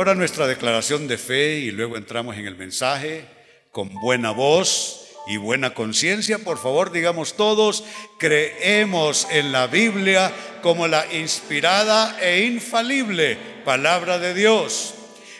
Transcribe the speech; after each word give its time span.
Ahora 0.00 0.14
nuestra 0.14 0.46
declaración 0.46 1.08
de 1.08 1.18
fe 1.18 1.58
y 1.58 1.72
luego 1.72 1.98
entramos 1.98 2.34
en 2.38 2.46
el 2.46 2.56
mensaje 2.56 3.26
con 3.70 3.92
buena 3.96 4.30
voz 4.30 5.10
y 5.26 5.36
buena 5.36 5.74
conciencia. 5.74 6.38
Por 6.38 6.56
favor, 6.56 6.90
digamos 6.90 7.36
todos, 7.36 7.84
creemos 8.18 9.28
en 9.30 9.52
la 9.52 9.66
Biblia 9.66 10.32
como 10.62 10.88
la 10.88 11.04
inspirada 11.12 12.18
e 12.18 12.46
infalible 12.46 13.36
palabra 13.62 14.18
de 14.18 14.32
Dios. 14.32 14.94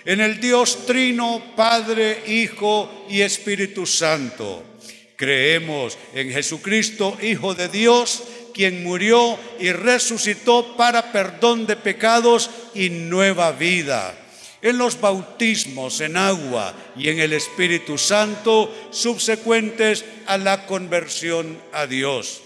En 0.04 0.20
el 0.20 0.40
Dios 0.40 0.84
Trino, 0.84 1.42
Padre, 1.56 2.22
Hijo 2.26 3.06
y 3.08 3.22
Espíritu 3.22 3.86
Santo. 3.86 4.62
Creemos 5.16 5.96
en 6.12 6.30
Jesucristo, 6.30 7.16
Hijo 7.22 7.54
de 7.54 7.68
Dios, 7.68 8.24
quien 8.52 8.84
murió 8.84 9.38
y 9.58 9.72
resucitó 9.72 10.76
para 10.76 11.12
perdón 11.12 11.66
de 11.66 11.76
pecados 11.76 12.50
y 12.74 12.90
nueva 12.90 13.52
vida 13.52 14.19
en 14.62 14.78
los 14.78 15.00
bautismos 15.00 16.00
en 16.00 16.16
agua 16.16 16.74
y 16.96 17.08
en 17.08 17.20
el 17.20 17.32
Espíritu 17.32 17.98
Santo 17.98 18.74
subsecuentes 18.90 20.04
a 20.26 20.38
la 20.38 20.66
conversión 20.66 21.60
a 21.72 21.86
Dios. 21.86 22.42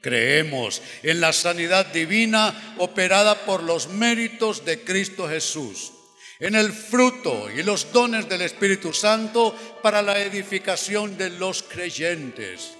Creemos 0.00 0.80
en 1.02 1.20
la 1.20 1.32
sanidad 1.32 1.86
divina 1.86 2.74
operada 2.78 3.44
por 3.44 3.62
los 3.62 3.88
méritos 3.88 4.64
de 4.64 4.80
Cristo 4.80 5.28
Jesús, 5.28 5.92
en 6.38 6.54
el 6.54 6.72
fruto 6.72 7.50
y 7.50 7.62
los 7.62 7.92
dones 7.92 8.28
del 8.28 8.42
Espíritu 8.42 8.94
Santo 8.94 9.54
para 9.82 10.00
la 10.00 10.18
edificación 10.20 11.18
de 11.18 11.30
los 11.30 11.62
creyentes. 11.62 12.72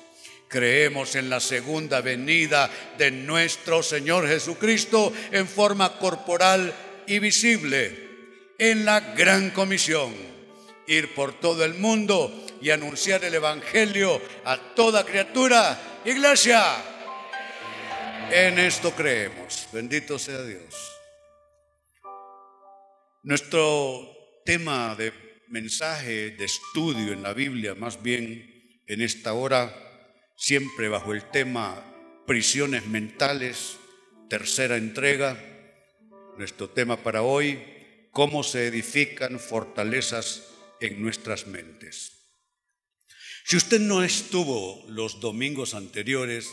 Creemos 0.49 1.15
en 1.15 1.31
la 1.31 1.41
segunda 1.41 2.01
venida 2.01 2.71
de 2.99 3.11
nuestro 3.11 3.83
Señor 3.83 4.27
Jesucristo 4.27 5.13
en 5.31 5.47
forma 5.47 5.99
corporal 5.99 6.75
y 7.07 7.19
visible 7.19 8.10
en 8.61 8.85
la 8.85 9.01
gran 9.01 9.51
comisión, 9.53 10.15
ir 10.87 11.15
por 11.15 11.33
todo 11.41 11.65
el 11.65 11.75
mundo 11.77 12.31
y 12.61 12.69
anunciar 12.69 13.25
el 13.25 13.33
Evangelio 13.33 14.21
a 14.45 14.59
toda 14.75 15.07
criatura. 15.07 16.03
Iglesia, 16.05 16.63
en 18.31 18.59
esto 18.59 18.91
creemos. 18.91 19.67
Bendito 19.73 20.19
sea 20.19 20.43
Dios. 20.43 20.75
Nuestro 23.23 24.07
tema 24.45 24.95
de 24.95 25.15
mensaje, 25.49 26.33
de 26.33 26.45
estudio 26.45 27.15
en 27.15 27.23
la 27.23 27.33
Biblia, 27.33 27.75
más 27.75 28.03
bien 28.03 28.83
en 28.87 29.01
esta 29.01 29.33
hora, 29.33 29.75
siempre 30.37 30.91
bajo 30.91 31.15
el 31.15 31.31
tema 31.31 31.83
prisiones 32.27 32.87
mentales, 32.87 33.79
tercera 34.29 34.77
entrega. 34.77 35.43
Nuestro 36.37 36.69
tema 36.69 36.99
para 36.99 37.23
hoy, 37.23 37.80
cómo 38.11 38.43
se 38.43 38.67
edifican 38.67 39.39
fortalezas 39.39 40.49
en 40.81 41.03
nuestras 41.03 41.47
mentes. 41.47 42.21
Si 43.45 43.57
usted 43.57 43.81
no 43.81 44.03
estuvo 44.03 44.85
los 44.89 45.21
domingos 45.21 45.75
anteriores, 45.75 46.49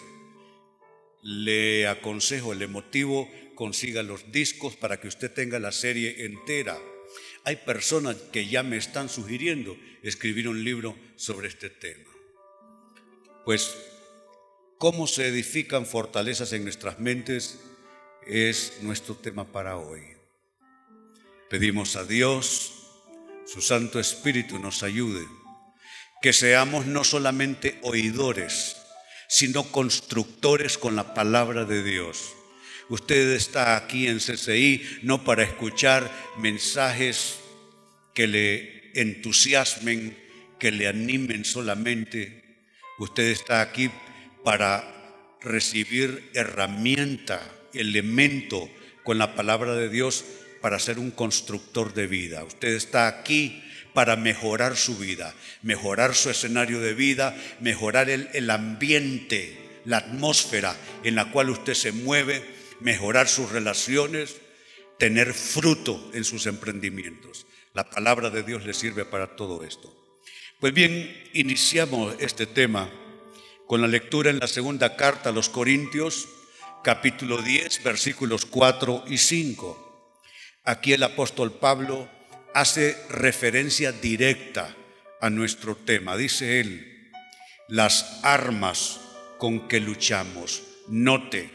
le 1.21 1.87
aconsejo, 1.87 2.53
le 2.53 2.67
motivo, 2.67 3.29
consiga 3.55 4.03
los 4.03 4.31
discos 4.31 4.75
para 4.75 4.99
que 4.99 5.07
usted 5.07 5.31
tenga 5.31 5.59
la 5.59 5.71
serie 5.71 6.25
entera. 6.25 6.77
Hay 7.43 7.57
personas 7.57 8.15
que 8.31 8.47
ya 8.47 8.63
me 8.63 8.77
están 8.77 9.09
sugiriendo 9.09 9.77
escribir 10.03 10.47
un 10.47 10.63
libro 10.63 10.97
sobre 11.15 11.47
este 11.47 11.69
tema. 11.69 12.11
Pues, 13.45 13.75
¿cómo 14.77 15.07
se 15.07 15.27
edifican 15.27 15.85
fortalezas 15.85 16.53
en 16.53 16.63
nuestras 16.63 16.99
mentes? 16.99 17.59
Es 18.25 18.79
nuestro 18.81 19.15
tema 19.15 19.51
para 19.51 19.77
hoy. 19.77 20.16
Pedimos 21.49 21.95
a 21.95 22.03
Dios, 22.03 22.73
su 23.45 23.61
Santo 23.61 24.01
Espíritu 24.01 24.59
nos 24.59 24.83
ayude, 24.83 25.25
que 26.21 26.33
seamos 26.33 26.87
no 26.87 27.05
solamente 27.05 27.79
oidores, 27.83 28.75
sino 29.29 29.71
constructores 29.71 30.77
con 30.77 30.97
la 30.97 31.13
palabra 31.13 31.63
de 31.63 31.83
Dios. 31.83 32.33
Usted 32.89 33.31
está 33.31 33.77
aquí 33.77 34.07
en 34.07 34.19
CCI 34.19 34.99
no 35.03 35.23
para 35.23 35.43
escuchar 35.43 36.11
mensajes 36.37 37.39
que 38.13 38.27
le 38.27 38.91
entusiasmen, 38.99 40.17
que 40.59 40.71
le 40.71 40.89
animen 40.89 41.45
solamente. 41.45 42.65
Usted 42.99 43.23
está 43.23 43.61
aquí 43.61 43.89
para 44.43 44.83
recibir 45.39 46.29
herramienta, 46.33 47.41
elemento 47.73 48.69
con 49.05 49.17
la 49.17 49.33
palabra 49.33 49.75
de 49.75 49.87
Dios 49.87 50.25
para 50.67 50.79
ser 50.79 50.99
un 50.99 51.11
constructor 51.11 51.93
de 51.93 52.07
vida. 52.07 52.43
Usted 52.43 52.75
está 52.75 53.07
aquí 53.07 53.63
para 53.93 54.17
mejorar 54.17 54.75
su 54.75 54.97
vida, 54.97 55.33
mejorar 55.61 56.13
su 56.13 56.29
escenario 56.29 56.81
de 56.81 56.93
vida, 56.93 57.37
mejorar 57.61 58.09
el, 58.09 58.49
ambiente, 58.49 59.79
la 59.85 59.99
atmósfera 59.99 60.75
en 61.05 61.15
la 61.15 61.31
cual 61.31 61.51
usted 61.51 61.73
se 61.73 61.93
mueve, 61.93 62.43
mejorar 62.81 63.29
sus 63.29 63.49
relaciones, 63.49 64.41
tener 64.99 65.33
fruto 65.33 66.11
en 66.13 66.25
sus 66.25 66.47
emprendimientos. 66.47 67.47
La 67.73 67.89
palabra 67.89 68.29
de 68.29 68.43
Dios 68.43 68.65
le 68.65 68.73
sirve 68.73 69.05
para 69.05 69.37
todo 69.37 69.63
esto. 69.63 69.95
Pues 70.59 70.73
bien, 70.73 71.29
iniciamos 71.31 72.13
este 72.19 72.45
tema 72.45 72.89
con 73.67 73.79
la 73.79 73.87
lectura 73.87 74.31
en 74.31 74.39
la 74.39 74.47
segunda 74.47 74.97
carta 74.97 75.29
a 75.29 75.31
los 75.31 75.47
Corintios, 75.47 76.27
capítulo 76.83 77.41
10, 77.41 77.85
versículos 77.85 78.45
4 78.45 79.05
y 79.07 79.17
5. 79.17 79.86
Aquí 80.67 80.91
el 80.91 81.03
apóstol 81.03 81.53
Pablo 81.53 82.09
hace 82.53 82.97
referencia 83.09 83.93
directa 83.93 84.75
a 85.21 85.29
nuestro 85.29 85.77
tema. 85.77 86.17
Dice 86.17 86.59
él, 86.59 87.09
las 87.69 88.19
armas 88.21 88.99
con 89.37 89.69
que 89.69 89.79
luchamos. 89.79 90.63
Note, 90.89 91.49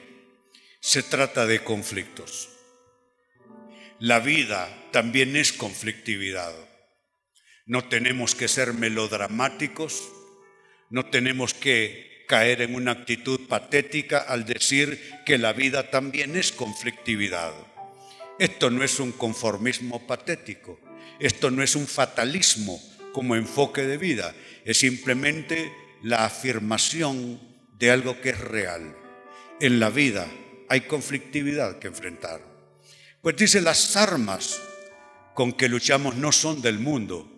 se 0.81 1.03
trata 1.03 1.45
de 1.45 1.63
conflictos. 1.63 2.49
La 3.99 4.19
vida 4.19 4.67
también 4.93 5.37
es 5.37 5.53
conflictividad. 5.53 6.55
No 7.67 7.85
tenemos 7.85 8.35
que 8.35 8.49
ser 8.49 8.73
melodramáticos, 8.73 10.09
no 10.89 11.05
tenemos 11.05 11.53
que 11.53 12.25
caer 12.29 12.63
en 12.63 12.75
una 12.75 12.93
actitud 12.93 13.47
patética 13.47 14.21
al 14.21 14.47
decir 14.47 14.99
que 15.27 15.37
la 15.37 15.53
vida 15.53 15.91
también 15.91 16.35
es 16.35 16.51
conflictividad. 16.51 17.53
Esto 18.39 18.71
no 18.71 18.83
es 18.83 18.99
un 18.99 19.13
conformismo 19.13 20.07
patético, 20.07 20.81
esto 21.19 21.51
no 21.51 21.63
es 21.63 21.77
un 21.77 21.87
fatalismo 21.87 22.81
como 23.13 23.37
enfoque 23.37 23.83
de 23.83 23.99
vida, 23.99 24.35
es 24.65 24.79
simplemente 24.79 25.73
la 26.03 26.25
afirmación 26.25 27.41
de 27.79 27.91
algo 27.91 28.21
que 28.21 28.31
es 28.31 28.41
real. 28.41 28.97
En 29.61 29.79
la 29.79 29.91
vida 29.91 30.27
hay 30.69 30.83
conflictividad 30.83 31.79
que 31.79 31.89
enfrentar. 31.89 32.41
Pues 33.21 33.37
dice, 33.37 33.61
las 33.61 33.97
armas 33.97 34.61
con 35.35 35.53
que 35.53 35.69
luchamos 35.69 36.17
no 36.17 36.33
son 36.33 36.63
del 36.63 36.79
mundo. 36.79 37.29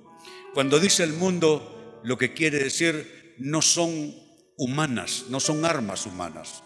Cuando 0.54 0.78
dice 0.78 1.02
el 1.04 1.12
mundo, 1.12 2.00
lo 2.04 2.16
que 2.16 2.32
quiere 2.32 2.58
decir 2.58 3.34
no 3.38 3.60
son 3.60 4.14
humanas, 4.56 5.26
no 5.28 5.40
son 5.40 5.64
armas 5.64 6.06
humanas, 6.06 6.62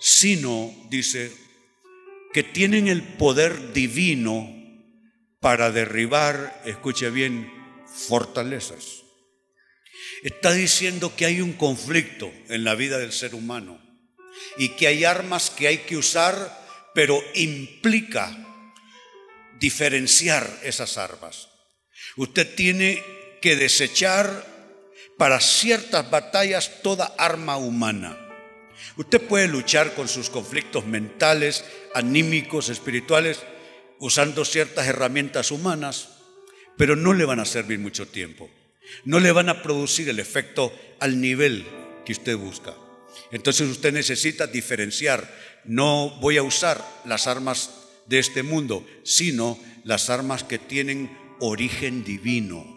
sino, 0.00 0.74
dice, 0.90 1.32
que 2.34 2.42
tienen 2.42 2.88
el 2.88 3.04
poder 3.04 3.72
divino 3.72 4.52
para 5.38 5.70
derribar, 5.70 6.60
escuche 6.64 7.08
bien, 7.10 7.48
fortalezas. 7.86 9.04
Está 10.24 10.52
diciendo 10.52 11.14
que 11.14 11.26
hay 11.26 11.40
un 11.40 11.52
conflicto 11.52 12.32
en 12.48 12.64
la 12.64 12.74
vida 12.74 12.98
del 12.98 13.12
ser 13.12 13.36
humano 13.36 13.80
y 14.58 14.70
que 14.70 14.88
hay 14.88 15.04
armas 15.04 15.50
que 15.50 15.68
hay 15.68 15.78
que 15.78 15.96
usar, 15.96 16.90
pero 16.92 17.22
implica 17.36 18.36
diferenciar 19.60 20.58
esas 20.64 20.98
armas. 20.98 21.48
Usted 22.16 22.52
tiene 22.56 23.00
que 23.40 23.54
desechar 23.54 24.44
para 25.16 25.38
ciertas 25.38 26.10
batallas 26.10 26.82
toda 26.82 27.14
arma 27.16 27.58
humana. 27.58 28.23
Usted 28.96 29.20
puede 29.22 29.48
luchar 29.48 29.94
con 29.94 30.08
sus 30.08 30.30
conflictos 30.30 30.86
mentales, 30.86 31.64
anímicos, 31.94 32.68
espirituales, 32.68 33.40
usando 33.98 34.44
ciertas 34.44 34.86
herramientas 34.86 35.50
humanas, 35.50 36.10
pero 36.76 36.94
no 36.94 37.12
le 37.12 37.24
van 37.24 37.40
a 37.40 37.44
servir 37.44 37.78
mucho 37.78 38.06
tiempo. 38.06 38.48
No 39.04 39.18
le 39.18 39.32
van 39.32 39.48
a 39.48 39.62
producir 39.62 40.08
el 40.08 40.20
efecto 40.20 40.72
al 41.00 41.20
nivel 41.20 41.66
que 42.04 42.12
usted 42.12 42.36
busca. 42.36 42.74
Entonces 43.32 43.68
usted 43.68 43.92
necesita 43.92 44.46
diferenciar. 44.46 45.28
No 45.64 46.10
voy 46.20 46.36
a 46.36 46.42
usar 46.42 46.84
las 47.04 47.26
armas 47.26 47.70
de 48.06 48.18
este 48.18 48.42
mundo, 48.42 48.86
sino 49.02 49.58
las 49.84 50.10
armas 50.10 50.44
que 50.44 50.58
tienen 50.58 51.16
origen 51.40 52.04
divino 52.04 52.74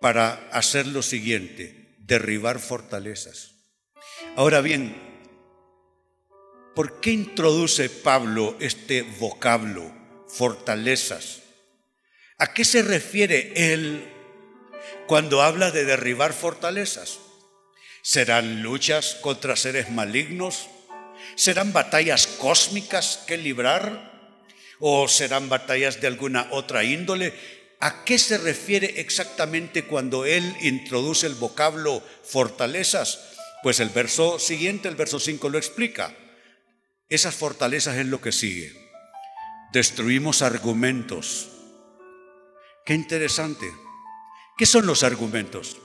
para 0.00 0.48
hacer 0.50 0.86
lo 0.86 1.02
siguiente, 1.02 1.94
derribar 1.98 2.58
fortalezas. 2.58 3.49
Ahora 4.40 4.62
bien, 4.62 4.96
¿por 6.74 7.02
qué 7.02 7.10
introduce 7.10 7.90
Pablo 7.90 8.56
este 8.58 9.02
vocablo, 9.02 9.92
fortalezas? 10.28 11.42
¿A 12.38 12.54
qué 12.54 12.64
se 12.64 12.80
refiere 12.80 13.52
él 13.54 14.02
cuando 15.06 15.42
habla 15.42 15.70
de 15.70 15.84
derribar 15.84 16.32
fortalezas? 16.32 17.18
¿Serán 18.00 18.62
luchas 18.62 19.18
contra 19.20 19.56
seres 19.56 19.90
malignos? 19.90 20.68
¿Serán 21.34 21.74
batallas 21.74 22.26
cósmicas 22.26 23.22
que 23.26 23.36
librar? 23.36 24.38
¿O 24.78 25.06
serán 25.06 25.50
batallas 25.50 26.00
de 26.00 26.06
alguna 26.06 26.48
otra 26.50 26.82
índole? 26.82 27.34
¿A 27.78 28.04
qué 28.04 28.18
se 28.18 28.38
refiere 28.38 29.02
exactamente 29.02 29.84
cuando 29.84 30.24
él 30.24 30.56
introduce 30.62 31.26
el 31.26 31.34
vocablo 31.34 32.02
fortalezas? 32.24 33.29
Pues 33.62 33.80
el 33.80 33.90
verso 33.90 34.38
siguiente, 34.38 34.88
el 34.88 34.96
verso 34.96 35.20
5 35.20 35.48
lo 35.48 35.58
explica. 35.58 36.14
Esas 37.08 37.34
fortalezas 37.34 37.96
es 37.96 38.06
lo 38.06 38.20
que 38.20 38.32
sigue. 38.32 38.72
Destruimos 39.72 40.42
argumentos. 40.42 41.50
Qué 42.84 42.94
interesante. 42.94 43.70
¿Qué 44.56 44.66
son 44.66 44.86
los 44.86 45.02
argumentos? 45.02 45.76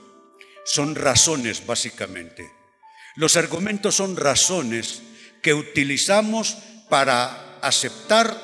Son 0.64 0.94
razones, 0.94 1.66
básicamente. 1.66 2.50
Los 3.16 3.36
argumentos 3.36 3.94
son 3.94 4.16
razones 4.16 5.02
que 5.42 5.54
utilizamos 5.54 6.58
para 6.88 7.58
aceptar 7.60 8.36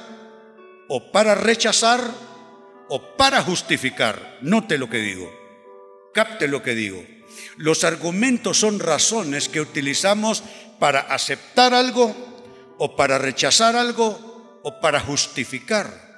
o 0.89 1.11
para 1.11 1.35
rechazar 1.35 2.01
o 2.89 3.17
para 3.17 3.43
justificar. 3.43 4.39
Note 4.43 4.79
lo 4.79 4.89
que 4.89 4.99
digo. 4.99 5.33
Capte 6.15 6.49
lo 6.49 6.63
que 6.63 6.75
digo. 6.75 7.05
Los 7.57 7.85
argumentos 7.85 8.59
son 8.59 8.79
razones 8.79 9.49
que 9.49 9.61
utilizamos 9.61 10.43
para 10.79 11.01
aceptar 11.01 11.75
algo 11.75 12.15
o 12.79 12.97
para 12.97 13.19
rechazar 13.19 13.77
algo 13.77 14.61
o 14.63 14.81
para 14.81 15.01
justificar 15.01 16.13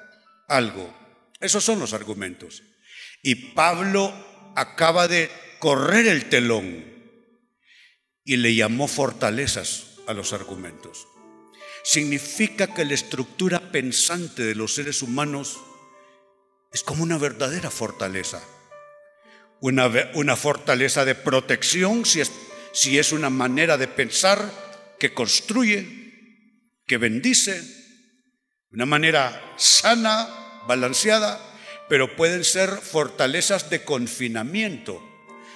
algo. 0.48 0.94
Esos 1.40 1.64
son 1.64 1.80
los 1.80 1.92
argumentos. 1.92 2.62
Y 3.22 3.34
Pablo 3.52 4.12
acaba 4.54 5.08
de 5.08 5.30
correr 5.58 6.06
el 6.06 6.28
telón 6.28 6.84
y 8.24 8.36
le 8.36 8.54
llamó 8.54 8.88
fortalezas 8.88 9.98
a 10.06 10.12
los 10.12 10.32
argumentos. 10.32 11.06
Significa 11.82 12.72
que 12.72 12.84
la 12.84 12.94
estructura 12.94 13.70
pensante 13.72 14.42
de 14.42 14.54
los 14.54 14.74
seres 14.74 15.02
humanos 15.02 15.58
es 16.72 16.82
como 16.82 17.02
una 17.02 17.18
verdadera 17.18 17.70
fortaleza. 17.70 18.42
Una, 19.60 19.90
una 20.14 20.36
fortaleza 20.36 21.04
de 21.04 21.14
protección 21.14 22.04
si 22.04 22.20
es, 22.20 22.30
si 22.72 22.98
es 22.98 23.12
una 23.12 23.30
manera 23.30 23.78
de 23.78 23.88
pensar 23.88 24.50
que 24.98 25.14
construye, 25.14 25.86
que 26.86 26.98
bendice, 26.98 27.62
una 28.70 28.86
manera 28.86 29.54
sana, 29.56 30.28
balanceada, 30.66 31.40
pero 31.88 32.16
pueden 32.16 32.44
ser 32.44 32.70
fortalezas 32.70 33.70
de 33.70 33.84
confinamiento. 33.84 35.02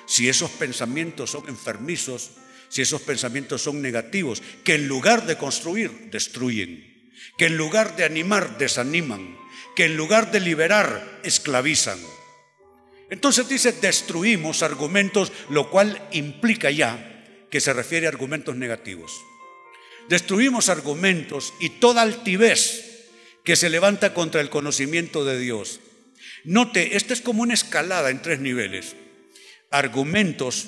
Si 0.06 0.28
esos 0.28 0.50
pensamientos 0.52 1.30
son 1.30 1.48
enfermizos, 1.48 2.30
si 2.68 2.82
esos 2.82 3.02
pensamientos 3.02 3.62
son 3.62 3.82
negativos, 3.82 4.42
que 4.64 4.74
en 4.74 4.88
lugar 4.88 5.26
de 5.26 5.36
construir, 5.36 6.10
destruyen, 6.10 7.10
que 7.36 7.46
en 7.46 7.56
lugar 7.56 7.96
de 7.96 8.04
animar, 8.04 8.58
desaniman, 8.58 9.36
que 9.74 9.86
en 9.86 9.96
lugar 9.96 10.30
de 10.30 10.40
liberar, 10.40 11.20
esclavizan. 11.24 11.98
Entonces 13.10 13.48
dice, 13.48 13.72
destruimos 13.72 14.62
argumentos, 14.62 15.32
lo 15.48 15.70
cual 15.70 16.08
implica 16.12 16.70
ya 16.70 17.46
que 17.50 17.60
se 17.60 17.72
refiere 17.72 18.06
a 18.06 18.10
argumentos 18.10 18.56
negativos. 18.56 19.12
Destruimos 20.08 20.68
argumentos 20.68 21.54
y 21.60 21.70
toda 21.70 22.02
altivez 22.02 23.08
que 23.44 23.56
se 23.56 23.70
levanta 23.70 24.14
contra 24.14 24.40
el 24.40 24.50
conocimiento 24.50 25.24
de 25.24 25.38
Dios. 25.38 25.80
Note, 26.44 26.96
esta 26.96 27.12
es 27.12 27.20
como 27.20 27.42
una 27.42 27.54
escalada 27.54 28.10
en 28.10 28.22
tres 28.22 28.40
niveles. 28.40 28.96
Argumentos 29.70 30.66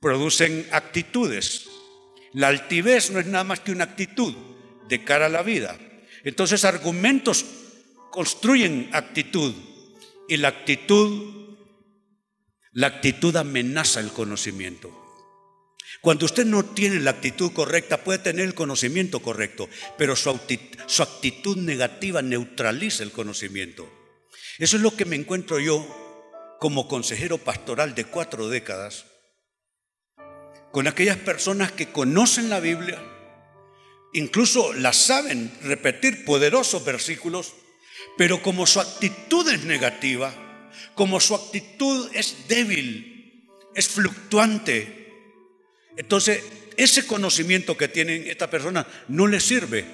producen 0.00 0.66
actitudes. 0.72 1.66
La 2.32 2.48
altivez 2.48 3.10
no 3.10 3.18
es 3.18 3.26
nada 3.26 3.44
más 3.44 3.60
que 3.60 3.72
una 3.72 3.84
actitud 3.84 4.34
de 4.88 5.04
cara 5.04 5.26
a 5.26 5.30
la 5.30 5.42
vida. 5.42 5.78
Entonces 6.24 6.64
argumentos 6.64 7.44
construyen 8.10 8.88
actitud 8.92 9.54
y 10.28 10.36
la 10.38 10.48
actitud, 10.48 11.45
la 12.76 12.88
actitud 12.88 13.34
amenaza 13.36 14.00
el 14.00 14.12
conocimiento. 14.12 14.92
Cuando 16.02 16.26
usted 16.26 16.44
no 16.44 16.62
tiene 16.62 17.00
la 17.00 17.12
actitud 17.12 17.54
correcta, 17.54 18.04
puede 18.04 18.18
tener 18.18 18.44
el 18.44 18.54
conocimiento 18.54 19.20
correcto, 19.20 19.66
pero 19.96 20.14
su 20.14 20.28
actitud, 20.28 21.56
negativa 21.56 22.20
neutraliza 22.20 23.02
el 23.02 23.12
conocimiento. 23.12 23.90
Eso 24.58 24.76
es 24.76 24.82
lo 24.82 24.94
que 24.94 25.06
me 25.06 25.16
encuentro 25.16 25.58
yo 25.58 25.86
como 26.60 26.86
consejero 26.86 27.38
pastoral 27.38 27.94
de 27.94 28.04
cuatro 28.04 28.48
décadas 28.48 29.06
con 30.70 30.86
aquellas 30.86 31.16
personas 31.16 31.72
que 31.72 31.90
conocen 31.90 32.50
la 32.50 32.60
Biblia, 32.60 33.02
incluso 34.12 34.74
la 34.74 34.92
saben 34.92 35.50
repetir 35.62 36.26
poderosos 36.26 36.84
versículos, 36.84 37.54
pero 38.18 38.42
como 38.42 38.66
su 38.66 38.80
actitud 38.80 39.48
es 39.48 39.64
negativa, 39.64 40.45
como 40.94 41.20
su 41.20 41.34
actitud 41.34 42.10
es 42.14 42.48
débil, 42.48 43.44
es 43.74 43.88
fluctuante, 43.88 45.06
entonces 45.96 46.42
ese 46.76 47.06
conocimiento 47.06 47.76
que 47.76 47.88
tienen 47.88 48.26
esta 48.26 48.50
persona 48.50 48.86
no 49.08 49.26
le 49.26 49.40
sirve, 49.40 49.84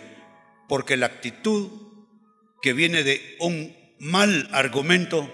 porque 0.69 0.97
la 0.97 1.07
actitud 1.07 1.71
que 2.61 2.73
viene 2.73 3.05
de 3.05 3.37
un 3.41 3.77
mal 3.99 4.49
argumento 4.53 5.31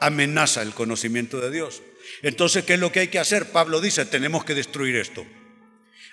amenaza 0.00 0.62
el 0.62 0.74
conocimiento 0.74 1.40
de 1.40 1.50
Dios. 1.50 1.82
Entonces, 2.22 2.64
¿qué 2.64 2.74
es 2.74 2.80
lo 2.80 2.90
que 2.90 3.00
hay 3.00 3.08
que 3.08 3.18
hacer? 3.18 3.50
Pablo 3.50 3.80
dice, 3.80 4.04
tenemos 4.06 4.44
que 4.44 4.54
destruir 4.54 4.96
esto. 4.96 5.26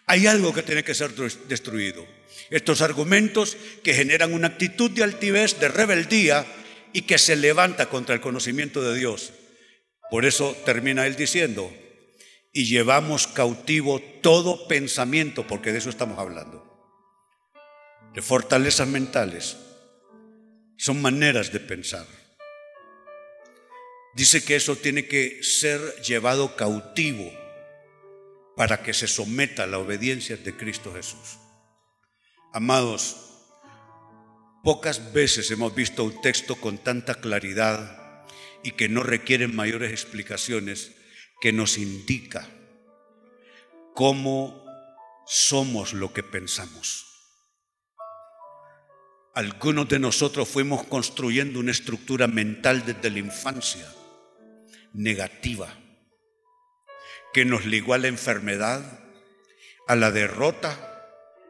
Hay 0.07 0.27
algo 0.27 0.53
que 0.53 0.63
tiene 0.63 0.83
que 0.83 0.93
ser 0.93 1.11
destruido. 1.47 2.05
Estos 2.51 2.81
argumentos 2.81 3.57
que 3.83 3.93
generan 3.93 4.33
una 4.33 4.47
actitud 4.47 4.91
de 4.91 5.03
altivez, 5.03 5.59
de 5.59 5.67
rebeldía 5.67 6.45
y 6.95 7.01
que 7.01 7.17
se 7.17 7.35
levanta 7.35 7.89
contra 7.89 8.15
el 8.15 8.21
conocimiento 8.21 8.81
de 8.81 8.97
Dios. 8.97 9.33
Por 10.09 10.23
eso 10.23 10.55
termina 10.63 11.05
él 11.05 11.17
diciendo, 11.17 11.69
y 12.53 12.67
llevamos 12.67 13.27
cautivo 13.27 13.99
todo 14.21 14.65
pensamiento, 14.69 15.45
porque 15.45 15.73
de 15.73 15.79
eso 15.79 15.89
estamos 15.89 16.17
hablando, 16.17 16.63
de 18.13 18.21
fortalezas 18.21 18.87
mentales. 18.87 19.57
Son 20.77 21.01
maneras 21.01 21.51
de 21.51 21.59
pensar. 21.59 22.07
Dice 24.15 24.45
que 24.45 24.55
eso 24.55 24.77
tiene 24.77 25.05
que 25.05 25.43
ser 25.43 25.81
llevado 26.01 26.55
cautivo 26.55 27.29
para 28.55 28.83
que 28.83 28.93
se 28.93 29.09
someta 29.09 29.63
a 29.63 29.67
la 29.67 29.79
obediencia 29.79 30.37
de 30.37 30.55
Cristo 30.55 30.93
Jesús. 30.93 31.39
Amados, 32.53 33.24
pocas 34.65 35.13
veces 35.13 35.51
hemos 35.51 35.75
visto 35.75 36.03
un 36.03 36.19
texto 36.21 36.55
con 36.55 36.79
tanta 36.79 37.13
claridad 37.21 38.25
y 38.63 38.71
que 38.71 38.89
no 38.89 39.03
requieren 39.03 39.55
mayores 39.55 39.91
explicaciones 39.91 40.91
que 41.39 41.53
nos 41.53 41.77
indica 41.77 42.49
cómo 43.93 44.65
somos 45.27 45.93
lo 45.93 46.13
que 46.13 46.23
pensamos. 46.23 47.05
Algunos 49.35 49.87
de 49.87 49.99
nosotros 49.99 50.49
fuimos 50.49 50.83
construyendo 50.85 51.59
una 51.59 51.69
estructura 51.69 52.25
mental 52.25 52.83
desde 52.87 53.11
la 53.11 53.19
infancia 53.19 53.87
negativa 54.93 55.71
que 57.33 57.45
nos 57.45 57.67
ligó 57.67 57.93
a 57.93 57.99
la 57.99 58.07
enfermedad, 58.07 58.99
a 59.87 59.95
la 59.95 60.09
derrota, 60.09 61.05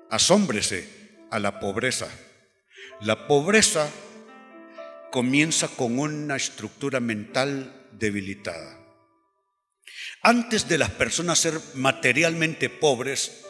asómbrese, 0.10 1.16
a 1.32 1.40
la 1.40 1.62
pobreza. 1.62 2.10
La 3.02 3.28
pobreza 3.28 3.92
comienza 5.12 5.68
con 5.68 6.00
una 6.00 6.38
estructura 6.38 7.02
mental 7.02 7.88
debilitada. 7.92 8.80
Antes 10.22 10.70
de 10.70 10.78
las 10.78 10.92
personas 10.92 11.40
ser 11.40 11.60
materialmente 11.74 12.70
pobres, 12.70 13.44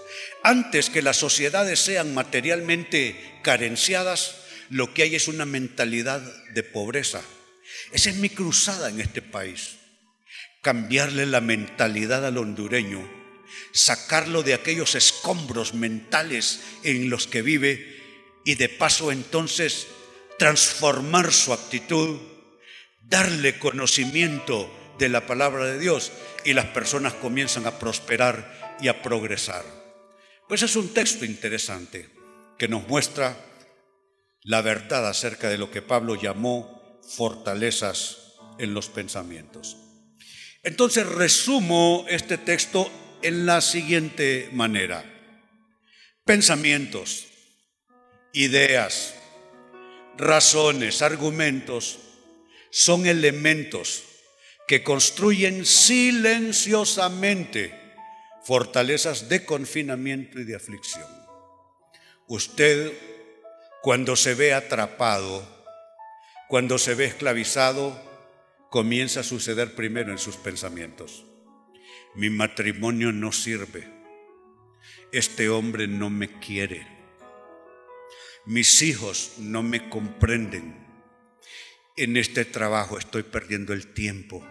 antes 0.44 0.90
que 0.90 1.04
las 1.04 1.18
sociedades 1.18 1.80
sean 1.80 2.16
materialmente 2.16 3.40
carenciadas, 3.44 4.36
lo 4.72 4.94
que 4.96 5.04
hay 5.04 5.16
es 5.16 5.28
una 5.28 5.46
mentalidad 5.46 6.22
de 6.54 6.64
pobreza 6.64 7.22
Esa 7.92 8.10
es 8.10 8.16
mi 8.16 8.30
cruzada 8.30 8.90
en 8.90 9.00
este 9.00 9.22
país. 9.22 9.78
Cambiarle 10.64 11.28
la 11.28 11.40
mentalidad 11.40 12.26
al 12.26 12.40
hondureño, 12.40 13.08
sacarlo 13.72 14.42
de 14.42 14.56
aquellos 14.56 14.96
escombros 14.96 15.76
mentales 15.76 16.62
en 16.84 17.12
los 17.12 17.28
que 17.28 17.44
vive 17.44 17.95
y 18.46 18.56
de 18.56 18.70
paso 18.70 19.12
entonces 19.12 19.88
transformar 20.38 21.34
su 21.34 21.52
actitud, 21.52 22.20
darle 23.02 23.60
conocimiento 23.60 24.72
de 24.98 25.10
la 25.10 25.26
palabra 25.26 25.66
de 25.66 25.80
Dios 25.80 26.12
y 26.46 26.54
las 26.54 26.68
personas 26.68 27.14
comienzan 27.14 27.66
a 27.66 27.80
prosperar 27.80 28.78
y 28.80 28.88
a 28.88 29.02
progresar. 29.02 29.66
Pues 30.48 30.62
es 30.62 30.76
un 30.76 30.94
texto 30.94 31.26
interesante 31.26 32.10
que 32.58 32.68
nos 32.68 32.88
muestra 32.88 33.36
la 34.44 34.62
verdad 34.62 35.10
acerca 35.10 35.50
de 35.50 35.58
lo 35.58 35.72
que 35.72 35.82
Pablo 35.82 36.16
llamó 36.16 37.02
fortalezas 37.18 38.36
en 38.60 38.74
los 38.74 38.90
pensamientos. 38.90 39.78
Entonces 40.64 41.06
resumo 41.08 42.06
este 42.10 42.38
texto 42.38 42.92
en 43.22 43.46
la 43.46 43.62
siguiente 43.62 44.50
manera. 44.54 45.04
Pensamientos, 46.26 47.28
ideas, 48.36 49.16
razones, 50.18 51.02
argumentos 51.02 52.00
son 52.70 53.08
elementos 53.08 54.04
que 54.68 54.84
construyen 54.84 55.66
silenciosamente 55.66 57.74
fortalezas 58.44 59.30
de 59.30 59.46
confinamiento 59.46 60.38
y 60.40 60.44
de 60.44 60.56
aflicción. 60.56 61.08
Usted, 62.28 62.92
cuando 63.82 64.18
se 64.18 64.34
ve 64.34 64.54
atrapado, 64.54 65.48
cuando 66.50 66.78
se 66.78 66.94
ve 66.94 67.06
esclavizado, 67.06 67.98
comienza 68.70 69.22
a 69.22 69.24
suceder 69.24 69.76
primero 69.76 70.12
en 70.12 70.18
sus 70.18 70.36
pensamientos. 70.36 71.24
Mi 72.16 72.30
matrimonio 72.30 73.14
no 73.14 73.32
sirve. 73.32 73.88
Este 75.14 75.48
hombre 75.48 75.88
no 75.88 76.10
me 76.10 76.38
quiere. 76.40 76.95
Mis 78.46 78.82
hijos 78.82 79.34
no 79.38 79.64
me 79.64 79.90
comprenden. 79.90 80.86
En 81.98 82.18
este 82.18 82.46
trabajo 82.46 82.98
estoy 82.98 83.24
perdiendo 83.24 83.74
el 83.74 83.94
tiempo. 83.94 84.46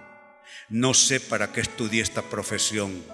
No 0.69 0.95
sé 0.95 1.21
para 1.21 1.53
qué 1.53 1.61
estudié 1.61 2.03
esta 2.03 2.23
profesión. 2.23 3.05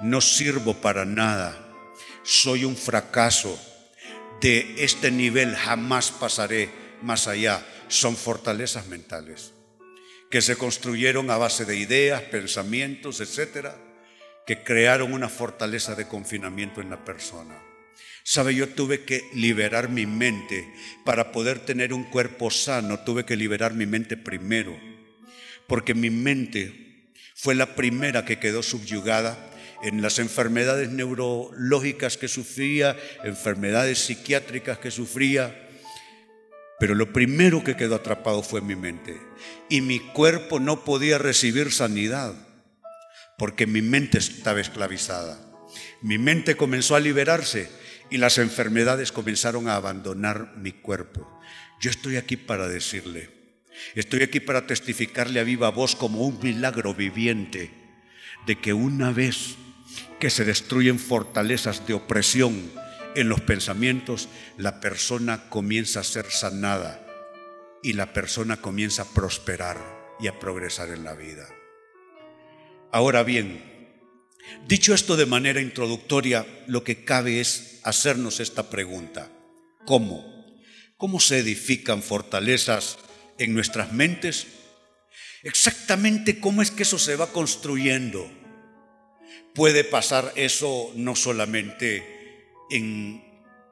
No 0.00 0.20
sirvo 0.20 0.74
para 0.74 1.04
nada. 1.04 1.72
Soy 2.22 2.64
un 2.64 2.76
fracaso. 2.76 3.60
De 4.40 4.84
este 4.84 5.10
nivel 5.10 5.56
jamás 5.56 6.10
pasaré 6.10 6.70
más 7.02 7.26
allá. 7.26 7.66
Son 7.88 8.16
fortalezas 8.16 8.86
mentales 8.86 9.52
que 10.30 10.42
se 10.42 10.56
construyeron 10.56 11.30
a 11.30 11.36
base 11.36 11.64
de 11.64 11.76
ideas, 11.76 12.22
pensamientos, 12.22 13.20
etcétera, 13.20 13.76
que 14.46 14.62
crearon 14.62 15.12
una 15.12 15.28
fortaleza 15.28 15.94
de 15.94 16.08
confinamiento 16.08 16.80
en 16.80 16.90
la 16.90 17.04
persona. 17.04 17.65
Sabe, 18.28 18.54
yo 18.56 18.68
tuve 18.70 19.04
que 19.04 19.22
liberar 19.34 19.88
mi 19.88 20.04
mente 20.04 20.68
para 21.04 21.30
poder 21.30 21.60
tener 21.60 21.92
un 21.92 22.02
cuerpo 22.04 22.50
sano, 22.50 22.98
tuve 23.00 23.24
que 23.24 23.36
liberar 23.36 23.72
mi 23.72 23.86
mente 23.86 24.16
primero 24.16 24.76
porque 25.66 25.94
mi 25.94 26.10
mente 26.10 27.12
fue 27.34 27.54
la 27.54 27.74
primera 27.74 28.24
que 28.24 28.38
quedó 28.38 28.62
subyugada 28.62 29.50
en 29.82 30.00
las 30.00 30.18
enfermedades 30.18 30.90
neurológicas 30.90 32.16
que 32.16 32.28
sufría, 32.28 32.96
enfermedades 33.24 33.98
psiquiátricas 33.98 34.78
que 34.78 34.90
sufría, 34.90 35.68
pero 36.78 36.94
lo 36.94 37.12
primero 37.12 37.62
que 37.62 37.76
quedó 37.76 37.96
atrapado 37.96 38.42
fue 38.42 38.60
mi 38.60 38.76
mente. 38.76 39.18
Y 39.68 39.80
mi 39.80 39.98
cuerpo 39.98 40.60
no 40.60 40.84
podía 40.84 41.18
recibir 41.18 41.72
sanidad, 41.72 42.34
porque 43.38 43.66
mi 43.66 43.82
mente 43.82 44.18
estaba 44.18 44.60
esclavizada. 44.60 45.38
Mi 46.00 46.18
mente 46.18 46.56
comenzó 46.56 46.96
a 46.96 47.00
liberarse 47.00 47.68
y 48.10 48.18
las 48.18 48.38
enfermedades 48.38 49.12
comenzaron 49.12 49.68
a 49.68 49.76
abandonar 49.76 50.54
mi 50.56 50.72
cuerpo. 50.72 51.40
Yo 51.80 51.90
estoy 51.90 52.16
aquí 52.16 52.36
para 52.36 52.68
decirle, 52.68 53.36
Estoy 53.94 54.22
aquí 54.22 54.40
para 54.40 54.66
testificarle 54.66 55.40
a 55.40 55.44
viva 55.44 55.70
voz 55.70 55.96
como 55.96 56.26
un 56.26 56.38
milagro 56.42 56.94
viviente 56.94 57.70
de 58.46 58.58
que 58.58 58.72
una 58.72 59.12
vez 59.12 59.56
que 60.18 60.30
se 60.30 60.44
destruyen 60.44 60.98
fortalezas 60.98 61.86
de 61.86 61.94
opresión 61.94 62.70
en 63.14 63.28
los 63.28 63.40
pensamientos, 63.40 64.28
la 64.56 64.80
persona 64.80 65.48
comienza 65.48 66.00
a 66.00 66.04
ser 66.04 66.26
sanada 66.30 67.02
y 67.82 67.94
la 67.94 68.12
persona 68.12 68.58
comienza 68.58 69.02
a 69.02 69.12
prosperar 69.12 69.78
y 70.20 70.26
a 70.28 70.38
progresar 70.38 70.90
en 70.90 71.04
la 71.04 71.14
vida. 71.14 71.46
Ahora 72.92 73.22
bien, 73.22 73.62
dicho 74.66 74.94
esto 74.94 75.16
de 75.16 75.26
manera 75.26 75.60
introductoria, 75.60 76.46
lo 76.66 76.84
que 76.84 77.04
cabe 77.04 77.40
es 77.40 77.75
hacernos 77.86 78.40
esta 78.40 78.68
pregunta. 78.68 79.30
¿Cómo? 79.86 80.24
¿Cómo 80.96 81.20
se 81.20 81.38
edifican 81.38 82.02
fortalezas 82.02 82.98
en 83.38 83.54
nuestras 83.54 83.92
mentes 83.92 84.46
exactamente 85.46 86.40
cómo 86.40 86.60
es 86.60 86.72
que 86.72 86.82
eso 86.82 86.98
se 86.98 87.14
va 87.14 87.32
construyendo. 87.32 88.28
Puede 89.54 89.84
pasar 89.84 90.32
eso 90.34 90.92
no 90.96 91.14
solamente 91.14 92.04
en 92.70 93.22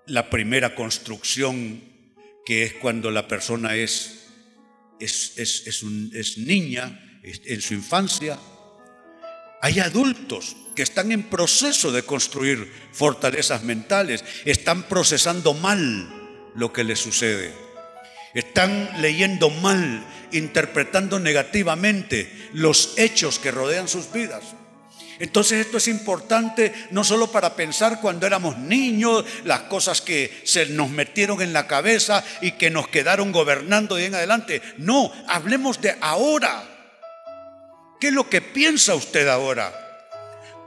la 0.07 0.31
primera 0.31 0.77
construcción, 0.77 1.83
que 2.47 2.63
es 2.63 2.75
cuando 2.75 3.11
la 3.11 3.27
persona 3.27 3.75
es, 3.75 4.29
es, 5.01 5.37
es 5.37 6.39
niña, 6.39 7.21
en 7.25 7.61
su 7.61 7.75
infancia. 7.75 8.39
Hay 9.65 9.81
adultos 9.81 10.57
que 10.77 10.83
están 10.83 11.11
en 11.11 11.23
proceso 11.23 11.91
de 11.91 12.03
construir 12.03 12.71
fortalezas 12.93 13.63
mentales, 13.63 14.23
están 14.45 14.83
procesando 14.83 15.55
mal 15.55 16.53
lo 16.55 16.71
que 16.71 16.85
les 16.85 16.99
sucede. 16.99 17.51
Están 18.35 18.91
leyendo 19.01 19.49
mal, 19.49 20.05
interpretando 20.33 21.19
negativamente 21.19 22.51
los 22.53 22.93
hechos 22.99 23.39
que 23.39 23.53
rodean 23.53 23.89
sus 23.89 24.13
vidas. 24.13 24.45
Entonces 25.19 25.65
esto 25.65 25.79
es 25.79 25.89
importante 25.89 26.75
no 26.91 27.03
solo 27.03 27.33
para 27.33 27.57
pensar 27.57 28.03
cuando 28.03 28.27
éramos 28.27 28.59
niños, 28.59 29.25
las 29.45 29.61
cosas 29.61 30.03
que 30.03 30.43
se 30.45 30.67
nos 30.67 30.91
metieron 30.91 31.41
en 31.41 31.55
la 31.55 31.67
cabeza 31.67 32.23
y 32.43 32.53
que 32.53 32.69
nos 32.69 32.89
quedaron 32.89 33.33
gobernando 33.33 33.95
de 33.95 34.05
en 34.05 34.15
adelante. 34.15 34.61
No, 34.77 35.11
hablemos 35.27 35.81
de 35.81 35.97
ahora. 36.03 36.74
¿Qué 38.05 38.09
es 38.09 38.15
lo 38.15 38.29
que 38.29 38.43
piensa 38.43 38.95
usted 38.95 39.27
ahora? 39.29 39.73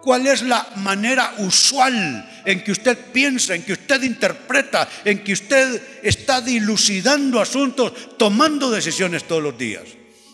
¿Cuál 0.01 0.25
es 0.25 0.41
la 0.41 0.71
manera 0.77 1.35
usual 1.37 2.41
en 2.43 2.63
que 2.63 2.71
usted 2.71 2.97
piensa, 3.13 3.53
en 3.53 3.61
que 3.61 3.73
usted 3.73 4.01
interpreta, 4.01 4.89
en 5.05 5.23
que 5.23 5.33
usted 5.33 5.99
está 6.01 6.41
dilucidando 6.41 7.39
asuntos, 7.39 8.17
tomando 8.17 8.71
decisiones 8.71 9.27
todos 9.27 9.43
los 9.43 9.55
días? 9.55 9.83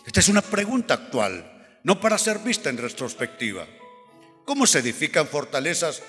Esta 0.06 0.20
es 0.20 0.30
una 0.30 0.40
pregunta 0.40 0.94
actual, 0.94 1.78
no 1.82 2.00
para 2.00 2.16
ser 2.16 2.38
vista 2.38 2.70
en 2.70 2.78
retrospectiva. 2.78 3.66
¿Cómo 4.46 4.66
se 4.66 4.78
edifican 4.78 5.28
fortalezas 5.28 6.00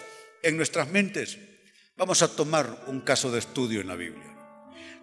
en 0.41 0.55
nuestras 0.55 0.87
mentes? 0.87 1.37
Vamos 1.97 2.21
a 2.21 2.29
tomar 2.29 2.85
un 2.87 3.01
caso 3.01 3.29
de 3.33 3.39
estudio 3.39 3.81
en 3.81 3.87
la 3.87 3.95
Biblia, 3.95 4.33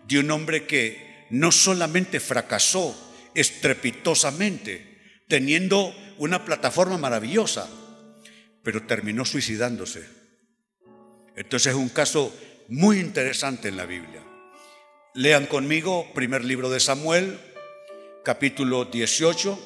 de 0.09 0.21
un 0.21 0.31
hombre 0.31 0.67
que 0.67 1.27
no 1.29 1.53
solamente 1.53 2.19
fracasó 2.19 2.97
estrepitosamente, 3.35 4.92
teniendo 5.33 5.95
una 6.19 6.45
plataforma 6.45 6.99
maravillosa, 6.99 7.67
pero 8.63 8.83
terminó 8.83 9.25
suicidándose. 9.25 10.07
Entonces 11.37 11.73
es 11.73 11.75
un 11.75 11.89
caso 11.89 12.37
muy 12.69 12.99
interesante 12.99 13.69
en 13.69 13.79
la 13.79 13.87
Biblia. 13.87 14.23
Lean 15.15 15.47
conmigo 15.47 16.13
primer 16.13 16.45
libro 16.45 16.69
de 16.69 16.81
Samuel, 16.81 17.41
capítulo 18.23 18.85
18, 18.85 19.59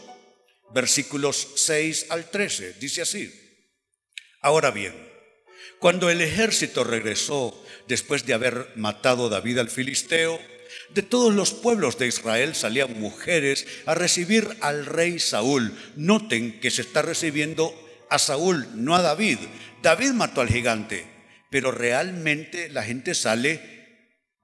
versículos 0.73 1.49
6 1.57 2.07
al 2.11 2.31
13. 2.31 2.75
Dice 2.75 3.03
así. 3.03 3.29
Ahora 4.43 4.71
bien, 4.71 4.95
cuando 5.81 6.11
el 6.11 6.21
ejército 6.21 6.85
regresó 6.85 7.61
después 7.89 8.25
de 8.25 8.35
haber 8.35 8.71
matado 8.77 9.27
a 9.27 9.31
David 9.31 9.59
al 9.59 9.69
filisteo, 9.69 10.39
de 10.97 11.03
todos 11.03 11.35
los 11.35 11.53
pueblos 11.53 11.99
de 11.99 12.07
Israel 12.07 12.55
salían 12.55 12.99
mujeres 12.99 13.67
a 13.85 13.95
recibir 13.95 14.57
al 14.63 14.87
rey 14.87 15.19
Saúl. 15.19 15.77
Noten 15.95 16.59
que 16.59 16.71
se 16.71 16.81
está 16.81 17.03
recibiendo 17.03 17.75
a 18.09 18.19
Saúl, 18.19 18.67
no 18.75 18.97
a 18.97 19.03
David. 19.03 19.37
David 19.83 20.13
mató 20.13 20.41
al 20.41 20.49
gigante, 20.49 21.07
pero 21.51 21.71
realmente 21.71 22.71
la 22.71 22.83
gente 22.83 23.15
sale 23.15 23.61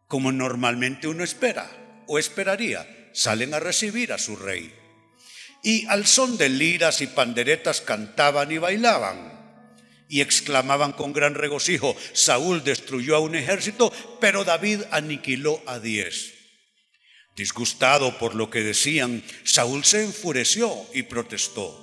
como 0.07 0.31
normalmente 0.31 1.09
uno 1.09 1.25
espera 1.25 2.05
o 2.07 2.19
esperaría. 2.19 2.87
Salen 3.15 3.55
a 3.55 3.61
recibir 3.61 4.13
a 4.13 4.19
su 4.19 4.37
rey. 4.37 4.75
Y 5.63 5.87
al 5.87 6.07
son 6.07 6.37
de 6.37 6.51
liras 6.51 7.01
y 7.01 7.07
panderetas 7.07 7.81
cantaban 7.81 8.53
y 8.53 8.59
bailaban 8.59 9.41
y 10.07 10.21
exclamaban 10.21 10.93
con 10.93 11.15
gran 11.15 11.35
regocijo, 11.35 11.97
Saúl 12.13 12.63
destruyó 12.63 13.17
a 13.17 13.21
un 13.21 13.37
ejército, 13.37 13.91
pero 14.21 14.45
David 14.45 14.83
aniquiló 14.91 15.63
a 15.65 15.79
diez. 15.79 16.42
Disgustado 17.35 18.19
por 18.19 18.35
lo 18.35 18.51
que 18.51 18.63
decían, 18.63 19.23
Saúl 19.45 19.85
se 19.85 20.05
enfureció 20.05 20.71
y 20.93 21.05
protestó. 21.05 21.79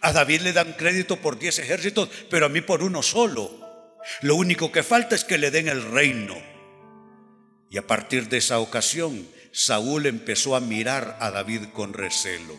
A 0.00 0.12
David 0.12 0.40
le 0.40 0.52
dan 0.52 0.72
crédito 0.72 1.16
por 1.16 1.38
diez 1.38 1.58
ejércitos, 1.58 2.08
pero 2.30 2.46
a 2.46 2.48
mí 2.48 2.62
por 2.62 2.82
uno 2.82 3.02
solo. 3.02 3.98
Lo 4.22 4.36
único 4.36 4.72
que 4.72 4.82
falta 4.82 5.14
es 5.14 5.24
que 5.24 5.36
le 5.36 5.50
den 5.50 5.68
el 5.68 5.82
reino. 5.82 6.36
Y 7.70 7.76
a 7.76 7.86
partir 7.86 8.28
de 8.28 8.38
esa 8.38 8.58
ocasión, 8.58 9.28
Saúl 9.52 10.06
empezó 10.06 10.56
a 10.56 10.60
mirar 10.60 11.18
a 11.20 11.30
David 11.30 11.66
con 11.72 11.92
recelo. 11.92 12.58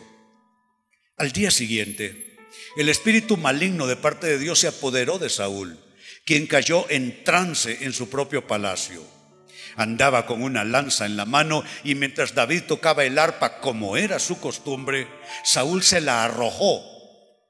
Al 1.16 1.32
día 1.32 1.50
siguiente, 1.50 2.36
el 2.76 2.88
espíritu 2.88 3.36
maligno 3.36 3.86
de 3.86 3.96
parte 3.96 4.26
de 4.28 4.38
Dios 4.38 4.60
se 4.60 4.68
apoderó 4.68 5.18
de 5.18 5.28
Saúl, 5.28 5.78
quien 6.24 6.46
cayó 6.46 6.88
en 6.88 7.24
trance 7.24 7.78
en 7.82 7.92
su 7.92 8.08
propio 8.08 8.46
palacio. 8.46 9.02
Andaba 9.76 10.26
con 10.26 10.42
una 10.42 10.64
lanza 10.64 11.06
en 11.06 11.16
la 11.16 11.24
mano 11.24 11.64
y 11.84 11.94
mientras 11.94 12.34
David 12.34 12.64
tocaba 12.68 13.04
el 13.04 13.18
arpa 13.18 13.60
como 13.60 13.96
era 13.96 14.18
su 14.18 14.40
costumbre, 14.40 15.08
Saúl 15.44 15.82
se 15.82 16.00
la 16.00 16.24
arrojó, 16.24 16.82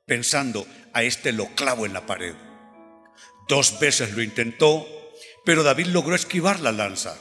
pensando, 0.07 0.67
a 0.93 1.03
este 1.03 1.33
lo 1.33 1.47
clavo 1.55 1.87
en 1.87 1.93
la 1.93 2.07
pared. 2.07 2.35
Dos 3.49 3.79
veces 3.81 4.13
lo 4.13 4.23
intentó, 4.23 4.87
pero 5.45 5.63
David 5.63 5.87
logró 5.87 6.15
esquivar 6.15 6.61
la 6.61 6.73
lanza. 6.73 7.17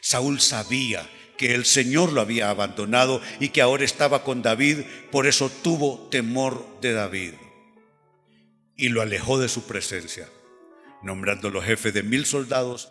Saúl 0.00 0.40
sabía 0.40 1.08
que 1.36 1.54
el 1.54 1.64
Señor 1.64 2.12
lo 2.12 2.20
había 2.20 2.50
abandonado 2.50 3.20
y 3.40 3.50
que 3.50 3.62
ahora 3.62 3.84
estaba 3.84 4.24
con 4.24 4.42
David, 4.42 4.80
por 5.10 5.26
eso 5.26 5.50
tuvo 5.62 6.08
temor 6.10 6.66
de 6.80 6.92
David 6.92 7.34
y 8.78 8.88
lo 8.88 9.02
alejó 9.02 9.38
de 9.38 9.48
su 9.48 9.66
presencia, 9.66 10.28
nombrándolo 11.02 11.60
jefe 11.60 11.92
de 11.92 12.04
mil 12.04 12.24
soldados 12.24 12.90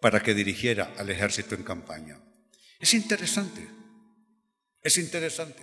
para 0.00 0.22
que 0.22 0.34
dirigiera 0.34 0.92
al 0.98 1.10
ejército 1.10 1.54
en 1.54 1.62
campaña. 1.62 2.20
Es 2.78 2.94
interesante, 2.94 3.68
es 4.82 4.98
interesante. 4.98 5.62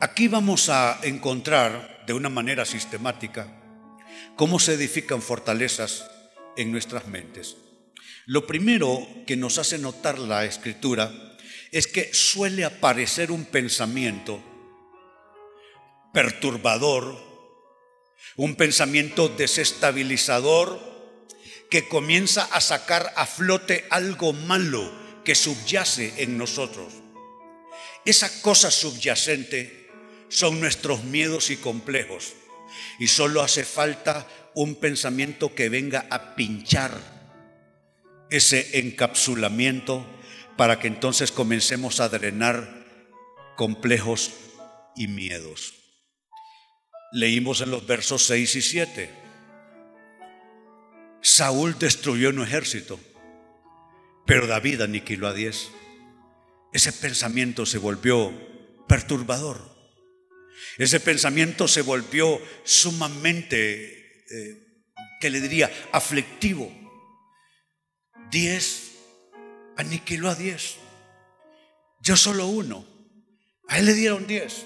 Aquí 0.00 0.28
vamos 0.28 0.68
a 0.68 1.00
encontrar 1.02 2.04
de 2.06 2.12
una 2.12 2.28
manera 2.28 2.64
sistemática 2.64 3.52
cómo 4.36 4.58
se 4.58 4.74
edifican 4.74 5.20
fortalezas 5.20 6.08
en 6.56 6.72
nuestras 6.72 7.06
mentes. 7.06 7.56
Lo 8.26 8.46
primero 8.46 9.06
que 9.26 9.36
nos 9.36 9.58
hace 9.58 9.78
notar 9.78 10.18
la 10.18 10.44
escritura 10.44 11.10
es 11.72 11.86
que 11.86 12.12
suele 12.14 12.64
aparecer 12.64 13.30
un 13.30 13.44
pensamiento 13.44 14.42
perturbador, 16.12 17.16
un 18.36 18.54
pensamiento 18.54 19.28
desestabilizador 19.28 20.97
que 21.70 21.88
comienza 21.88 22.44
a 22.44 22.60
sacar 22.60 23.12
a 23.16 23.26
flote 23.26 23.86
algo 23.90 24.32
malo 24.32 24.90
que 25.24 25.34
subyace 25.34 26.14
en 26.18 26.38
nosotros. 26.38 26.92
Esa 28.04 28.40
cosa 28.40 28.70
subyacente 28.70 29.90
son 30.28 30.60
nuestros 30.60 31.04
miedos 31.04 31.50
y 31.50 31.56
complejos. 31.56 32.34
Y 32.98 33.08
solo 33.08 33.42
hace 33.42 33.64
falta 33.64 34.26
un 34.54 34.76
pensamiento 34.76 35.54
que 35.54 35.68
venga 35.68 36.06
a 36.10 36.34
pinchar 36.34 36.92
ese 38.30 38.78
encapsulamiento 38.78 40.06
para 40.56 40.78
que 40.78 40.88
entonces 40.88 41.32
comencemos 41.32 42.00
a 42.00 42.08
drenar 42.08 42.86
complejos 43.56 44.32
y 44.96 45.08
miedos. 45.08 45.74
Leímos 47.12 47.60
en 47.60 47.70
los 47.70 47.86
versos 47.86 48.24
6 48.24 48.56
y 48.56 48.62
7. 48.62 49.27
Saúl 51.28 51.78
destruyó 51.78 52.30
un 52.30 52.42
ejército, 52.42 52.98
pero 54.26 54.46
David 54.46 54.80
aniquiló 54.80 55.28
a 55.28 55.34
diez. 55.34 55.68
Ese 56.72 56.90
pensamiento 56.90 57.66
se 57.66 57.76
volvió 57.76 58.32
perturbador. 58.88 59.60
Ese 60.78 61.00
pensamiento 61.00 61.68
se 61.68 61.82
volvió 61.82 62.40
sumamente, 62.64 64.24
eh, 64.30 64.82
¿qué 65.20 65.28
le 65.28 65.42
diría?, 65.42 65.70
aflictivo. 65.92 66.72
Diez, 68.30 68.92
aniquiló 69.76 70.30
a 70.30 70.34
diez. 70.34 70.76
Yo 72.00 72.16
solo 72.16 72.46
uno. 72.46 72.86
A 73.68 73.78
él 73.78 73.84
le 73.84 73.92
dieron 73.92 74.26
diez, 74.26 74.64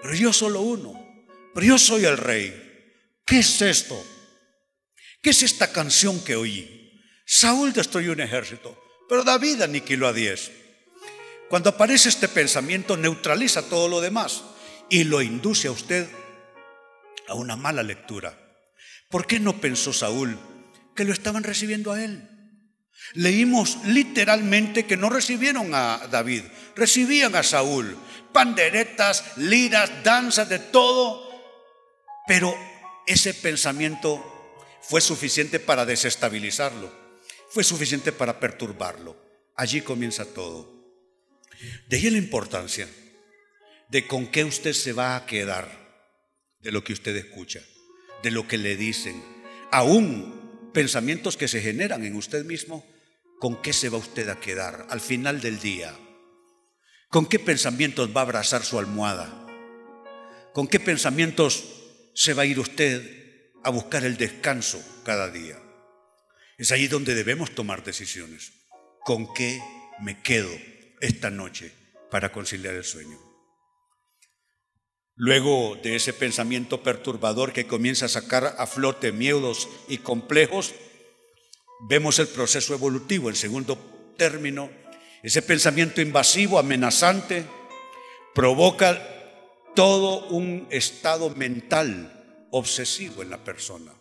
pero 0.00 0.14
yo 0.14 0.32
solo 0.32 0.60
uno. 0.60 0.94
Pero 1.54 1.66
yo 1.66 1.76
soy 1.76 2.04
el 2.04 2.16
rey. 2.16 2.54
¿Qué 3.26 3.40
es 3.40 3.60
esto? 3.60 4.00
¿Qué 5.20 5.30
es 5.30 5.42
esta 5.42 5.72
canción 5.72 6.22
que 6.24 6.36
oí? 6.36 7.02
Saúl 7.26 7.72
destruyó 7.72 8.12
un 8.12 8.20
ejército, 8.20 8.80
pero 9.08 9.24
David 9.24 9.62
aniquiló 9.62 10.06
a 10.06 10.12
diez. 10.12 10.50
Cuando 11.48 11.70
aparece 11.70 12.08
este 12.08 12.28
pensamiento, 12.28 12.96
neutraliza 12.96 13.68
todo 13.68 13.88
lo 13.88 14.00
demás 14.00 14.44
y 14.88 15.04
lo 15.04 15.22
induce 15.22 15.68
a 15.68 15.72
usted 15.72 16.08
a 17.26 17.34
una 17.34 17.56
mala 17.56 17.82
lectura. 17.82 18.38
¿Por 19.10 19.26
qué 19.26 19.40
no 19.40 19.60
pensó 19.60 19.92
Saúl 19.92 20.38
que 20.94 21.04
lo 21.04 21.12
estaban 21.12 21.42
recibiendo 21.42 21.92
a 21.92 22.02
él? 22.02 22.28
Leímos 23.14 23.78
literalmente 23.84 24.86
que 24.86 24.96
no 24.96 25.08
recibieron 25.08 25.74
a 25.74 26.06
David, 26.10 26.44
recibían 26.76 27.34
a 27.34 27.42
Saúl. 27.42 27.96
Panderetas, 28.32 29.36
liras, 29.36 29.90
danzas, 30.04 30.48
de 30.48 30.58
todo. 30.58 31.26
Pero 32.26 32.54
ese 33.06 33.32
pensamiento 33.32 34.37
fue 34.88 35.02
suficiente 35.02 35.60
para 35.60 35.84
desestabilizarlo, 35.84 36.90
fue 37.50 37.62
suficiente 37.62 38.10
para 38.10 38.40
perturbarlo. 38.40 39.22
Allí 39.54 39.82
comienza 39.82 40.24
todo. 40.24 40.66
De 41.88 41.98
ahí 41.98 42.08
la 42.08 42.16
importancia 42.16 42.88
de 43.90 44.06
con 44.06 44.26
qué 44.26 44.44
usted 44.44 44.72
se 44.72 44.94
va 44.94 45.14
a 45.14 45.26
quedar 45.26 45.68
de 46.60 46.72
lo 46.72 46.84
que 46.84 46.94
usted 46.94 47.14
escucha, 47.16 47.60
de 48.22 48.30
lo 48.30 48.48
que 48.48 48.56
le 48.56 48.76
dicen, 48.76 49.22
aún 49.70 50.70
pensamientos 50.72 51.36
que 51.36 51.48
se 51.48 51.60
generan 51.60 52.02
en 52.06 52.16
usted 52.16 52.46
mismo, 52.46 52.86
con 53.40 53.60
qué 53.60 53.74
se 53.74 53.90
va 53.90 53.98
usted 53.98 54.30
a 54.30 54.40
quedar 54.40 54.86
al 54.88 55.02
final 55.02 55.42
del 55.42 55.60
día, 55.60 55.94
con 57.10 57.26
qué 57.26 57.38
pensamientos 57.38 58.08
va 58.16 58.22
a 58.22 58.24
abrazar 58.24 58.64
su 58.64 58.78
almohada, 58.78 59.46
con 60.54 60.66
qué 60.66 60.80
pensamientos 60.80 61.64
se 62.14 62.32
va 62.32 62.44
a 62.44 62.46
ir 62.46 62.58
usted 62.58 63.17
a 63.64 63.70
buscar 63.70 64.04
el 64.04 64.16
descanso 64.16 64.82
cada 65.04 65.30
día. 65.30 65.58
Es 66.56 66.72
ahí 66.72 66.88
donde 66.88 67.14
debemos 67.14 67.54
tomar 67.54 67.84
decisiones. 67.84 68.52
¿Con 69.04 69.32
qué 69.32 69.62
me 70.00 70.20
quedo 70.22 70.50
esta 71.00 71.30
noche 71.30 71.72
para 72.10 72.32
conciliar 72.32 72.74
el 72.74 72.84
sueño? 72.84 73.18
Luego 75.14 75.76
de 75.82 75.96
ese 75.96 76.12
pensamiento 76.12 76.82
perturbador 76.82 77.52
que 77.52 77.66
comienza 77.66 78.06
a 78.06 78.08
sacar 78.08 78.54
a 78.58 78.66
flote 78.66 79.12
miedos 79.12 79.68
y 79.88 79.98
complejos, 79.98 80.74
vemos 81.88 82.18
el 82.18 82.28
proceso 82.28 82.74
evolutivo 82.74 83.28
en 83.28 83.36
segundo 83.36 83.76
término. 84.16 84.70
Ese 85.22 85.42
pensamiento 85.42 86.00
invasivo, 86.00 86.58
amenazante, 86.58 87.44
provoca 88.34 89.02
todo 89.74 90.26
un 90.28 90.66
estado 90.70 91.30
mental 91.30 92.17
obsesivo 92.50 93.22
en 93.22 93.30
la 93.30 93.42
persona. 93.42 93.92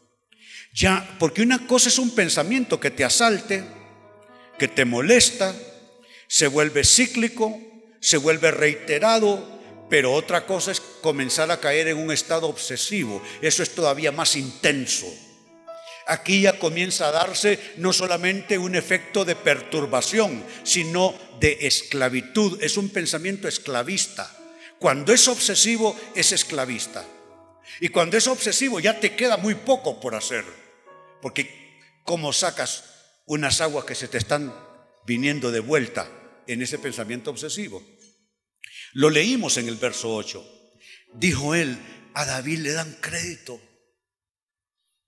Ya, 0.73 1.15
porque 1.19 1.41
una 1.41 1.65
cosa 1.65 1.89
es 1.89 1.97
un 1.97 2.11
pensamiento 2.11 2.79
que 2.79 2.91
te 2.91 3.03
asalte, 3.03 3.63
que 4.59 4.67
te 4.67 4.85
molesta, 4.85 5.55
se 6.27 6.47
vuelve 6.47 6.83
cíclico, 6.83 7.59
se 7.99 8.17
vuelve 8.17 8.51
reiterado, 8.51 9.57
pero 9.89 10.13
otra 10.13 10.45
cosa 10.45 10.71
es 10.71 10.81
comenzar 11.01 11.49
a 11.51 11.59
caer 11.59 11.87
en 11.87 11.97
un 11.97 12.11
estado 12.11 12.47
obsesivo. 12.47 13.21
Eso 13.41 13.63
es 13.63 13.73
todavía 13.73 14.11
más 14.11 14.35
intenso. 14.35 15.07
Aquí 16.07 16.41
ya 16.41 16.57
comienza 16.57 17.07
a 17.07 17.11
darse 17.11 17.59
no 17.77 17.91
solamente 17.91 18.57
un 18.57 18.75
efecto 18.75 19.25
de 19.25 19.35
perturbación, 19.35 20.43
sino 20.63 21.13
de 21.39 21.57
esclavitud. 21.61 22.61
Es 22.61 22.77
un 22.77 22.89
pensamiento 22.89 23.47
esclavista. 23.47 24.33
Cuando 24.79 25.13
es 25.13 25.27
obsesivo, 25.27 25.97
es 26.15 26.31
esclavista. 26.31 27.05
Y 27.79 27.89
cuando 27.89 28.17
es 28.17 28.27
obsesivo, 28.27 28.79
ya 28.79 28.99
te 28.99 29.15
queda 29.15 29.37
muy 29.37 29.55
poco 29.55 29.99
por 29.99 30.15
hacer. 30.15 30.45
Porque 31.21 31.79
¿cómo 32.03 32.33
sacas 32.33 32.85
unas 33.25 33.61
aguas 33.61 33.85
que 33.85 33.95
se 33.95 34.07
te 34.07 34.17
están 34.17 34.53
viniendo 35.05 35.51
de 35.51 35.59
vuelta 35.59 36.09
en 36.47 36.61
ese 36.61 36.79
pensamiento 36.79 37.31
obsesivo? 37.31 37.83
Lo 38.93 39.09
leímos 39.09 39.57
en 39.57 39.67
el 39.67 39.75
verso 39.75 40.15
8. 40.15 40.45
Dijo 41.13 41.55
él, 41.55 41.77
a 42.13 42.25
David 42.25 42.59
le 42.59 42.71
dan 42.71 42.97
crédito 42.99 43.61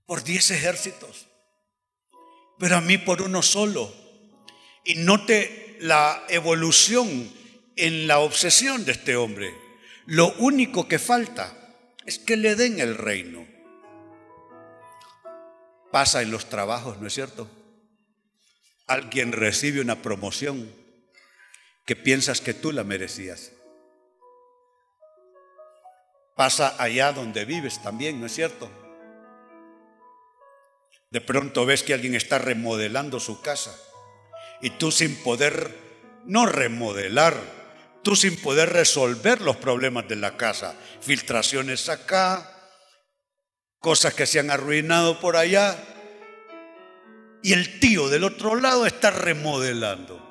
por 0.06 0.24
diez 0.24 0.52
ejércitos, 0.52 1.28
pero 2.58 2.78
a 2.78 2.82
mí 2.82 2.98
por 2.98 3.22
uno 3.22 3.42
solo. 3.42 3.94
Y 4.86 4.96
note 4.96 5.78
la 5.82 6.24
evolución 6.30 7.32
en 7.76 8.08
la 8.08 8.20
obsesión 8.20 8.86
de 8.86 8.94
este 8.94 9.16
hombre. 9.16 9.54
Lo 10.06 10.34
único 10.36 10.88
que 10.88 11.00
falta 11.00 11.59
es 12.10 12.18
que 12.18 12.38
le 12.38 12.56
den 12.56 12.80
el 12.80 12.98
reino. 12.98 13.46
Pasa 15.92 16.24
en 16.24 16.32
los 16.32 16.50
trabajos, 16.50 16.98
¿no 17.00 17.06
es 17.06 17.14
cierto? 17.14 17.48
Alguien 18.88 19.32
recibe 19.32 19.80
una 19.80 20.02
promoción 20.02 20.74
que 21.86 21.96
piensas 21.96 22.42
que 22.42 22.56
tú 22.56 22.72
la 22.72 22.84
merecías. 22.84 23.52
Pasa 26.36 26.82
allá 26.82 27.12
donde 27.14 27.46
vives 27.46 27.80
también, 27.84 28.20
¿no 28.20 28.26
es 28.26 28.34
cierto? 28.34 28.72
De 31.12 31.22
pronto 31.22 31.64
ves 31.68 31.84
que 31.84 31.94
alguien 31.94 32.16
está 32.16 32.40
remodelando 32.40 33.20
su 33.20 33.40
casa 33.42 33.78
y 34.62 34.72
tú 34.72 34.92
sin 34.92 35.16
poder, 35.18 35.78
no 36.26 36.48
remodelar, 36.48 37.59
tú 38.04 38.16
sin 38.16 38.38
poder 38.38 38.70
resolver 38.70 39.42
los 39.42 39.58
problemas 39.58 40.08
de 40.08 40.16
la 40.16 40.38
casa, 40.38 40.76
filtraciones 41.02 41.90
acá, 41.90 42.50
cosas 43.80 44.14
que 44.14 44.26
se 44.26 44.40
han 44.40 44.52
arruinado 44.52 45.20
por 45.20 45.36
allá, 45.36 45.78
y 47.42 47.54
el 47.54 47.80
tío 47.80 48.10
del 48.10 48.24
otro 48.24 48.56
lado 48.56 48.86
está 48.86 49.12
remodelando. 49.12 50.26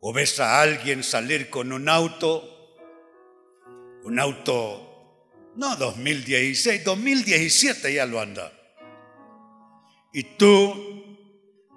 O 0.00 0.12
ves 0.12 0.38
a 0.38 0.60
alguien 0.60 1.02
salir 1.02 1.50
con 1.50 1.72
un 1.72 1.88
auto, 1.88 2.76
un 4.04 4.20
auto, 4.20 5.52
no 5.56 5.74
2016, 5.74 6.84
2017 6.84 7.94
ya 7.94 8.06
lo 8.06 8.20
anda. 8.20 8.52
Y 10.12 10.22
tú, 10.36 11.18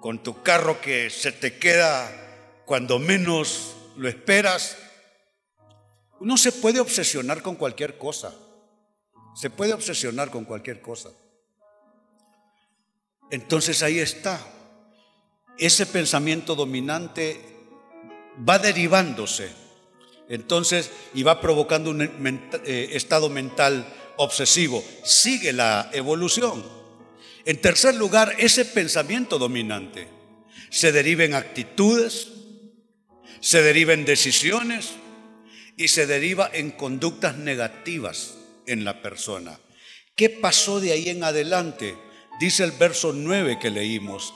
con 0.00 0.22
tu 0.22 0.42
carro 0.42 0.80
que 0.80 1.10
se 1.10 1.32
te 1.32 1.58
queda 1.58 2.29
cuando 2.70 3.00
menos 3.00 3.74
lo 3.96 4.08
esperas, 4.08 4.76
uno 6.20 6.36
se 6.36 6.52
puede 6.52 6.78
obsesionar 6.78 7.42
con 7.42 7.56
cualquier 7.56 7.98
cosa. 7.98 8.32
Se 9.34 9.50
puede 9.50 9.72
obsesionar 9.72 10.30
con 10.30 10.44
cualquier 10.44 10.80
cosa. 10.80 11.10
Entonces 13.32 13.82
ahí 13.82 13.98
está. 13.98 14.40
Ese 15.58 15.84
pensamiento 15.84 16.54
dominante 16.54 17.40
va 18.48 18.60
derivándose. 18.60 19.50
Entonces, 20.28 20.92
y 21.12 21.24
va 21.24 21.40
provocando 21.40 21.90
un 21.90 22.02
eh, 22.02 22.90
estado 22.92 23.28
mental 23.30 23.84
obsesivo. 24.16 24.84
Sigue 25.02 25.52
la 25.52 25.90
evolución. 25.92 26.64
En 27.44 27.60
tercer 27.60 27.96
lugar, 27.96 28.32
ese 28.38 28.64
pensamiento 28.64 29.40
dominante 29.40 30.06
se 30.70 30.92
deriva 30.92 31.24
en 31.24 31.34
actitudes, 31.34 32.29
se 33.40 33.62
deriva 33.62 33.92
en 33.92 34.04
decisiones 34.04 34.92
y 35.76 35.88
se 35.88 36.06
deriva 36.06 36.50
en 36.52 36.70
conductas 36.70 37.36
negativas 37.36 38.34
en 38.66 38.84
la 38.84 39.02
persona. 39.02 39.58
¿Qué 40.14 40.28
pasó 40.28 40.80
de 40.80 40.92
ahí 40.92 41.08
en 41.08 41.24
adelante? 41.24 41.96
Dice 42.38 42.64
el 42.64 42.72
verso 42.72 43.12
9 43.12 43.58
que 43.58 43.70
leímos, 43.70 44.34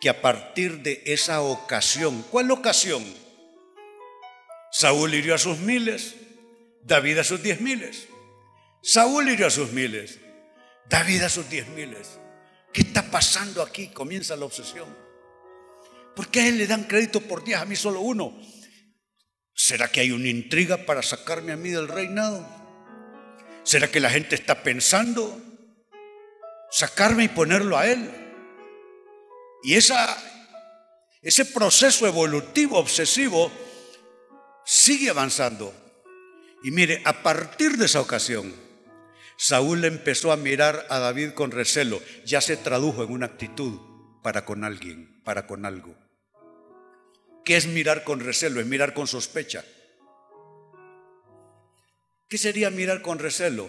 que 0.00 0.08
a 0.08 0.20
partir 0.20 0.82
de 0.82 1.02
esa 1.06 1.42
ocasión, 1.42 2.24
¿cuál 2.30 2.50
ocasión? 2.50 3.04
Saúl 4.70 5.14
hirió 5.14 5.34
a 5.34 5.38
sus 5.38 5.58
miles, 5.58 6.14
David 6.82 7.18
a 7.18 7.24
sus 7.24 7.42
diez 7.42 7.60
miles. 7.60 8.08
Saúl 8.82 9.28
hirió 9.28 9.46
a 9.46 9.50
sus 9.50 9.70
miles, 9.72 10.18
David 10.88 11.22
a 11.22 11.28
sus 11.28 11.48
diez 11.48 11.68
miles. 11.68 12.18
¿Qué 12.72 12.80
está 12.80 13.10
pasando 13.10 13.62
aquí? 13.62 13.88
Comienza 13.88 14.34
la 14.34 14.46
obsesión. 14.46 15.01
¿Por 16.14 16.28
qué 16.28 16.40
a 16.40 16.48
él 16.48 16.58
le 16.58 16.66
dan 16.66 16.84
crédito 16.84 17.20
por 17.20 17.42
diez, 17.44 17.58
a 17.58 17.64
mí 17.64 17.76
solo 17.76 18.00
uno? 18.00 18.38
¿Será 19.54 19.88
que 19.88 20.00
hay 20.00 20.10
una 20.10 20.28
intriga 20.28 20.78
para 20.78 21.02
sacarme 21.02 21.52
a 21.52 21.56
mí 21.56 21.70
del 21.70 21.88
reinado? 21.88 22.46
¿Será 23.64 23.90
que 23.90 24.00
la 24.00 24.10
gente 24.10 24.34
está 24.34 24.62
pensando 24.62 25.40
sacarme 26.70 27.24
y 27.24 27.28
ponerlo 27.28 27.78
a 27.78 27.86
Él? 27.86 28.10
Y 29.62 29.74
ese 29.74 31.44
proceso 31.44 32.06
evolutivo, 32.06 32.78
obsesivo, 32.78 33.52
sigue 34.64 35.10
avanzando. 35.10 35.72
Y 36.64 36.70
mire, 36.70 37.02
a 37.04 37.22
partir 37.22 37.76
de 37.76 37.86
esa 37.86 38.00
ocasión, 38.00 38.54
Saúl 39.36 39.84
empezó 39.84 40.32
a 40.32 40.36
mirar 40.36 40.86
a 40.90 40.98
David 40.98 41.32
con 41.32 41.50
recelo. 41.50 42.00
Ya 42.24 42.40
se 42.40 42.56
tradujo 42.56 43.04
en 43.04 43.12
una 43.12 43.26
actitud 43.26 43.78
para 44.22 44.44
con 44.44 44.64
alguien, 44.64 45.20
para 45.24 45.46
con 45.46 45.64
algo. 45.64 46.01
¿Qué 47.44 47.56
es 47.56 47.66
mirar 47.66 48.04
con 48.04 48.20
recelo? 48.20 48.60
Es 48.60 48.66
mirar 48.66 48.94
con 48.94 49.06
sospecha. 49.06 49.64
¿Qué 52.28 52.38
sería 52.38 52.70
mirar 52.70 53.02
con 53.02 53.18
recelo? 53.18 53.68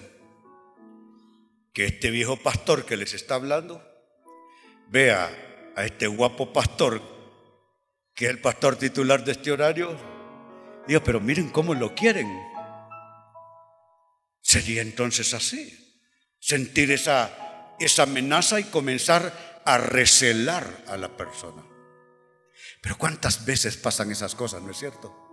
Que 1.73 1.85
este 1.85 2.11
viejo 2.11 2.37
pastor 2.37 2.85
que 2.85 2.97
les 2.97 3.13
está 3.13 3.35
hablando 3.35 3.83
vea 4.89 5.71
a 5.75 5.85
este 5.85 6.07
guapo 6.07 6.53
pastor, 6.53 7.01
que 8.13 8.25
es 8.25 8.31
el 8.31 8.39
pastor 8.39 8.75
titular 8.75 9.23
de 9.25 9.31
este 9.31 9.51
horario, 9.51 9.97
diga, 10.87 11.03
pero 11.03 11.19
miren 11.19 11.49
cómo 11.49 11.73
lo 11.73 11.95
quieren. 11.95 12.27
Sería 14.39 14.83
entonces 14.83 15.33
así, 15.33 15.99
sentir 16.39 16.91
esa, 16.91 17.75
esa 17.79 18.03
amenaza 18.03 18.59
y 18.59 18.65
comenzar 18.65 19.61
a 19.65 19.79
recelar 19.79 20.83
a 20.87 20.95
la 20.95 21.17
persona. 21.17 21.63
Pero 22.83 22.99
¿cuántas 22.99 23.43
veces 23.45 23.77
pasan 23.77 24.11
esas 24.11 24.35
cosas, 24.35 24.61
no 24.61 24.69
es 24.69 24.77
cierto? 24.77 25.23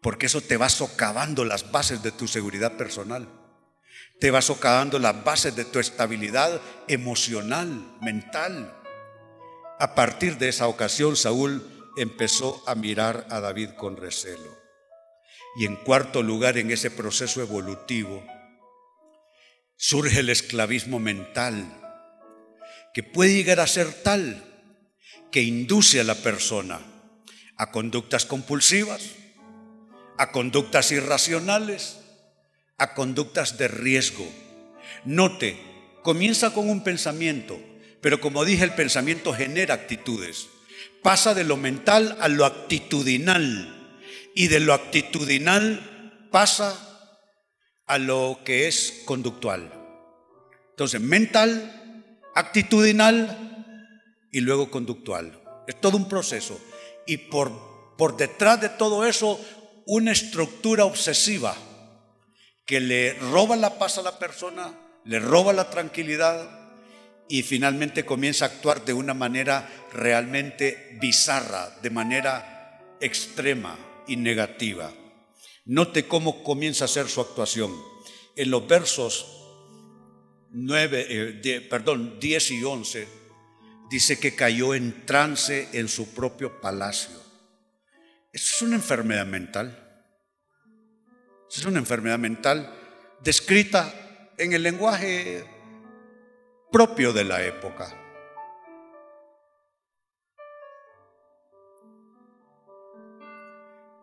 porque 0.00 0.26
eso 0.26 0.40
te 0.40 0.56
va 0.56 0.68
socavando 0.68 1.44
las 1.44 1.70
bases 1.70 2.02
de 2.02 2.12
tu 2.12 2.26
seguridad 2.26 2.76
personal, 2.76 3.28
te 4.18 4.30
va 4.30 4.42
socavando 4.42 4.98
las 4.98 5.24
bases 5.24 5.56
de 5.56 5.64
tu 5.64 5.78
estabilidad 5.78 6.60
emocional, 6.88 7.96
mental. 8.00 8.74
A 9.78 9.94
partir 9.94 10.38
de 10.38 10.48
esa 10.48 10.68
ocasión, 10.68 11.16
Saúl 11.16 11.66
empezó 11.96 12.62
a 12.66 12.74
mirar 12.74 13.26
a 13.30 13.40
David 13.40 13.70
con 13.76 13.96
recelo. 13.96 14.58
Y 15.56 15.66
en 15.66 15.76
cuarto 15.76 16.22
lugar, 16.22 16.58
en 16.58 16.70
ese 16.70 16.90
proceso 16.90 17.40
evolutivo, 17.40 18.24
surge 19.76 20.20
el 20.20 20.30
esclavismo 20.30 20.98
mental, 20.98 21.76
que 22.94 23.02
puede 23.02 23.34
llegar 23.34 23.60
a 23.60 23.66
ser 23.66 23.92
tal 24.02 24.49
que 25.30 25.42
induce 25.42 26.00
a 26.00 26.04
la 26.04 26.16
persona 26.16 26.80
a 27.60 27.70
conductas 27.70 28.24
compulsivas, 28.24 29.02
a 30.16 30.32
conductas 30.32 30.92
irracionales, 30.92 31.98
a 32.78 32.94
conductas 32.94 33.58
de 33.58 33.68
riesgo. 33.68 34.26
Note, 35.04 35.60
comienza 36.02 36.54
con 36.54 36.70
un 36.70 36.82
pensamiento, 36.82 37.60
pero 38.00 38.18
como 38.18 38.46
dije, 38.46 38.64
el 38.64 38.72
pensamiento 38.72 39.34
genera 39.34 39.74
actitudes. 39.74 40.48
Pasa 41.02 41.34
de 41.34 41.44
lo 41.44 41.58
mental 41.58 42.16
a 42.20 42.28
lo 42.28 42.46
actitudinal 42.46 43.98
y 44.34 44.48
de 44.48 44.60
lo 44.60 44.72
actitudinal 44.72 46.28
pasa 46.30 46.78
a 47.84 47.98
lo 47.98 48.40
que 48.42 48.68
es 48.68 49.02
conductual. 49.04 49.70
Entonces, 50.70 51.02
mental, 51.02 52.14
actitudinal 52.34 53.49
y 54.32 54.40
luego 54.40 54.70
conductual. 54.70 55.42
Es 55.66 55.80
todo 55.80 55.96
un 55.96 56.08
proceso. 56.08 56.60
Y 57.06 57.16
por, 57.16 57.96
por 57.96 58.16
detrás 58.16 58.60
de 58.60 58.68
todo 58.68 59.04
eso 59.04 59.40
una 59.86 60.12
estructura 60.12 60.84
obsesiva 60.84 61.56
que 62.64 62.80
le 62.80 63.14
roba 63.14 63.56
la 63.56 63.78
paz 63.78 63.98
a 63.98 64.02
la 64.02 64.18
persona, 64.18 64.78
le 65.04 65.18
roba 65.18 65.52
la 65.52 65.70
tranquilidad 65.70 66.48
y 67.28 67.42
finalmente 67.42 68.04
comienza 68.04 68.44
a 68.44 68.48
actuar 68.48 68.84
de 68.84 68.92
una 68.92 69.14
manera 69.14 69.68
realmente 69.92 70.96
bizarra, 71.00 71.76
de 71.82 71.90
manera 71.90 72.96
extrema 73.00 73.76
y 74.06 74.16
negativa. 74.16 74.92
Note 75.64 76.06
cómo 76.06 76.42
comienza 76.42 76.84
a 76.84 76.88
ser 76.88 77.08
su 77.08 77.20
actuación. 77.20 77.72
En 78.36 78.50
los 78.50 78.66
versos 78.66 79.26
9, 80.50 81.06
eh, 81.08 81.60
perdón, 81.68 82.18
10 82.20 82.50
y 82.50 82.64
11 82.64 83.19
dice 83.90 84.20
que 84.20 84.36
cayó 84.36 84.74
en 84.74 85.04
trance 85.04 85.68
en 85.72 85.88
su 85.88 86.14
propio 86.14 86.60
palacio. 86.60 87.16
Eso 88.32 88.54
es 88.54 88.62
una 88.62 88.76
enfermedad 88.76 89.26
mental. 89.26 89.76
Es 91.50 91.64
una 91.64 91.80
enfermedad 91.80 92.18
mental 92.18 92.72
descrita 93.20 93.92
en 94.38 94.52
el 94.52 94.62
lenguaje 94.62 95.44
propio 96.70 97.12
de 97.12 97.24
la 97.24 97.44
época. 97.44 97.92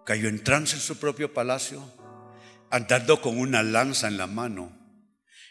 Cayó 0.05 0.27
en 0.27 0.43
trance 0.43 0.75
en 0.75 0.81
su 0.81 0.99
propio 0.99 1.33
palacio, 1.33 1.81
andando 2.69 3.21
con 3.21 3.37
una 3.37 3.63
lanza 3.63 4.09
en 4.09 4.17
la 4.17 4.27
mano. 4.27 4.73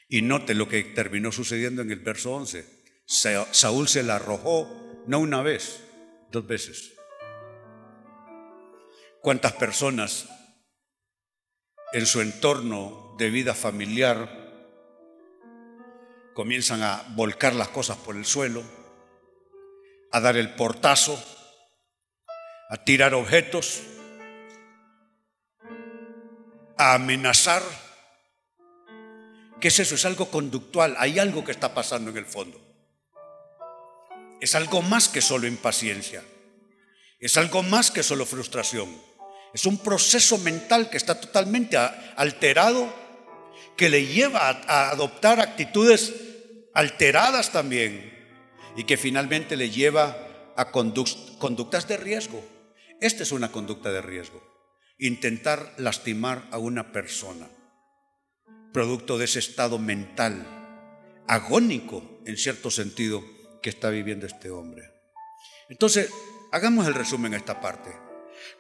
Y 0.09 0.21
note 0.21 0.55
lo 0.55 0.69
que 0.69 0.83
terminó 0.85 1.33
sucediendo 1.33 1.81
en 1.81 1.91
el 1.91 2.01
verso 2.01 2.35
11. 2.35 2.76
Saúl 3.07 3.89
se 3.89 4.03
la 4.03 4.17
arrojó 4.17 4.69
no 5.07 5.21
una 5.21 5.43
vez, 5.43 5.85
dos 6.31 6.47
veces. 6.47 6.93
¿Cuántas 9.23 9.53
personas 9.53 10.29
en 11.93 12.07
su 12.07 12.21
entorno 12.21 13.15
de 13.19 13.31
vida 13.31 13.55
familiar 13.55 14.47
comienzan 16.35 16.83
a 16.83 17.03
volcar 17.15 17.55
las 17.55 17.69
cosas 17.69 17.97
por 17.97 18.17
el 18.17 18.27
suelo, 18.27 18.63
a 20.13 20.21
dar 20.21 20.37
el 20.37 20.55
portazo, 20.55 21.19
a 22.69 22.77
tirar 22.85 23.15
objetos, 23.15 23.83
a 26.77 26.95
amenazar. 26.95 27.63
¿Qué 29.61 29.69
es 29.69 29.79
eso? 29.79 29.95
Es 29.95 30.05
algo 30.05 30.31
conductual, 30.31 30.95
hay 30.99 31.19
algo 31.19 31.45
que 31.45 31.53
está 31.53 31.73
pasando 31.73 32.11
en 32.11 32.19
el 32.19 32.27
fondo. 32.27 32.66
Es 34.41 34.55
algo 34.55 34.83
más 34.83 35.09
que 35.09 35.21
solo 35.21 35.47
impaciencia, 35.47 36.23
es 37.19 37.37
algo 37.37 37.63
más 37.63 37.91
que 37.91 38.03
solo 38.03 38.27
frustración. 38.27 38.89
Es 39.55 39.65
un 39.65 39.79
proceso 39.79 40.37
mental 40.39 40.91
que 40.91 40.99
está 40.99 41.19
totalmente 41.19 41.79
alterado, 41.79 42.93
que 43.77 43.89
le 43.89 44.07
lleva 44.07 44.51
a, 44.51 44.91
adoptar 44.91 45.41
actitudes 45.41 46.13
alteradas 46.75 47.53
también 47.53 48.13
y 48.77 48.85
que 48.85 48.99
finalmente 48.99 49.57
le 49.57 49.71
lleva 49.71 50.53
a 50.57 50.71
conductas 50.71 51.89
de 51.89 51.97
riesgo. 51.97 52.45
Esta 53.01 53.23
es 53.23 53.33
una 53.33 53.51
conducta 53.51 53.91
de 53.93 54.03
riesgo. 54.03 54.43
Intentar 54.99 55.75
lastimar 55.79 56.49
a 56.51 56.59
una 56.59 56.93
persona, 56.93 57.49
producto 58.73 59.19
de 59.19 59.27
ese 59.27 59.39
estado 59.39 59.79
mental, 59.79 60.47
agónico 61.27 62.21
en 62.27 62.37
cierto 62.37 62.71
sentido, 62.71 63.23
está 63.71 63.91
viviendo 63.91 64.27
este 64.27 64.51
hombre. 64.51 64.91
Entonces, 65.69 66.11
hagamos 66.53 66.87
el 66.87 66.95
resumen 66.95 67.35
a 67.35 67.39
esta 67.39 67.61
parte. 67.61 67.91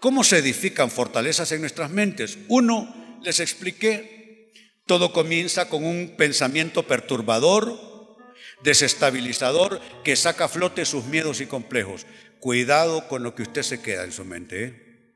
¿Cómo 0.00 0.24
se 0.24 0.38
edifican 0.38 0.90
fortalezas 0.90 1.52
en 1.52 1.60
nuestras 1.60 1.90
mentes? 1.90 2.38
Uno, 2.48 3.18
les 3.22 3.40
expliqué, 3.40 4.52
todo 4.86 5.12
comienza 5.12 5.68
con 5.68 5.84
un 5.84 6.14
pensamiento 6.16 6.84
perturbador, 6.84 8.16
desestabilizador, 8.62 9.80
que 10.04 10.16
saca 10.16 10.44
a 10.44 10.48
flote 10.48 10.84
sus 10.84 11.04
miedos 11.06 11.40
y 11.40 11.46
complejos. 11.46 12.06
Cuidado 12.40 13.08
con 13.08 13.22
lo 13.22 13.34
que 13.34 13.42
usted 13.42 13.62
se 13.62 13.80
queda 13.80 14.04
en 14.04 14.12
su 14.12 14.24
mente. 14.24 14.64
¿eh? 14.64 15.14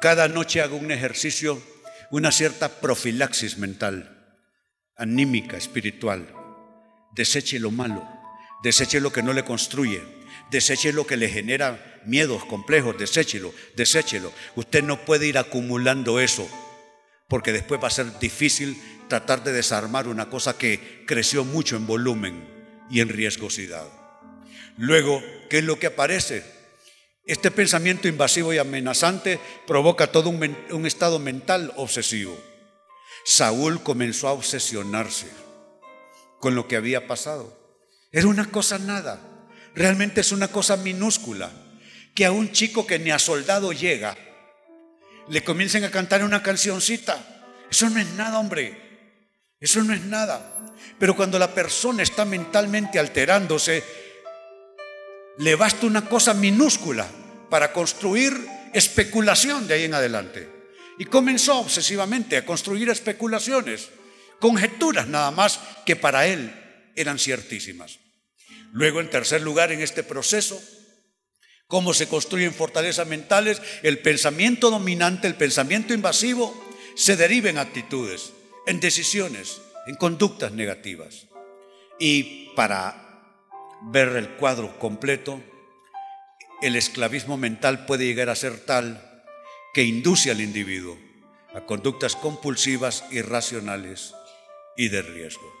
Cada 0.00 0.28
noche 0.28 0.60
hago 0.60 0.76
un 0.76 0.90
ejercicio, 0.90 1.62
una 2.10 2.32
cierta 2.32 2.80
profilaxis 2.80 3.58
mental, 3.58 4.38
anímica, 4.96 5.56
espiritual. 5.56 6.28
Deseche 7.14 7.58
lo 7.58 7.70
malo, 7.70 8.06
deseche 8.64 8.98
lo 8.98 9.12
que 9.12 9.22
no 9.22 9.34
le 9.34 9.44
construye, 9.44 10.02
deseche 10.50 10.94
lo 10.94 11.06
que 11.06 11.18
le 11.18 11.28
genera 11.28 12.00
miedos, 12.06 12.46
complejos, 12.46 12.96
deséchelo, 12.98 13.52
deséchelo. 13.76 14.32
Usted 14.56 14.82
no 14.82 15.04
puede 15.04 15.26
ir 15.26 15.36
acumulando 15.36 16.18
eso, 16.18 16.48
porque 17.28 17.52
después 17.52 17.80
va 17.80 17.88
a 17.88 17.90
ser 17.90 18.18
difícil 18.18 18.82
tratar 19.06 19.44
de 19.44 19.52
desarmar 19.52 20.08
una 20.08 20.30
cosa 20.30 20.56
que 20.56 21.04
creció 21.06 21.44
mucho 21.44 21.76
en 21.76 21.86
volumen 21.86 22.42
y 22.90 23.00
en 23.00 23.10
riesgosidad. 23.10 23.86
Luego, 24.78 25.22
¿qué 25.50 25.58
es 25.58 25.64
lo 25.64 25.78
que 25.78 25.88
aparece? 25.88 26.42
Este 27.26 27.50
pensamiento 27.50 28.08
invasivo 28.08 28.54
y 28.54 28.58
amenazante 28.58 29.38
provoca 29.66 30.06
todo 30.06 30.30
un, 30.30 30.56
un 30.70 30.86
estado 30.86 31.18
mental 31.18 31.70
obsesivo. 31.76 32.34
Saúl 33.26 33.82
comenzó 33.82 34.28
a 34.28 34.32
obsesionarse 34.32 35.26
con 36.40 36.54
lo 36.54 36.66
que 36.66 36.76
había 36.76 37.06
pasado. 37.06 37.63
Era 38.14 38.28
una 38.28 38.48
cosa 38.48 38.78
nada, 38.78 39.18
realmente 39.74 40.20
es 40.20 40.30
una 40.30 40.46
cosa 40.46 40.76
minúscula, 40.76 41.50
que 42.14 42.24
a 42.24 42.30
un 42.30 42.52
chico 42.52 42.86
que 42.86 43.00
ni 43.00 43.10
a 43.10 43.18
soldado 43.18 43.72
llega, 43.72 44.16
le 45.28 45.42
comiencen 45.42 45.82
a 45.82 45.90
cantar 45.90 46.22
una 46.22 46.40
cancioncita. 46.40 47.18
Eso 47.68 47.90
no 47.90 47.98
es 47.98 48.06
nada, 48.12 48.38
hombre. 48.38 49.10
Eso 49.58 49.82
no 49.82 49.92
es 49.92 50.02
nada. 50.02 50.64
Pero 50.96 51.16
cuando 51.16 51.40
la 51.40 51.52
persona 51.52 52.04
está 52.04 52.24
mentalmente 52.24 53.00
alterándose, 53.00 53.82
le 55.38 55.56
basta 55.56 55.84
una 55.84 56.08
cosa 56.08 56.34
minúscula 56.34 57.08
para 57.50 57.72
construir 57.72 58.46
especulación 58.72 59.66
de 59.66 59.74
ahí 59.74 59.84
en 59.86 59.94
adelante. 59.94 60.48
Y 61.00 61.06
comenzó 61.06 61.58
obsesivamente 61.58 62.36
a 62.36 62.46
construir 62.46 62.90
especulaciones, 62.90 63.88
conjeturas 64.38 65.08
nada 65.08 65.32
más 65.32 65.58
que 65.84 65.96
para 65.96 66.28
él 66.28 66.54
eran 66.94 67.18
ciertísimas. 67.18 68.03
Luego, 68.74 69.00
en 69.00 69.08
tercer 69.08 69.40
lugar, 69.40 69.70
en 69.70 69.80
este 69.80 70.02
proceso, 70.02 70.60
cómo 71.68 71.94
se 71.94 72.08
construyen 72.08 72.52
fortalezas 72.52 73.06
mentales, 73.06 73.62
el 73.84 74.00
pensamiento 74.00 74.68
dominante, 74.68 75.28
el 75.28 75.36
pensamiento 75.36 75.94
invasivo, 75.94 76.52
se 76.96 77.16
deriva 77.16 77.48
en 77.48 77.58
actitudes, 77.58 78.32
en 78.66 78.80
decisiones, 78.80 79.60
en 79.86 79.94
conductas 79.94 80.50
negativas. 80.50 81.28
Y 82.00 82.50
para 82.56 83.30
ver 83.82 84.08
el 84.16 84.30
cuadro 84.30 84.76
completo, 84.80 85.40
el 86.60 86.74
esclavismo 86.74 87.36
mental 87.36 87.86
puede 87.86 88.06
llegar 88.06 88.28
a 88.28 88.34
ser 88.34 88.58
tal 88.58 89.22
que 89.72 89.84
induce 89.84 90.32
al 90.32 90.40
individuo 90.40 90.98
a 91.54 91.60
conductas 91.60 92.16
compulsivas, 92.16 93.04
irracionales 93.12 94.14
y 94.76 94.88
de 94.88 95.02
riesgo. 95.02 95.53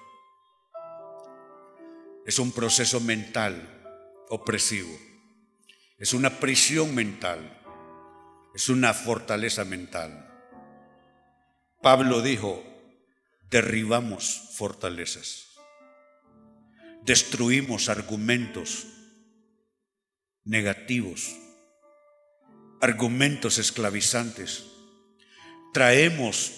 Es 2.26 2.38
un 2.38 2.52
proceso 2.52 3.00
mental 3.00 3.70
opresivo, 4.30 4.98
es 5.98 6.14
una 6.14 6.40
prisión 6.40 6.94
mental, 6.94 7.60
es 8.54 8.68
una 8.68 8.94
fortaleza 8.94 9.64
mental. 9.64 10.30
Pablo 11.82 12.22
dijo, 12.22 12.64
derribamos 13.50 14.50
fortalezas. 14.56 15.48
Destruimos 17.02 17.90
argumentos 17.90 18.86
negativos, 20.44 21.36
argumentos 22.80 23.58
esclavizantes, 23.58 24.64
traemos 25.74 26.52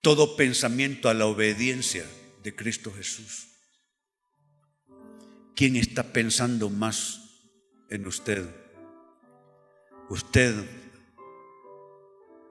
todo 0.00 0.36
pensamiento 0.36 1.08
a 1.08 1.14
la 1.14 1.26
obediencia 1.26 2.04
de 2.42 2.54
Cristo 2.54 2.92
Jesús. 2.92 3.49
¿Quién 5.60 5.76
está 5.76 6.04
pensando 6.04 6.70
más 6.70 7.20
en 7.90 8.06
usted? 8.06 8.48
Usted, 10.08 10.54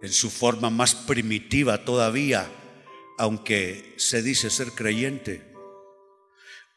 en 0.04 0.12
su 0.12 0.30
forma 0.30 0.70
más 0.70 0.94
primitiva 0.94 1.86
todavía, 1.86 2.48
aunque 3.18 3.96
se 3.98 4.22
dice 4.22 4.52
ser 4.52 4.74
creyente, 4.74 5.56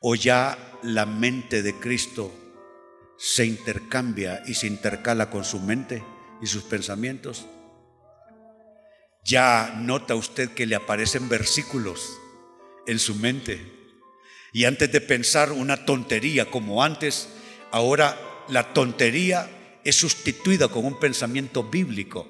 o 0.00 0.14
ya 0.14 0.56
la 0.82 1.04
mente 1.04 1.62
de 1.62 1.78
Cristo 1.78 2.32
se 3.18 3.44
intercambia 3.44 4.42
y 4.46 4.54
se 4.54 4.68
intercala 4.68 5.28
con 5.28 5.44
su 5.44 5.60
mente 5.60 6.02
y 6.40 6.46
sus 6.46 6.62
pensamientos? 6.62 7.44
Ya 9.22 9.74
nota 9.82 10.14
usted 10.14 10.48
que 10.52 10.64
le 10.64 10.76
aparecen 10.76 11.28
versículos 11.28 12.08
en 12.86 12.98
su 12.98 13.16
mente. 13.16 13.81
Y 14.52 14.66
antes 14.66 14.92
de 14.92 15.00
pensar 15.00 15.50
una 15.50 15.86
tontería 15.86 16.50
como 16.50 16.84
antes, 16.84 17.28
ahora 17.70 18.18
la 18.48 18.74
tontería 18.74 19.80
es 19.82 19.96
sustituida 19.96 20.68
con 20.68 20.84
un 20.84 21.00
pensamiento 21.00 21.64
bíblico. 21.64 22.28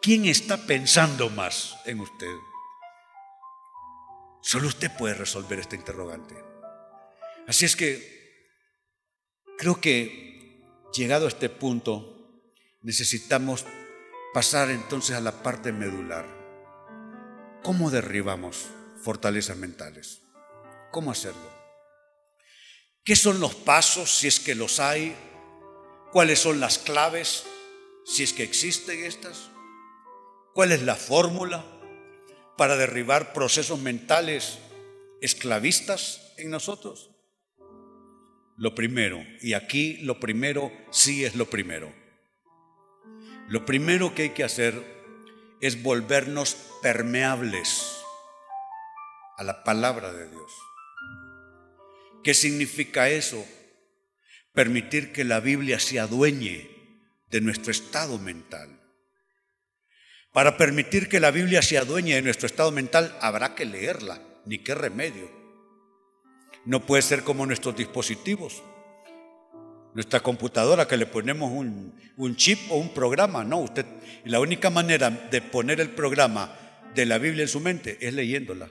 ¿Quién 0.00 0.26
está 0.26 0.56
pensando 0.66 1.28
más 1.28 1.76
en 1.84 2.00
usted? 2.00 2.34
Solo 4.40 4.68
usted 4.68 4.90
puede 4.96 5.14
resolver 5.14 5.58
este 5.58 5.76
interrogante. 5.76 6.34
Así 7.46 7.64
es 7.64 7.76
que 7.76 8.48
creo 9.58 9.80
que 9.80 10.62
llegado 10.94 11.26
a 11.26 11.28
este 11.28 11.50
punto 11.50 12.46
necesitamos 12.82 13.66
pasar 14.32 14.70
entonces 14.70 15.16
a 15.16 15.20
la 15.20 15.42
parte 15.42 15.72
medular. 15.72 16.24
¿Cómo 17.62 17.90
derribamos 17.90 18.68
fortalezas 19.02 19.56
mentales? 19.56 20.22
¿Cómo 20.90 21.10
hacerlo? 21.10 21.50
¿Qué 23.04 23.16
son 23.16 23.40
los 23.40 23.54
pasos 23.54 24.10
si 24.10 24.28
es 24.28 24.40
que 24.40 24.54
los 24.54 24.80
hay? 24.80 25.16
¿Cuáles 26.12 26.40
son 26.40 26.60
las 26.60 26.78
claves 26.78 27.44
si 28.04 28.22
es 28.22 28.32
que 28.32 28.42
existen 28.42 29.04
estas? 29.04 29.50
¿Cuál 30.54 30.72
es 30.72 30.82
la 30.82 30.96
fórmula 30.96 31.64
para 32.56 32.76
derribar 32.76 33.32
procesos 33.32 33.78
mentales 33.78 34.58
esclavistas 35.20 36.34
en 36.36 36.50
nosotros? 36.50 37.10
lo 38.60 38.74
primero, 38.74 39.24
y 39.40 39.54
aquí 39.54 39.96
lo 40.02 40.20
primero 40.20 40.70
sí 40.90 41.24
es 41.24 41.34
lo 41.34 41.46
primero. 41.46 41.90
Lo 43.48 43.64
primero 43.64 44.14
que 44.14 44.24
hay 44.24 44.30
que 44.30 44.44
hacer 44.44 44.74
es 45.62 45.82
volvernos 45.82 46.58
permeables 46.82 47.90
a 49.38 49.44
la 49.44 49.64
palabra 49.64 50.12
de 50.12 50.28
Dios. 50.28 50.52
¿Qué 52.22 52.34
significa 52.34 53.08
eso? 53.08 53.46
Permitir 54.52 55.12
que 55.12 55.24
la 55.24 55.40
Biblia 55.40 55.80
se 55.80 56.00
adueñe 56.00 56.68
de 57.30 57.40
nuestro 57.40 57.70
estado 57.70 58.18
mental. 58.18 58.80
Para 60.32 60.56
permitir 60.56 61.08
que 61.08 61.18
la 61.18 61.30
Biblia 61.30 61.62
se 61.62 61.78
adueñe 61.78 62.14
de 62.14 62.22
nuestro 62.22 62.46
estado 62.46 62.70
mental, 62.70 63.16
habrá 63.20 63.54
que 63.54 63.64
leerla, 63.64 64.20
ni 64.44 64.58
qué 64.58 64.74
remedio. 64.74 65.30
No 66.64 66.84
puede 66.84 67.02
ser 67.02 67.24
como 67.24 67.46
nuestros 67.46 67.76
dispositivos. 67.76 68.62
Nuestra 69.94 70.20
computadora 70.20 70.86
que 70.86 70.96
le 70.96 71.06
ponemos 71.06 71.50
un, 71.50 72.36
chip 72.36 72.58
o 72.70 72.76
un 72.76 72.94
programa, 72.94 73.44
no, 73.44 73.58
usted, 73.58 73.86
la 74.24 74.40
única 74.40 74.70
manera 74.70 75.10
de 75.10 75.40
poner 75.40 75.80
el 75.80 75.90
programa 75.90 76.54
de 76.94 77.06
la 77.06 77.18
Biblia 77.18 77.42
en 77.42 77.48
su 77.48 77.60
mente 77.60 77.98
es 78.00 78.14
leyéndola. 78.14 78.70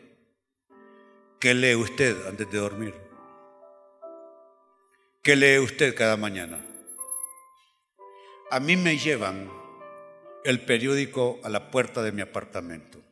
¿Qué 1.40 1.54
lee 1.54 1.76
usted 1.76 2.16
antes 2.28 2.50
de 2.52 2.58
dormir? 2.58 3.09
¿Qué 5.22 5.36
lee 5.36 5.60
usted 5.60 5.96
cada 5.96 6.16
mañana? 6.16 6.66
A 8.52 8.62
mí 8.62 8.78
me 8.78 8.98
llevan 8.98 9.52
el 10.46 10.62
periódico 10.62 11.42
a 11.44 11.50
la 11.50 11.72
puerta 11.72 12.02
de 12.02 12.14
mi 12.14 12.22
apartamento. 12.22 13.04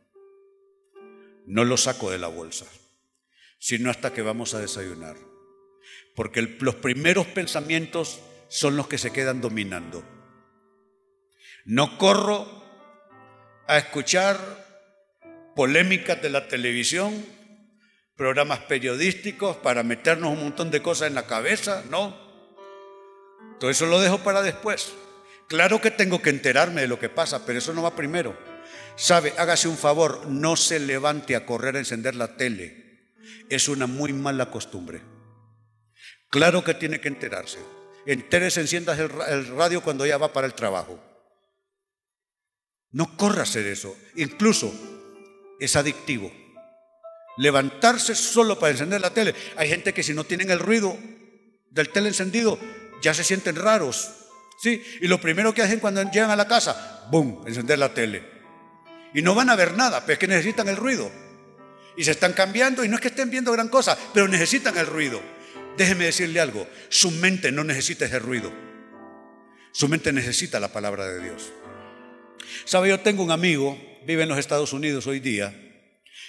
No 1.45 1.65
lo 1.65 1.75
saco 1.75 2.09
de 2.09 2.17
la 2.17 2.27
bolsa, 2.27 2.65
sino 3.59 3.89
hasta 3.89 4.13
que 4.13 4.21
vamos 4.21 4.53
a 4.53 4.59
desayunar. 4.59 5.17
Porque 6.15 6.41
los 6.61 6.75
primeros 6.75 7.27
pensamientos 7.27 8.21
son 8.47 8.77
los 8.77 8.87
que 8.87 8.97
se 8.97 9.11
quedan 9.11 9.41
dominando. 9.41 10.01
No 11.65 11.97
corro 11.97 12.47
a 13.67 13.77
escuchar 13.77 14.37
polémicas 15.57 16.21
de 16.21 16.29
la 16.29 16.47
televisión, 16.47 17.25
programas 18.17 18.59
periodísticos 18.61 19.57
para 19.57 19.83
meternos 19.83 20.31
un 20.31 20.43
montón 20.43 20.71
de 20.71 20.81
cosas 20.81 21.07
en 21.07 21.15
la 21.15 21.27
cabeza, 21.27 21.83
no. 21.89 22.17
Todo 23.59 23.69
eso 23.69 23.85
lo 23.85 24.01
dejo 24.01 24.17
para 24.19 24.41
después. 24.41 24.93
Claro 25.47 25.79
que 25.79 25.91
tengo 25.91 26.21
que 26.21 26.31
enterarme 26.31 26.81
de 26.81 26.87
lo 26.87 26.99
que 26.99 27.09
pasa, 27.09 27.45
pero 27.45 27.59
eso 27.59 27.73
no 27.73 27.83
va 27.83 27.95
primero. 27.95 28.35
Sabe, 28.95 29.33
hágase 29.37 29.67
un 29.67 29.77
favor, 29.77 30.25
no 30.27 30.55
se 30.55 30.79
levante 30.79 31.35
a 31.35 31.45
correr 31.45 31.75
a 31.75 31.79
encender 31.79 32.15
la 32.15 32.35
tele. 32.35 33.13
Es 33.49 33.69
una 33.69 33.85
muy 33.87 34.11
mala 34.11 34.49
costumbre. 34.49 35.01
Claro 36.29 36.63
que 36.63 36.73
tiene 36.73 36.99
que 36.99 37.07
enterarse. 37.07 37.59
Entérese, 38.05 38.61
enciendas 38.61 38.99
el, 38.99 39.11
el 39.29 39.47
radio 39.47 39.81
cuando 39.81 40.05
ya 40.05 40.17
va 40.17 40.33
para 40.33 40.47
el 40.47 40.53
trabajo. 40.53 40.99
No 42.91 43.15
corra 43.15 43.41
a 43.41 43.43
hacer 43.43 43.67
eso. 43.67 43.95
Incluso 44.15 44.73
es 45.59 45.75
adictivo. 45.75 46.31
Levantarse 47.37 48.15
solo 48.15 48.57
para 48.57 48.71
encender 48.71 49.01
la 49.01 49.11
tele. 49.11 49.35
Hay 49.55 49.69
gente 49.69 49.93
que 49.93 50.03
si 50.03 50.13
no 50.13 50.23
tienen 50.23 50.49
el 50.49 50.59
ruido 50.59 50.97
del 51.69 51.89
tele 51.89 52.09
encendido, 52.09 52.59
ya 53.01 53.13
se 53.13 53.23
sienten 53.23 53.55
raros. 53.55 54.09
¿Sí? 54.59 54.81
Y 55.01 55.07
lo 55.07 55.21
primero 55.21 55.53
que 55.53 55.61
hacen 55.61 55.79
cuando 55.79 56.01
llegan 56.11 56.31
a 56.31 56.35
la 56.35 56.47
casa, 56.47 57.05
¡boom!, 57.11 57.43
encender 57.45 57.77
la 57.77 57.93
tele. 57.93 58.23
Y 59.13 59.21
no 59.21 59.35
van 59.35 59.49
a 59.49 59.55
ver 59.55 59.73
nada, 59.73 60.01
pero 60.01 60.13
es 60.13 60.19
que 60.19 60.27
necesitan 60.27 60.67
el 60.67 60.75
ruido. 60.75 61.11
Y 61.95 62.03
se 62.03 62.11
están 62.11 62.33
cambiando 62.33 62.83
y 62.83 62.89
no 62.89 62.95
es 62.95 63.01
que 63.01 63.07
estén 63.09 63.29
viendo 63.29 63.51
gran 63.51 63.69
cosa, 63.69 63.97
pero 64.13 64.27
necesitan 64.27 64.77
el 64.77 64.87
ruido. 64.87 65.21
Déjeme 65.77 66.05
decirle 66.05 66.39
algo, 66.39 66.67
su 66.89 67.11
mente 67.11 67.51
no 67.51 67.63
necesita 67.63 68.05
ese 68.05 68.17
ruido. 68.19 68.51
Su 69.71 69.87
mente 69.87 70.11
necesita 70.11 70.59
la 70.59 70.73
palabra 70.73 71.07
de 71.07 71.21
Dios. 71.21 71.51
Sabe, 72.65 72.89
yo 72.89 72.99
tengo 72.99 73.23
un 73.23 73.31
amigo, 73.31 73.77
vive 74.05 74.23
en 74.23 74.29
los 74.29 74.39
Estados 74.39 74.73
Unidos 74.73 75.05
hoy 75.05 75.19
día. 75.19 75.66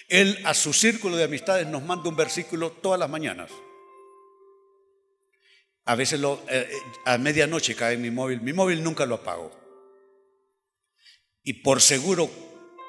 Él 0.09 0.41
a 0.45 0.55
su 0.55 0.73
círculo 0.73 1.17
de 1.17 1.25
amistades 1.25 1.67
nos 1.67 1.83
manda 1.83 2.09
un 2.09 2.17
versículo 2.17 2.73
todas 2.73 2.99
las 2.99 3.11
mañanas. 3.11 3.51
A 5.85 5.95
veces 5.95 6.21
lo, 6.21 6.43
eh, 6.49 6.71
a 7.05 7.17
medianoche 7.19 7.75
cae 7.75 7.97
mi 7.97 8.11
móvil. 8.11 8.41
Mi 8.41 8.53
móvil 8.53 8.83
nunca 8.83 9.07
lo 9.07 9.17
apago. 9.17 9.51
Y 11.43 11.63
por 11.63 11.81
seguro, 11.81 12.31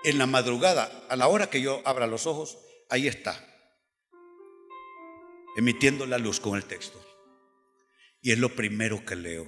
en 0.04 0.18
la 0.18 0.26
madrugada, 0.26 1.06
a 1.10 1.16
la 1.16 1.28
hora 1.28 1.50
que 1.50 1.62
yo 1.62 1.82
abra 1.86 2.08
los 2.08 2.26
ojos, 2.26 2.58
ahí 2.90 3.08
está. 3.08 3.46
Emitiendo 5.56 6.06
la 6.06 6.18
luz 6.18 6.40
con 6.40 6.58
el 6.58 6.66
texto. 6.66 7.02
Y 8.22 8.32
es 8.32 8.38
lo 8.38 8.50
primero 8.56 9.06
que 9.06 9.16
leo. 9.16 9.48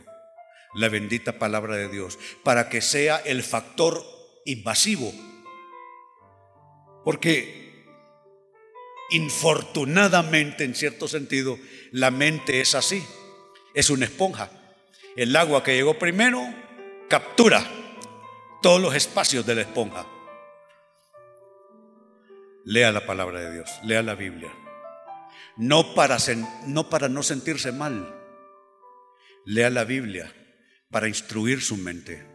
La 0.74 0.88
bendita 0.88 1.38
palabra 1.40 1.76
de 1.76 1.90
Dios. 1.90 2.20
Para 2.44 2.70
que 2.70 2.82
sea 2.82 3.18
el 3.18 3.44
factor 3.44 4.02
invasivo. 4.46 5.12
Porque 7.04 7.61
infortunadamente, 9.12 10.64
en 10.64 10.76
cierto 10.76 11.08
sentido, 11.08 11.60
la 11.92 12.12
mente 12.12 12.62
es 12.62 12.76
así 12.76 13.04
es 13.74 13.90
una 13.90 14.06
esponja. 14.06 14.50
El 15.16 15.36
agua 15.36 15.64
que 15.64 15.76
llegó 15.76 15.98
primero 15.98 16.42
captura 17.10 17.66
todos 18.62 18.82
los 18.82 18.96
espacios 18.96 19.46
de 19.46 19.56
la 19.56 19.62
esponja. 19.62 20.06
Lea 22.64 22.92
la 22.92 23.06
palabra 23.06 23.42
de 23.42 23.54
Dios, 23.54 23.70
lea 23.84 24.04
la 24.04 24.16
Biblia. 24.16 24.52
No 25.58 25.94
para, 25.94 26.18
no 26.68 26.88
no 27.10 27.24
sentirse 27.24 27.72
mal. 27.72 28.16
Lea 29.46 29.70
la 29.70 29.84
Biblia 29.84 30.32
para 30.90 31.08
instruir 31.08 31.62
su 31.62 31.78
mente. 31.78 32.26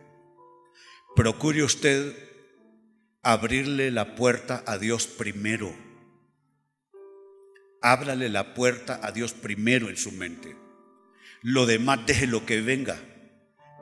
Procure 1.14 1.62
usted 1.62 2.14
abrirle 3.22 3.90
la 3.90 4.16
puerta 4.16 4.62
a 4.66 4.78
Dios 4.78 5.06
primero. 5.06 5.74
Ábrale 7.86 8.28
la 8.30 8.52
puerta 8.52 8.98
a 9.00 9.12
Dios 9.12 9.32
primero 9.32 9.88
en 9.88 9.96
su 9.96 10.10
mente. 10.10 10.56
Lo 11.40 11.66
demás 11.66 12.00
deje 12.04 12.26
lo 12.26 12.44
que 12.44 12.60
venga, 12.60 13.00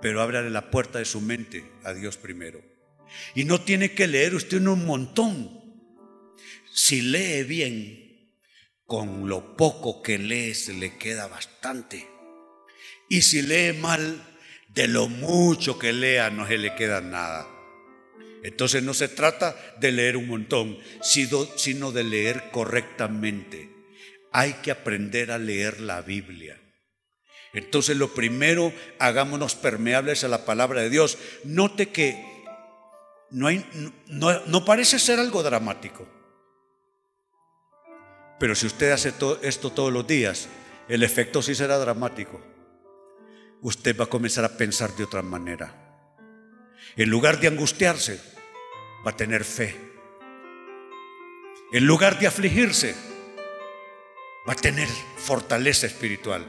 pero 0.02 0.20
ábrale 0.20 0.50
la 0.50 0.70
puerta 0.70 0.98
de 0.98 1.06
su 1.06 1.22
mente 1.22 1.64
a 1.84 1.94
Dios 1.94 2.18
primero. 2.18 2.60
Y 3.34 3.44
no 3.44 3.62
tiene 3.62 3.92
que 3.92 4.06
leer 4.06 4.34
usted 4.34 4.60
un 4.66 4.84
montón. 4.84 5.58
Si 6.70 7.00
lee 7.00 7.44
bien, 7.44 8.30
con 8.84 9.26
lo 9.26 9.56
poco 9.56 10.02
que 10.02 10.18
lee 10.18 10.52
se 10.52 10.74
le 10.74 10.98
queda 10.98 11.26
bastante. 11.26 12.06
Y 13.08 13.22
si 13.22 13.40
lee 13.40 13.72
mal, 13.72 14.22
de 14.68 14.86
lo 14.86 15.08
mucho 15.08 15.78
que 15.78 15.94
lea 15.94 16.28
no 16.28 16.46
se 16.46 16.58
le 16.58 16.74
queda 16.74 17.00
nada. 17.00 17.48
Entonces 18.42 18.82
no 18.82 18.92
se 18.92 19.08
trata 19.08 19.56
de 19.80 19.92
leer 19.92 20.18
un 20.18 20.28
montón, 20.28 20.78
sino 21.00 21.90
de 21.90 22.04
leer 22.04 22.50
correctamente. 22.50 23.73
Hay 24.36 24.54
que 24.54 24.72
aprender 24.72 25.30
a 25.30 25.38
leer 25.38 25.80
la 25.80 26.02
Biblia. 26.02 26.60
Entonces 27.52 27.96
lo 27.96 28.12
primero, 28.12 28.72
hagámonos 28.98 29.54
permeables 29.54 30.24
a 30.24 30.28
la 30.28 30.44
palabra 30.44 30.80
de 30.80 30.90
Dios. 30.90 31.18
Note 31.44 31.90
que 31.90 32.34
no, 33.30 33.48
no, 34.08 34.64
parece 34.64 34.98
ser 34.98 35.20
algo 35.20 35.44
dramático. 35.44 36.08
Pero 38.40 38.56
si 38.56 38.66
usted 38.66 38.90
hace 38.90 39.14
esto 39.42 39.70
todos 39.70 39.92
los 39.92 40.04
días, 40.04 40.48
el 40.88 41.04
efecto 41.04 41.40
sí 41.40 41.54
será 41.54 41.78
dramático. 41.78 42.42
Usted 43.62 43.96
va 43.96 44.06
a 44.06 44.08
comenzar 44.08 44.44
a 44.44 44.56
pensar 44.56 44.96
de 44.96 45.04
otra 45.04 45.22
manera. 45.22 45.72
En 46.96 47.08
lugar 47.08 47.38
de 47.38 47.46
angustiarse, 47.46 48.20
va 49.06 49.12
a 49.12 49.16
tener 49.16 49.44
fe. 49.44 49.76
En 51.72 51.86
lugar 51.86 52.18
de 52.18 52.26
afligirse, 52.26 53.13
va 54.46 54.52
a 54.52 54.56
tener 54.56 54.88
fortaleza 55.16 55.86
espiritual. 55.86 56.44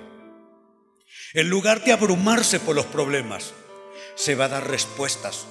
En 1.33 1.49
lugar 1.49 1.83
de 1.83 1.93
abrumarse 1.93 2.59
por 2.59 2.75
los 2.75 2.85
problemas, 2.85 3.53
se 4.15 4.35
va 4.35 4.45
a 4.45 4.49
dar 4.49 4.69
respuestas. 4.69 5.45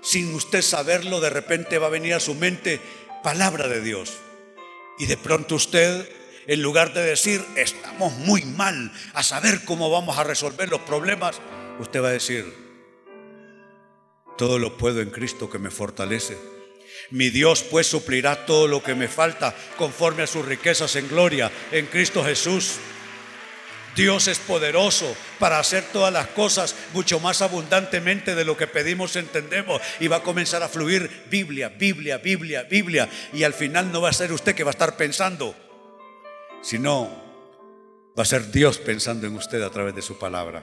Sin 0.00 0.34
usted 0.34 0.62
saberlo, 0.62 1.20
de 1.20 1.30
repente 1.30 1.78
va 1.78 1.88
a 1.88 1.90
venir 1.90 2.14
a 2.14 2.20
su 2.20 2.34
mente 2.34 2.80
palabra 3.22 3.68
de 3.68 3.80
Dios. 3.80 4.16
Y 4.98 5.06
de 5.06 5.16
pronto 5.16 5.56
usted, 5.56 6.08
en 6.46 6.62
lugar 6.62 6.94
de 6.94 7.02
decir, 7.02 7.44
estamos 7.56 8.12
muy 8.12 8.42
mal 8.42 8.92
a 9.14 9.22
saber 9.22 9.64
cómo 9.64 9.90
vamos 9.90 10.18
a 10.18 10.24
resolver 10.24 10.68
los 10.68 10.80
problemas, 10.80 11.40
usted 11.78 12.02
va 12.02 12.08
a 12.08 12.12
decir, 12.12 12.52
todo 14.36 14.58
lo 14.58 14.76
puedo 14.76 15.00
en 15.00 15.10
Cristo 15.10 15.50
que 15.50 15.58
me 15.58 15.70
fortalece. 15.70 16.57
Mi 17.10 17.30
Dios 17.30 17.62
pues 17.62 17.86
suplirá 17.86 18.46
todo 18.46 18.66
lo 18.68 18.82
que 18.82 18.94
me 18.94 19.08
falta 19.08 19.54
conforme 19.76 20.22
a 20.22 20.26
sus 20.26 20.44
riquezas 20.44 20.96
en 20.96 21.08
gloria 21.08 21.50
en 21.72 21.86
Cristo 21.86 22.24
Jesús. 22.24 22.76
Dios 23.98 24.28
es 24.28 24.38
poderoso 24.38 25.16
para 25.40 25.58
hacer 25.58 25.82
todas 25.92 26.12
las 26.12 26.28
cosas 26.28 26.76
mucho 26.92 27.18
más 27.18 27.42
abundantemente 27.42 28.36
de 28.36 28.44
lo 28.44 28.56
que 28.56 28.68
pedimos, 28.68 29.16
entendemos. 29.16 29.82
Y 29.98 30.06
va 30.06 30.16
a 30.16 30.22
comenzar 30.22 30.62
a 30.62 30.68
fluir 30.68 31.24
Biblia, 31.28 31.68
Biblia, 31.68 32.18
Biblia, 32.18 32.62
Biblia. 32.62 33.08
Y 33.32 33.42
al 33.42 33.54
final 33.54 33.90
no 33.90 34.00
va 34.00 34.10
a 34.10 34.12
ser 34.12 34.32
usted 34.32 34.54
que 34.54 34.62
va 34.62 34.70
a 34.70 34.78
estar 34.78 34.96
pensando, 34.96 35.52
sino 36.62 37.10
va 38.16 38.22
a 38.22 38.26
ser 38.26 38.52
Dios 38.52 38.78
pensando 38.78 39.26
en 39.26 39.34
usted 39.34 39.62
a 39.62 39.70
través 39.70 39.96
de 39.96 40.02
su 40.02 40.16
palabra. 40.16 40.62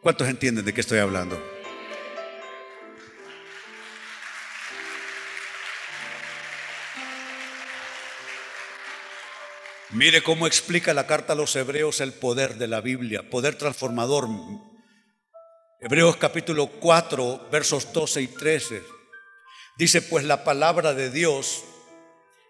¿Cuántos 0.00 0.26
entienden 0.28 0.64
de 0.64 0.72
qué 0.72 0.80
estoy 0.80 1.00
hablando? 1.00 1.53
Mire 9.94 10.24
cómo 10.24 10.48
explica 10.48 10.92
la 10.92 11.06
carta 11.06 11.34
a 11.34 11.36
los 11.36 11.54
hebreos 11.54 12.00
el 12.00 12.12
poder 12.12 12.56
de 12.56 12.66
la 12.66 12.80
Biblia, 12.80 13.30
poder 13.30 13.54
transformador. 13.54 14.28
Hebreos 15.80 16.16
capítulo 16.16 16.66
4, 16.66 17.48
versos 17.52 17.92
12 17.92 18.22
y 18.22 18.26
13. 18.26 18.82
Dice, 19.78 20.02
pues 20.02 20.24
la 20.24 20.42
palabra 20.42 20.94
de 20.94 21.10
Dios 21.12 21.62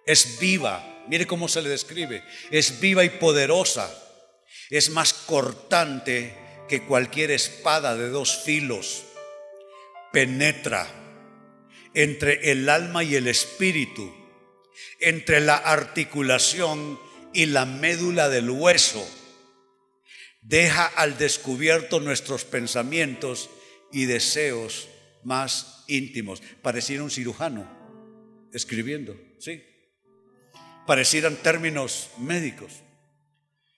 es 0.06 0.38
viva. 0.40 1.04
Mire 1.06 1.26
cómo 1.26 1.46
se 1.46 1.60
le 1.60 1.68
describe. 1.68 2.24
Es 2.50 2.80
viva 2.80 3.04
y 3.04 3.10
poderosa. 3.10 3.94
Es 4.70 4.88
más 4.88 5.12
cortante 5.12 6.34
que 6.66 6.86
cualquier 6.86 7.30
espada 7.30 7.94
de 7.94 8.08
dos 8.08 8.42
filos 8.42 9.04
penetra 10.14 10.88
entre 11.92 12.52
el 12.52 12.70
alma 12.70 13.04
y 13.04 13.16
el 13.16 13.26
espíritu, 13.26 14.14
entre 14.98 15.40
la 15.40 15.56
articulación 15.56 16.98
y 17.34 17.46
la 17.46 17.66
médula 17.66 18.28
del 18.28 18.48
hueso. 18.48 19.06
Deja 20.40 20.86
al 20.86 21.18
descubierto 21.18 22.00
nuestros 22.00 22.44
pensamientos 22.44 23.50
y 23.92 24.06
deseos 24.06 24.88
más 25.24 25.84
íntimos. 25.88 26.42
Pareciera 26.62 27.02
un 27.02 27.10
cirujano 27.10 27.68
escribiendo, 28.52 29.20
¿sí? 29.38 29.62
Parecieran 30.86 31.36
términos 31.36 32.10
médicos. 32.18 32.72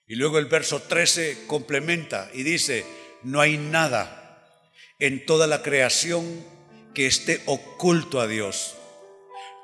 Y 0.07 0.17
luego 0.17 0.39
el 0.39 0.47
verso 0.47 0.83
13 0.83 1.47
complementa 1.47 2.31
y 2.35 2.43
dice, 2.43 2.85
no 3.23 3.41
hay 3.41 3.59
nada 3.59 4.63
en 4.99 5.25
toda 5.25 5.47
la 5.47 5.63
creación 5.63 6.45
que 6.95 7.07
esté 7.07 7.43
oculto 7.47 8.21
a 8.21 8.27
Dios. 8.27 8.75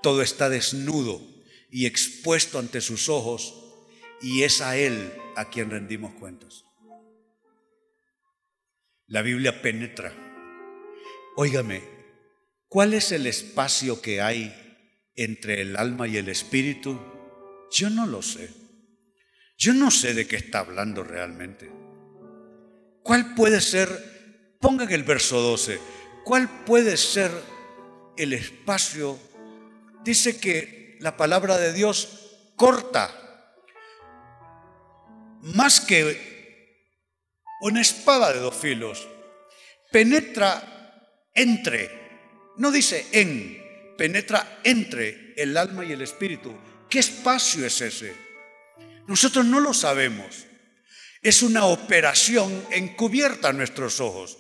Todo 0.03 0.23
está 0.23 0.49
desnudo 0.49 1.21
y 1.71 1.87
expuesto 1.87 2.59
ante 2.59 2.81
sus 2.81 3.09
ojos 3.09 3.62
y 4.23 4.45
es 4.45 4.61
a 4.61 4.77
Él 4.77 5.13
a 5.37 5.51
quien 5.51 5.71
rendimos 5.71 6.15
cuentas. 6.15 6.65
La 9.07 9.23
Biblia 9.23 9.61
penetra. 9.61 10.13
Óigame, 11.37 11.83
¿cuál 12.69 12.95
es 12.95 13.13
el 13.13 13.27
espacio 13.27 14.01
que 14.01 14.23
hay 14.23 14.55
entre 15.17 15.61
el 15.61 15.77
alma 15.77 16.07
y 16.07 16.17
el 16.17 16.29
espíritu? 16.29 16.99
Yo 17.71 17.91
no 17.91 18.07
lo 18.07 18.23
sé. 18.23 18.51
Yo 19.59 19.75
no 19.75 19.91
sé 19.91 20.15
de 20.15 20.27
qué 20.27 20.37
está 20.37 20.61
hablando 20.61 21.05
realmente. 21.05 21.71
¿Cuál 23.03 23.35
puede 23.35 23.61
ser, 23.61 24.57
pongan 24.61 24.91
el 24.93 25.03
verso 25.03 25.41
12, 25.41 25.79
cuál 26.25 26.65
puede 26.65 26.97
ser 26.97 27.31
el 28.17 28.33
espacio? 28.33 29.19
Dice 30.05 30.39
que 30.39 30.97
la 31.01 31.17
palabra 31.17 31.59
de 31.59 31.73
Dios 31.73 32.37
corta 32.57 33.22
más 35.43 35.81
que 35.81 36.31
una 37.61 37.81
espada 37.81 38.33
de 38.33 38.41
dos 38.41 38.57
filos, 38.57 39.07
penetra 39.91 41.31
entre, 41.35 41.91
no 42.57 42.71
dice 42.71 43.07
en, 43.13 43.63
penetra 43.97 44.61
entre 44.65 45.35
el 45.37 45.57
alma 45.57 45.85
y 45.85 45.93
el 45.93 46.03
espíritu. 46.03 46.55
¿Qué 46.89 46.99
espacio 46.99 47.65
es 47.67 47.81
ese? 47.81 48.15
Nosotros 49.07 49.45
no 49.45 49.61
lo 49.61 49.75
sabemos. 49.75 50.47
Es 51.23 51.43
una 51.43 51.67
operación 51.67 52.67
encubierta 52.71 53.49
a 53.49 53.53
nuestros 53.53 54.01
ojos. 54.01 54.39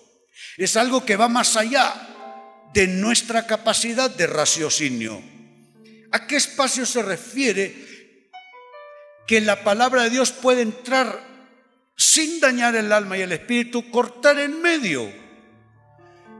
Es 0.56 0.76
algo 0.76 1.04
que 1.04 1.16
va 1.16 1.28
más 1.28 1.56
allá 1.56 2.68
de 2.74 2.86
nuestra 2.88 3.46
capacidad 3.46 4.10
de 4.10 4.26
raciocinio. 4.26 5.22
¿A 6.10 6.26
qué 6.26 6.36
espacio 6.36 6.84
se 6.84 7.02
refiere 7.02 7.91
que 9.26 9.40
la 9.40 9.64
palabra 9.64 10.02
de 10.02 10.10
Dios 10.10 10.32
puede 10.32 10.62
entrar 10.62 11.20
sin 11.96 12.40
dañar 12.40 12.74
el 12.74 12.92
alma 12.92 13.16
y 13.16 13.22
el 13.22 13.32
espíritu, 13.32 13.90
cortar 13.90 14.38
en 14.38 14.60
medio? 14.60 15.12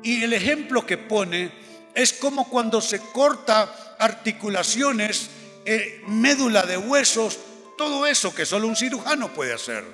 Y 0.03 0.23
el 0.25 0.33
ejemplo 0.33 0.85
que 0.85 0.99
pone 0.99 1.53
es 1.95 2.13
como 2.13 2.49
cuando 2.49 2.81
se 2.81 2.99
corta 2.99 3.97
articulaciones, 3.99 5.31
eh, 5.65 6.03
médula 6.09 6.65
de 6.65 6.77
huesos, 6.77 7.39
todo 7.79 8.07
eso 8.07 8.35
que 8.35 8.47
solo 8.47 8.67
un 8.67 8.77
cirujano 8.77 9.33
puede 9.33 9.53
hacer, 9.53 9.85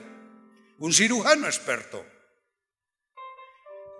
un 0.78 0.92
cirujano 0.92 1.46
experto. 1.46 2.04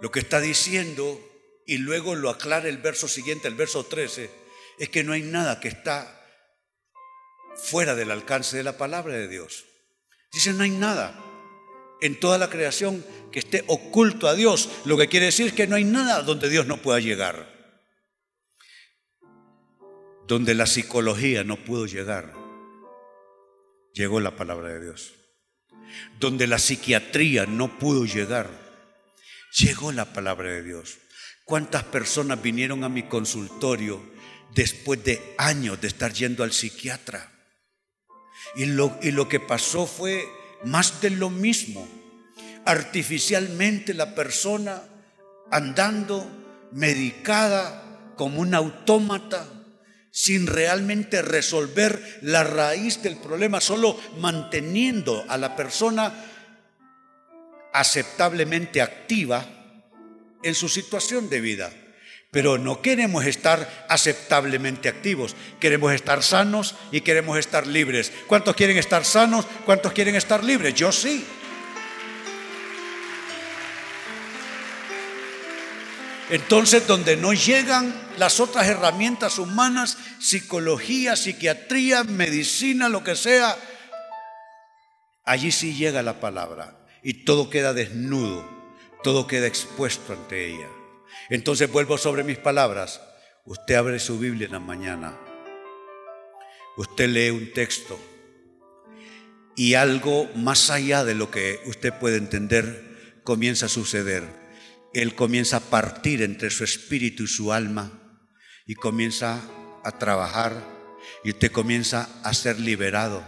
Lo 0.01 0.11
que 0.11 0.21
está 0.21 0.41
diciendo, 0.41 1.21
y 1.67 1.79
luego 1.79 2.15
lo 2.15 2.31
aclara 2.31 2.69
el 2.69 2.79
verso 2.79 3.09
siguiente, 3.09 3.49
el 3.49 3.55
verso 3.55 3.85
13, 3.85 4.31
es 4.79 4.89
que 4.89 5.05
no 5.05 5.13
hay 5.13 5.23
nada 5.23 5.61
que 5.61 5.69
está 5.69 6.18
fuera 7.59 7.95
del 7.95 8.11
alcance 8.11 8.57
de 8.57 8.63
la 8.63 8.79
palabra 8.79 9.15
de 9.15 9.29
Dios. 9.29 9.65
Dice, 10.33 10.53
no 10.53 10.63
hay 10.63 10.71
nada 10.71 11.19
en 12.01 12.19
toda 12.19 12.39
la 12.39 12.49
creación 12.49 13.05
que 13.33 13.41
esté 13.41 13.65
oculto 13.67 14.29
a 14.29 14.35
Dios, 14.35 14.71
lo 14.85 14.97
que 14.97 15.09
quiere 15.09 15.27
decir 15.27 15.55
que 15.55 15.67
no 15.67 15.77
hay 15.77 15.85
nada 15.85 16.23
donde 16.23 16.49
Dios 16.49 16.67
no 16.67 16.81
pueda 16.81 17.01
llegar, 17.01 17.59
donde 20.27 20.55
la 20.55 20.67
psicología 20.67 21.45
no 21.45 21.57
pudo 21.57 21.87
llegar, 21.87 22.35
llegó 23.93 24.21
la 24.21 24.37
palabra 24.37 24.69
de 24.69 24.85
Dios. 24.85 25.15
Donde 26.21 26.47
la 26.47 26.59
psiquiatría 26.59 27.47
no 27.47 27.79
pudo 27.79 28.05
llegar, 28.05 28.51
llegó 29.59 29.91
la 29.91 30.13
palabra 30.13 30.51
de 30.51 30.63
Dios. 30.63 30.99
¿Cuántas 31.45 31.83
personas 31.85 32.43
vinieron 32.43 32.85
a 32.85 32.91
mi 32.91 33.05
consultorio 33.05 34.03
después 34.55 35.03
de 35.03 35.35
años 35.39 35.81
de 35.81 35.89
estar 35.89 36.13
yendo 36.13 36.45
al 36.45 36.53
psiquiatra? 36.53 37.38
Y 38.57 38.67
lo, 38.67 38.99
y 39.03 39.11
lo 39.11 39.29
que 39.29 39.41
pasó 39.41 39.87
fue 39.87 40.27
más 40.65 41.01
de 41.01 41.11
lo 41.11 41.31
mismo. 41.31 41.87
Artificialmente 42.65 43.95
la 43.95 44.15
persona 44.15 44.83
andando 45.51 46.27
medicada 46.73 48.13
como 48.17 48.41
un 48.41 48.55
autómata 48.55 49.47
sin 50.11 50.47
realmente 50.47 51.23
resolver 51.23 52.19
la 52.23 52.43
raíz 52.43 53.03
del 53.03 53.17
problema, 53.17 53.61
solo 53.61 53.99
manteniendo 54.19 55.25
a 55.29 55.37
la 55.37 55.55
persona 55.55 56.13
aceptablemente 57.73 58.83
activa 58.83 59.47
en 60.43 60.55
su 60.55 60.69
situación 60.69 61.29
de 61.29 61.41
vida. 61.41 61.71
Pero 62.31 62.59
no 62.59 62.83
queremos 62.83 63.25
estar 63.25 63.87
aceptablemente 63.89 64.89
activos, 64.89 65.35
queremos 65.61 65.93
estar 65.95 66.23
sanos 66.23 66.75
y 66.93 67.01
queremos 67.01 67.39
estar 67.39 67.67
libres. 67.67 68.13
¿Cuántos 68.27 68.55
quieren 68.55 68.77
estar 68.77 69.05
sanos? 69.05 69.47
¿Cuántos 69.65 69.93
quieren 69.93 70.15
estar 70.15 70.45
libres? 70.45 70.75
Yo 70.75 70.93
sí. 70.93 71.25
Entonces, 76.31 76.87
donde 76.87 77.17
no 77.17 77.33
llegan 77.33 77.95
las 78.19 78.41
otras 78.41 78.67
herramientas 78.67 79.39
humanas, 79.39 79.97
psicología, 80.21 81.17
psiquiatría, 81.17 82.05
medicina, 82.05 82.91
lo 82.91 83.03
que 83.03 83.17
sea, 83.17 83.57
allí 85.25 85.51
sí 85.51 85.75
llega 85.75 86.03
la 86.03 86.21
palabra 86.21 86.87
y 87.03 87.25
todo 87.25 87.49
queda 87.49 87.73
desnudo, 87.73 88.47
todo 89.03 89.27
queda 89.27 89.47
expuesto 89.47 90.13
ante 90.13 90.49
ella. 90.49 90.69
Entonces 91.31 91.71
vuelvo 91.71 91.99
sobre 91.99 92.25
mis 92.25 92.39
palabras. 92.39 93.01
Usted 93.45 93.75
abre 93.75 93.99
su 93.99 94.19
Biblia 94.19 94.47
en 94.47 94.53
la 94.53 94.61
mañana, 94.61 95.19
usted 96.77 97.09
lee 97.09 97.31
un 97.31 97.51
texto 97.53 97.99
y 99.57 99.75
algo 99.75 100.29
más 100.35 100.69
allá 100.69 101.03
de 101.03 101.15
lo 101.15 101.31
que 101.31 101.61
usted 101.65 101.95
puede 101.95 102.19
entender 102.19 103.21
comienza 103.25 103.67
a 103.67 103.71
suceder. 103.71 104.23
Él 104.93 105.15
comienza 105.15 105.59
a 105.59 105.61
partir 105.61 106.23
entre 106.23 106.51
su 106.51 106.63
espíritu 106.63 107.23
y 107.23 107.27
su 107.27 107.53
alma 107.53 107.91
y 108.67 108.75
comienza 108.75 109.41
a 109.83 109.93
trabajar 109.93 110.63
y 111.25 111.31
usted 111.31 111.51
comienza 111.51 112.09
a 112.23 112.35
ser 112.35 112.61
liberado 112.61 113.25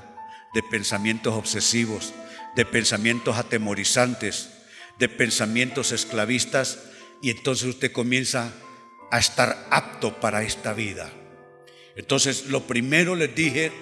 de 0.52 0.62
pensamientos 0.70 1.34
obsesivos, 1.34 2.12
de 2.56 2.66
pensamientos 2.66 3.38
atemorizantes, 3.38 4.50
de 4.98 5.08
pensamientos 5.08 5.92
esclavistas 5.92 6.89
y 7.22 7.30
entonces 7.30 7.68
usted 7.68 7.92
comienza 7.92 8.52
a 9.10 9.18
estar 9.18 9.66
apto 9.70 10.20
para 10.20 10.42
esta 10.42 10.72
vida. 10.72 11.10
Entonces, 11.96 12.46
lo 12.46 12.66
primero 12.66 13.16
les 13.16 13.34
dije, 13.34 13.72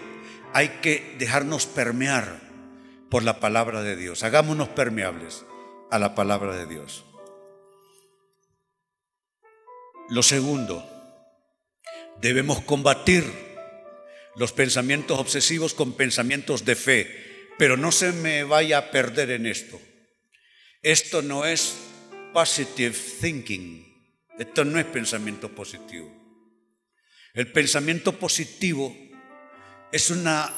hay 0.53 0.69
que 0.81 1.15
dejarnos 1.19 1.67
permear 1.67 2.41
por 3.11 3.23
la 3.23 3.41
palabra 3.41 3.83
de 3.83 3.97
Dios. 3.97 4.23
Hagámonos 4.23 4.69
permeables 4.69 5.45
a 5.91 5.99
la 5.99 6.15
palabra 6.15 6.57
de 6.57 6.67
Dios. 6.67 7.05
Lo 10.09 10.23
segundo, 10.23 10.89
debemos 12.21 12.61
combatir 12.63 13.25
los 14.37 14.53
pensamientos 14.53 15.19
obsesivos 15.19 15.75
con 15.75 15.93
pensamientos 15.93 16.65
de 16.65 16.77
fe, 16.77 17.49
pero 17.59 17.77
no 17.77 17.93
se 17.93 18.13
me 18.13 18.45
vaya 18.45 18.79
a 18.79 18.91
perder 18.91 19.31
en 19.33 19.47
esto. 19.47 19.81
Esto 20.83 21.23
no 21.23 21.45
es 21.45 21.88
positive 22.33 22.97
thinking, 23.21 23.85
esto 24.39 24.65
no 24.65 24.79
es 24.79 24.87
pensamiento 24.87 25.49
positivo. 25.49 26.11
El 27.35 27.51
pensamiento 27.53 28.13
positivo 28.19 28.97
es 29.93 30.11
una, 30.11 30.53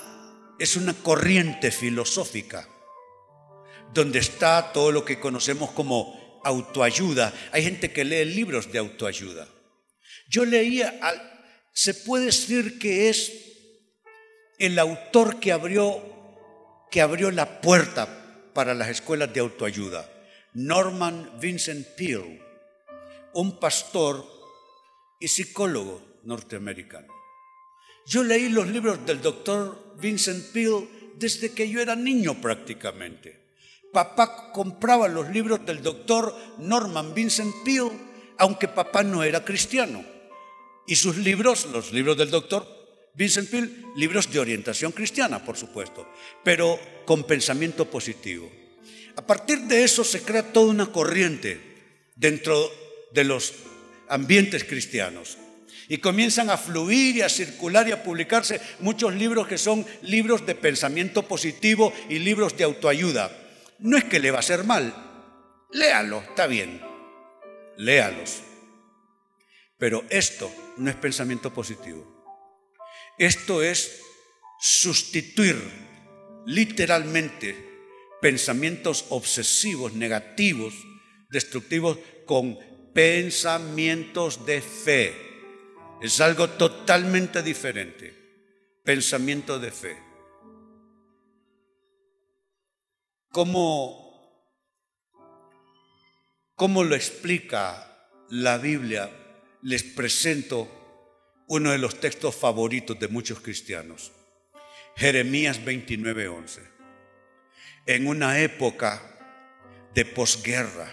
es 0.59 0.77
una 0.77 0.95
corriente 0.95 1.71
filosófica 1.71 2.69
donde 3.93 4.19
está 4.19 4.73
todo 4.73 4.93
lo 4.93 5.05
que 5.05 5.19
conocemos 5.19 5.71
como 5.73 6.41
autoayuda. 6.45 7.33
Hay 7.53 7.65
gente 7.65 7.93
que 7.93 8.05
lee 8.05 8.25
libros 8.25 8.71
de 8.71 8.79
autoayuda. 8.79 9.49
Yo 10.29 10.45
leía, 10.45 10.99
se 11.73 11.95
puede 11.95 12.27
decir 12.27 12.79
que 12.79 13.09
es 13.09 13.33
el 14.59 14.79
autor 14.79 15.41
que 15.41 15.53
abrió, 15.53 16.03
que 16.91 17.01
abrió 17.01 17.31
la 17.31 17.61
puerta 17.61 18.51
para 18.55 18.75
las 18.75 18.89
escuelas 18.89 19.33
de 19.33 19.41
autoayuda. 19.41 20.09
Norman 20.55 21.39
Vincent 21.41 21.87
Peale, 21.97 22.43
un 23.35 23.61
pastor 23.61 24.27
y 25.21 25.29
psicólogo 25.29 26.03
norteamericano. 26.25 27.15
Yo 28.05 28.25
leí 28.25 28.49
los 28.49 28.67
libros 28.67 29.07
del 29.07 29.21
doctor 29.23 29.95
Vincent 30.01 30.47
Peale 30.53 30.89
desde 31.15 31.53
que 31.53 31.69
yo 31.69 31.81
era 31.81 31.95
niño 31.95 32.41
prácticamente. 32.41 33.39
Papá 33.93 34.51
compraba 34.53 35.07
los 35.07 35.29
libros 35.31 35.65
del 35.65 35.83
doctor 35.83 36.35
Norman 36.59 37.15
Vincent 37.15 37.55
Peale, 37.65 37.93
aunque 38.39 38.67
papá 38.67 39.05
no 39.05 39.23
era 39.23 39.45
cristiano. 39.45 40.05
Y 40.85 40.97
sus 40.97 41.17
libros, 41.17 41.67
los 41.67 41.93
libros 41.93 42.17
del 42.17 42.31
doctor 42.31 42.67
Vincent 43.15 43.49
Peale, 43.49 43.71
libros 43.95 44.33
de 44.33 44.41
orientación 44.41 44.91
cristiana, 44.91 45.45
por 45.45 45.57
supuesto, 45.57 46.09
pero 46.43 46.77
con 47.05 47.23
pensamiento 47.23 47.85
positivo. 47.89 48.60
A 49.17 49.27
partir 49.27 49.61
de 49.63 49.85
eso 49.85 50.05
se 50.05 50.23
crea 50.23 50.53
toda 50.53 50.71
una 50.71 50.93
corriente 50.93 51.61
dentro 52.17 52.71
de 53.13 53.25
los 53.25 53.55
ambientes 54.09 54.65
cristianos. 54.65 55.39
Y 55.89 55.99
comienzan 55.99 56.51
a 56.51 56.57
fluir 56.57 57.17
y 57.17 57.23
a 57.23 57.29
circular 57.29 57.89
y 57.89 57.93
a 57.93 58.03
publicarse 58.03 58.61
muchos 58.79 59.15
libros 59.15 59.49
que 59.49 59.59
son 59.59 59.85
libros 60.03 60.47
de 60.47 60.55
pensamiento 60.55 61.27
positivo 61.27 61.93
y 62.09 62.21
libros 62.21 62.57
de 62.57 62.65
autoayuda. 62.65 63.31
No 63.81 63.97
es 63.97 64.05
que 64.05 64.21
le 64.21 64.31
va 64.31 64.37
a 64.37 64.41
hacer 64.41 64.63
mal, 64.63 64.95
léalo, 65.73 66.23
está 66.23 66.47
bien, 66.47 66.81
léalos. 67.77 68.43
Pero 69.79 70.05
esto 70.11 70.53
no 70.77 70.91
es 70.91 70.97
pensamiento 70.97 71.53
positivo. 71.53 72.25
Esto 73.19 73.63
es 73.63 74.01
sustituir 74.61 75.57
literalmente 76.47 77.70
pensamientos 78.21 79.07
obsesivos, 79.11 79.95
negativos, 79.95 80.75
destructivos, 81.31 81.99
con 82.27 82.59
pensamientos 82.93 84.45
de 84.47 84.61
fe. 84.61 85.15
Es 86.01 86.21
algo 86.21 86.49
totalmente 86.51 87.43
diferente. 87.43 88.15
Pensamiento 88.85 89.59
de 89.59 89.71
fe. 89.71 89.99
¿Cómo, 93.31 94.51
cómo 96.55 96.83
lo 96.83 96.95
explica 96.97 98.09
la 98.29 98.59
Biblia? 98.59 99.11
Les 99.63 99.83
presento 99.83 100.69
uno 101.49 101.71
de 101.71 101.79
los 101.79 102.01
textos 102.01 102.35
favoritos 102.35 102.99
de 102.99 103.09
muchos 103.09 103.41
cristianos. 103.41 104.11
Jeremías 104.97 105.61
29:11. 105.65 106.80
En 107.87 108.07
una 108.07 108.39
época 108.41 109.03
de 109.95 110.05
posguerra, 110.05 110.89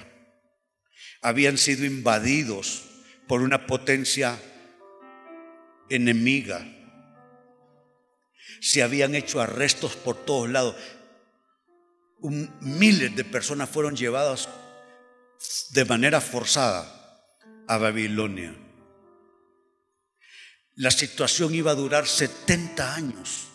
habían 1.22 1.58
sido 1.58 1.86
invadidos 1.86 2.84
por 3.28 3.42
una 3.42 3.68
potencia 3.68 4.40
enemiga. 5.90 6.66
Se 8.62 8.84
habían 8.84 9.16
hecho 9.16 9.42
arrestos 9.42 9.96
por 9.96 10.16
todos 10.26 10.50
lados. 10.50 10.76
miles 12.22 13.16
de 13.16 13.24
personas 13.24 13.70
fueron 13.70 13.96
llevadas 13.96 14.50
de 15.72 15.86
manera 15.86 16.22
forzada 16.22 16.98
a 17.68 17.78
Babilonia. 17.78 18.56
La 20.76 20.92
situación 20.92 21.54
iba 21.56 21.72
a 21.72 21.76
durar 21.76 22.08
70 22.08 22.96
años. 22.96 23.48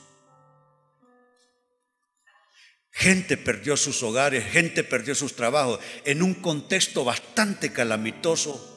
Gente 2.93 3.38
perdió 3.38 3.76
sus 3.76 4.03
hogares, 4.03 4.45
gente 4.45 4.84
perdió 4.84 5.14
sus 5.14 5.34
trabajos. 5.34 5.80
En 6.05 6.22
un 6.22 6.34
contexto 6.34 7.05
bastante 7.05 7.72
calamitoso, 7.72 8.68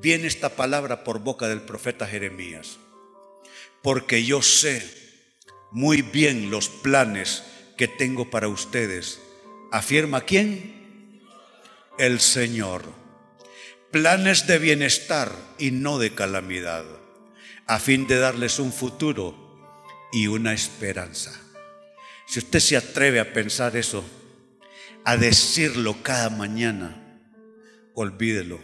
viene 0.00 0.28
esta 0.28 0.50
palabra 0.50 1.02
por 1.02 1.18
boca 1.18 1.48
del 1.48 1.60
profeta 1.60 2.06
Jeremías. 2.06 2.78
Porque 3.82 4.24
yo 4.24 4.40
sé 4.40 4.82
muy 5.72 6.02
bien 6.02 6.50
los 6.50 6.68
planes 6.68 7.42
que 7.76 7.88
tengo 7.88 8.30
para 8.30 8.48
ustedes. 8.48 9.20
¿Afirma 9.72 10.22
quién? 10.22 11.20
El 11.98 12.20
Señor. 12.20 12.84
Planes 13.90 14.46
de 14.46 14.58
bienestar 14.58 15.32
y 15.58 15.72
no 15.72 15.98
de 15.98 16.14
calamidad, 16.14 16.84
a 17.66 17.80
fin 17.80 18.06
de 18.06 18.18
darles 18.18 18.60
un 18.60 18.72
futuro 18.72 19.34
y 20.12 20.28
una 20.28 20.52
esperanza. 20.52 21.49
Si 22.30 22.38
usted 22.38 22.60
se 22.60 22.76
atreve 22.76 23.18
a 23.18 23.32
pensar 23.32 23.76
eso, 23.76 24.04
a 25.04 25.16
decirlo 25.16 25.96
cada 26.00 26.30
mañana, 26.30 27.18
olvídelo. 27.94 28.60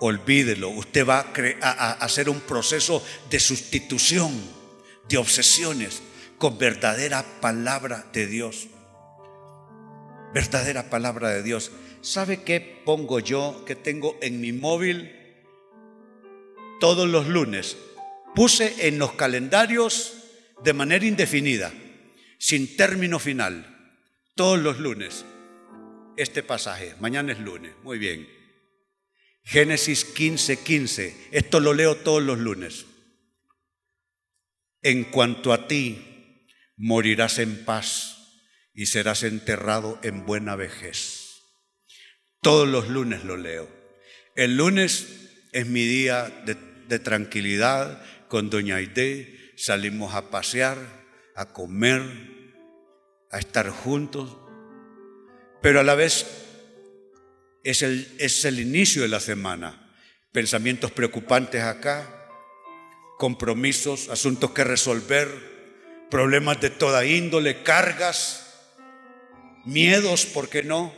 Olvídelo. 0.00 0.70
Usted 0.70 1.06
va 1.06 1.26
a, 1.60 1.92
hacer 1.92 2.30
un 2.30 2.40
proceso 2.40 3.04
de 3.28 3.38
sustitución 3.38 4.32
de 5.10 5.18
obsesiones 5.18 6.00
con 6.38 6.56
verdadera 6.56 7.22
palabra 7.42 8.06
de 8.14 8.26
Dios. 8.28 8.68
Verdadera 10.32 10.88
palabra 10.88 11.28
de 11.28 11.42
Dios. 11.42 11.70
¿Sabe 12.00 12.44
qué 12.44 12.80
pongo 12.86 13.20
yo 13.20 13.62
que 13.66 13.76
tengo 13.76 14.16
en 14.22 14.40
mi 14.40 14.52
móvil 14.52 15.14
todos 16.80 17.06
los 17.10 17.28
lunes? 17.28 17.76
Puse 18.34 18.88
en 18.88 18.98
los 18.98 19.12
calendarios 19.12 20.14
de 20.62 20.72
manera 20.72 21.04
indefinida 21.04 21.70
sin 22.44 22.76
término 22.76 23.18
final, 23.18 24.04
todos 24.34 24.58
los 24.58 24.78
lunes, 24.78 25.24
este 26.18 26.42
pasaje. 26.42 26.94
Mañana 27.00 27.32
es 27.32 27.38
lunes, 27.38 27.72
muy 27.82 27.96
bien. 27.96 28.28
Génesis 29.44 30.04
15, 30.04 30.58
15. 30.58 31.28
Esto 31.30 31.58
lo 31.58 31.72
leo 31.72 31.96
todos 31.96 32.22
los 32.22 32.38
lunes. 32.38 32.84
En 34.82 35.04
cuanto 35.04 35.54
a 35.54 35.66
ti, 35.68 36.46
morirás 36.76 37.38
en 37.38 37.64
paz 37.64 38.18
y 38.74 38.86
serás 38.86 39.22
enterrado 39.22 39.98
en 40.02 40.26
buena 40.26 40.54
vejez. 40.54 41.40
Todos 42.42 42.68
los 42.68 42.90
lunes 42.90 43.24
lo 43.24 43.38
leo. 43.38 43.70
El 44.36 44.58
lunes 44.58 45.30
es 45.52 45.66
mi 45.66 45.86
día 45.86 46.28
de, 46.44 46.58
de 46.88 46.98
tranquilidad 46.98 48.04
con 48.28 48.50
Doña 48.50 48.76
Aide. 48.76 49.54
Salimos 49.56 50.14
a 50.14 50.28
pasear, 50.28 50.76
a 51.36 51.54
comer, 51.54 52.33
a 53.34 53.38
estar 53.40 53.68
juntos, 53.68 54.36
pero 55.60 55.80
a 55.80 55.82
la 55.82 55.96
vez 55.96 56.24
es 57.64 57.82
el, 57.82 58.14
es 58.20 58.44
el 58.44 58.60
inicio 58.60 59.02
de 59.02 59.08
la 59.08 59.18
semana. 59.18 59.92
Pensamientos 60.30 60.92
preocupantes 60.92 61.62
acá, 61.62 62.28
compromisos, 63.18 64.08
asuntos 64.08 64.52
que 64.52 64.62
resolver, 64.62 65.28
problemas 66.10 66.60
de 66.60 66.70
toda 66.70 67.04
índole, 67.04 67.64
cargas, 67.64 68.54
miedos, 69.64 70.26
¿por 70.26 70.48
qué 70.48 70.62
no? 70.62 70.94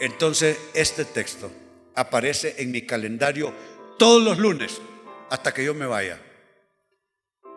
Entonces 0.00 0.56
este 0.74 1.04
texto 1.04 1.50
aparece 1.96 2.54
en 2.58 2.70
mi 2.70 2.82
calendario 2.82 3.52
todos 3.98 4.22
los 4.22 4.38
lunes 4.38 4.80
hasta 5.28 5.52
que 5.52 5.64
yo 5.64 5.74
me 5.74 5.86
vaya. 5.86 6.20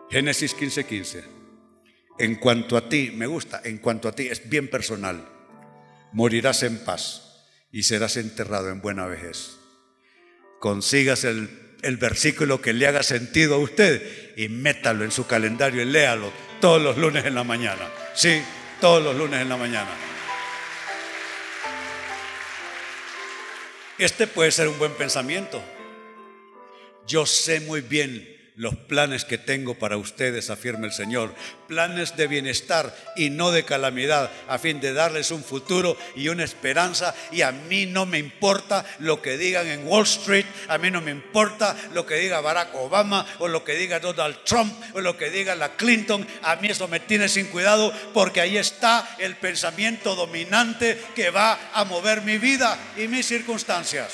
Génesis 0.09 0.55
15:15. 0.57 0.87
15. 0.87 1.40
En 2.21 2.35
cuanto 2.35 2.77
a 2.77 2.87
ti, 2.87 3.11
me 3.15 3.25
gusta, 3.25 3.61
en 3.63 3.79
cuanto 3.79 4.07
a 4.07 4.11
ti, 4.11 4.27
es 4.27 4.47
bien 4.47 4.67
personal. 4.67 5.27
Morirás 6.11 6.61
en 6.61 6.77
paz 6.77 7.47
y 7.71 7.81
serás 7.81 8.15
enterrado 8.15 8.69
en 8.69 8.79
buena 8.79 9.07
vejez. 9.07 9.57
Consigas 10.59 11.23
el, 11.23 11.49
versículo 11.99 12.61
que 12.61 12.73
le 12.73 12.85
haga 12.85 13.01
sentido 13.01 13.55
a 13.55 13.57
usted 13.57 14.37
y 14.37 14.49
métalo 14.49 15.03
en 15.03 15.09
su 15.09 15.25
calendario 15.25 15.81
y 15.81 15.85
léalo 15.85 16.31
todos 16.59 16.79
los 16.79 16.95
lunes 16.95 17.25
en 17.25 17.33
la 17.33 17.43
mañana. 17.43 17.89
Sí, 18.13 18.43
todos 18.79 19.03
los 19.03 19.15
lunes 19.15 19.41
en 19.41 19.49
la 19.49 19.57
mañana. 19.57 19.89
Este 23.97 24.27
puede 24.27 24.51
ser 24.51 24.67
un 24.67 24.77
buen 24.77 24.93
pensamiento. 24.93 25.59
Yo 27.07 27.25
sé 27.25 27.61
muy 27.61 27.81
bien 27.81 28.40
los 28.55 28.75
planes 28.75 29.23
que 29.23 29.37
tengo 29.37 29.79
para 29.79 29.97
ustedes, 29.97 30.49
afirma 30.49 30.85
el 30.85 30.91
Señor. 30.91 31.33
Planes 31.67 32.17
de 32.17 32.27
bienestar 32.27 32.95
y 33.15 33.29
no 33.29 33.51
de 33.51 33.63
calamidad, 33.63 34.29
a 34.47 34.57
fin 34.57 34.81
de 34.81 34.93
darles 34.93 35.31
un 35.31 35.43
futuro 35.43 35.97
y 36.15 36.27
una 36.27 36.43
esperanza. 36.43 37.15
Y 37.31 37.43
a 37.43 37.51
mí 37.51 37.85
no 37.85 38.05
me 38.05 38.19
importa 38.19 38.85
lo 38.99 39.21
que 39.21 39.37
digan 39.37 39.67
en 39.67 39.87
Wall 39.87 40.03
Street, 40.03 40.45
a 40.67 40.77
mí 40.77 40.91
no 40.91 41.01
me 41.01 41.11
importa 41.11 41.75
lo 41.93 42.05
que 42.05 42.15
diga 42.15 42.41
Barack 42.41 42.75
Obama 42.75 43.25
o 43.39 43.47
lo 43.47 43.63
que 43.63 43.75
diga 43.75 43.99
Donald 43.99 44.43
Trump 44.43 44.73
o 44.93 45.01
lo 45.01 45.17
que 45.17 45.29
diga 45.29 45.55
la 45.55 45.75
Clinton. 45.75 46.27
A 46.43 46.57
mí 46.57 46.67
eso 46.67 46.87
me 46.87 46.99
tiene 46.99 47.29
sin 47.29 47.47
cuidado 47.47 47.93
porque 48.13 48.41
ahí 48.41 48.57
está 48.57 49.15
el 49.17 49.37
pensamiento 49.37 50.15
dominante 50.15 51.01
que 51.15 51.29
va 51.29 51.71
a 51.73 51.85
mover 51.85 52.21
mi 52.21 52.37
vida 52.37 52.77
y 52.97 53.07
mis 53.07 53.25
circunstancias. 53.25 54.11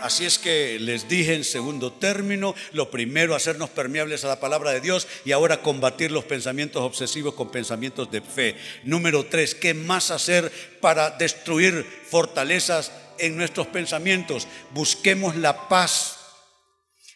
Así 0.00 0.24
es 0.24 0.38
que 0.38 0.78
les 0.80 1.08
dije 1.08 1.34
en 1.34 1.44
segundo 1.44 1.92
término, 1.92 2.54
lo 2.72 2.90
primero, 2.90 3.34
hacernos 3.34 3.70
permeables 3.70 4.24
a 4.24 4.28
la 4.28 4.40
palabra 4.40 4.70
de 4.70 4.80
Dios 4.80 5.06
y 5.24 5.32
ahora 5.32 5.62
combatir 5.62 6.10
los 6.10 6.24
pensamientos 6.24 6.82
obsesivos 6.82 7.34
con 7.34 7.50
pensamientos 7.50 8.10
de 8.10 8.20
fe. 8.20 8.56
Número 8.84 9.26
tres, 9.26 9.54
¿qué 9.54 9.74
más 9.74 10.10
hacer 10.10 10.50
para 10.80 11.10
destruir 11.10 11.86
fortalezas 12.08 12.92
en 13.18 13.36
nuestros 13.36 13.66
pensamientos? 13.66 14.48
Busquemos 14.70 15.36
la 15.36 15.68
paz, 15.68 16.18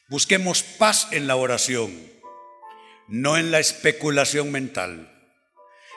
busquemos 0.09 0.63
paz 0.63 1.09
en 1.11 1.27
la 1.27 1.37
oración, 1.37 1.99
no 3.09 3.39
en 3.39 3.51
la 3.51 3.61
especulación 3.61 4.53
mental. 4.53 5.11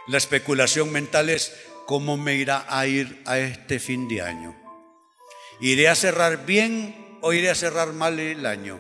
La 0.08 0.18
especulación 0.18 0.92
mental 0.92 1.30
es 1.30 1.54
cómo 1.86 2.16
me 2.16 2.36
irá 2.36 2.66
a 2.70 2.88
ir 2.88 3.22
a 3.26 3.40
este 3.40 3.80
fin 3.80 4.08
de 4.08 4.22
año. 4.22 4.67
¿Iré 5.60 5.88
a 5.90 5.96
cerrar 5.96 6.46
bien 6.46 7.18
o 7.22 7.34
iré 7.34 7.50
a 7.50 7.56
cerrar 7.56 7.94
mal 7.94 8.20
el 8.20 8.46
año? 8.46 8.80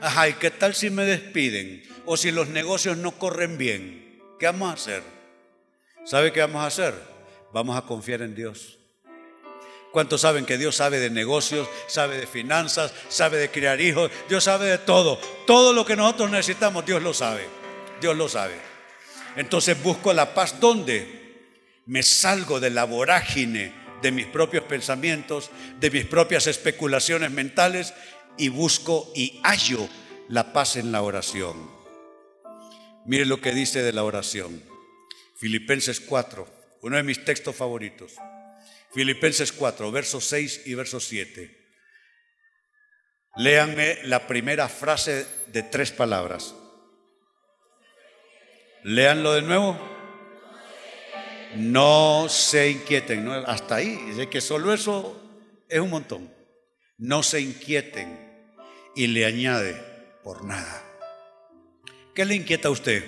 Ajá, 0.00 0.28
¿y 0.28 0.34
qué 0.34 0.50
tal 0.50 0.74
si 0.74 0.90
me 0.90 1.04
despiden? 1.04 1.82
O 2.04 2.16
si 2.16 2.30
los 2.30 2.48
negocios 2.48 2.96
no 2.98 3.12
corren 3.12 3.58
bien. 3.58 4.20
¿Qué 4.38 4.46
vamos 4.46 4.70
a 4.70 4.74
hacer? 4.74 5.02
¿Sabe 6.04 6.32
qué 6.32 6.40
vamos 6.40 6.62
a 6.62 6.66
hacer? 6.66 6.94
Vamos 7.52 7.76
a 7.76 7.82
confiar 7.82 8.22
en 8.22 8.34
Dios. 8.34 8.78
¿Cuántos 9.90 10.20
saben 10.20 10.44
que 10.44 10.58
Dios 10.58 10.76
sabe 10.76 11.00
de 11.00 11.10
negocios, 11.10 11.66
sabe 11.86 12.18
de 12.18 12.26
finanzas, 12.26 12.92
sabe 13.08 13.38
de 13.38 13.50
criar 13.50 13.80
hijos? 13.80 14.10
Dios 14.28 14.44
sabe 14.44 14.66
de 14.66 14.78
todo. 14.78 15.18
Todo 15.46 15.72
lo 15.72 15.86
que 15.86 15.96
nosotros 15.96 16.30
necesitamos, 16.30 16.84
Dios 16.84 17.02
lo 17.02 17.14
sabe. 17.14 17.46
Dios 18.00 18.16
lo 18.16 18.28
sabe. 18.28 18.54
Entonces 19.36 19.82
busco 19.82 20.12
la 20.12 20.34
paz. 20.34 20.60
¿Dónde? 20.60 21.42
Me 21.86 22.02
salgo 22.02 22.60
de 22.60 22.70
la 22.70 22.84
vorágine 22.84 23.72
de 24.02 24.12
mis 24.12 24.26
propios 24.26 24.64
pensamientos, 24.64 25.50
de 25.80 25.90
mis 25.90 26.04
propias 26.04 26.46
especulaciones 26.46 27.30
mentales 27.30 27.94
y 28.36 28.48
busco 28.48 29.10
y 29.14 29.40
hallo 29.42 29.88
la 30.28 30.52
paz 30.52 30.76
en 30.76 30.92
la 30.92 31.02
oración. 31.02 31.70
Mire 33.04 33.26
lo 33.26 33.40
que 33.40 33.52
dice 33.52 33.82
de 33.82 33.92
la 33.92 34.04
oración. 34.04 34.62
Filipenses 35.36 36.00
4, 36.00 36.46
uno 36.82 36.96
de 36.96 37.02
mis 37.02 37.24
textos 37.24 37.56
favoritos. 37.56 38.14
Filipenses 38.92 39.52
4, 39.52 39.90
versos 39.90 40.24
6 40.24 40.62
y 40.66 40.74
verso 40.74 41.00
7. 41.00 41.56
Léanme 43.36 43.98
la 44.04 44.26
primera 44.26 44.68
frase 44.68 45.26
de 45.48 45.62
tres 45.62 45.92
palabras. 45.92 46.54
Léanlo 48.82 49.34
de 49.34 49.42
nuevo. 49.42 49.97
No 51.58 52.26
se 52.28 52.70
inquieten, 52.70 53.28
hasta 53.28 53.76
ahí, 53.76 53.96
de 54.12 54.28
que 54.28 54.40
solo 54.40 54.72
eso 54.72 55.20
es 55.68 55.80
un 55.80 55.90
montón. 55.90 56.32
No 56.98 57.22
se 57.22 57.40
inquieten. 57.40 58.26
Y 58.94 59.08
le 59.08 59.26
añade, 59.26 59.74
por 60.24 60.44
nada. 60.44 60.82
¿Qué 62.14 62.24
le 62.24 62.34
inquieta 62.34 62.68
a 62.68 62.72
usted? 62.72 63.04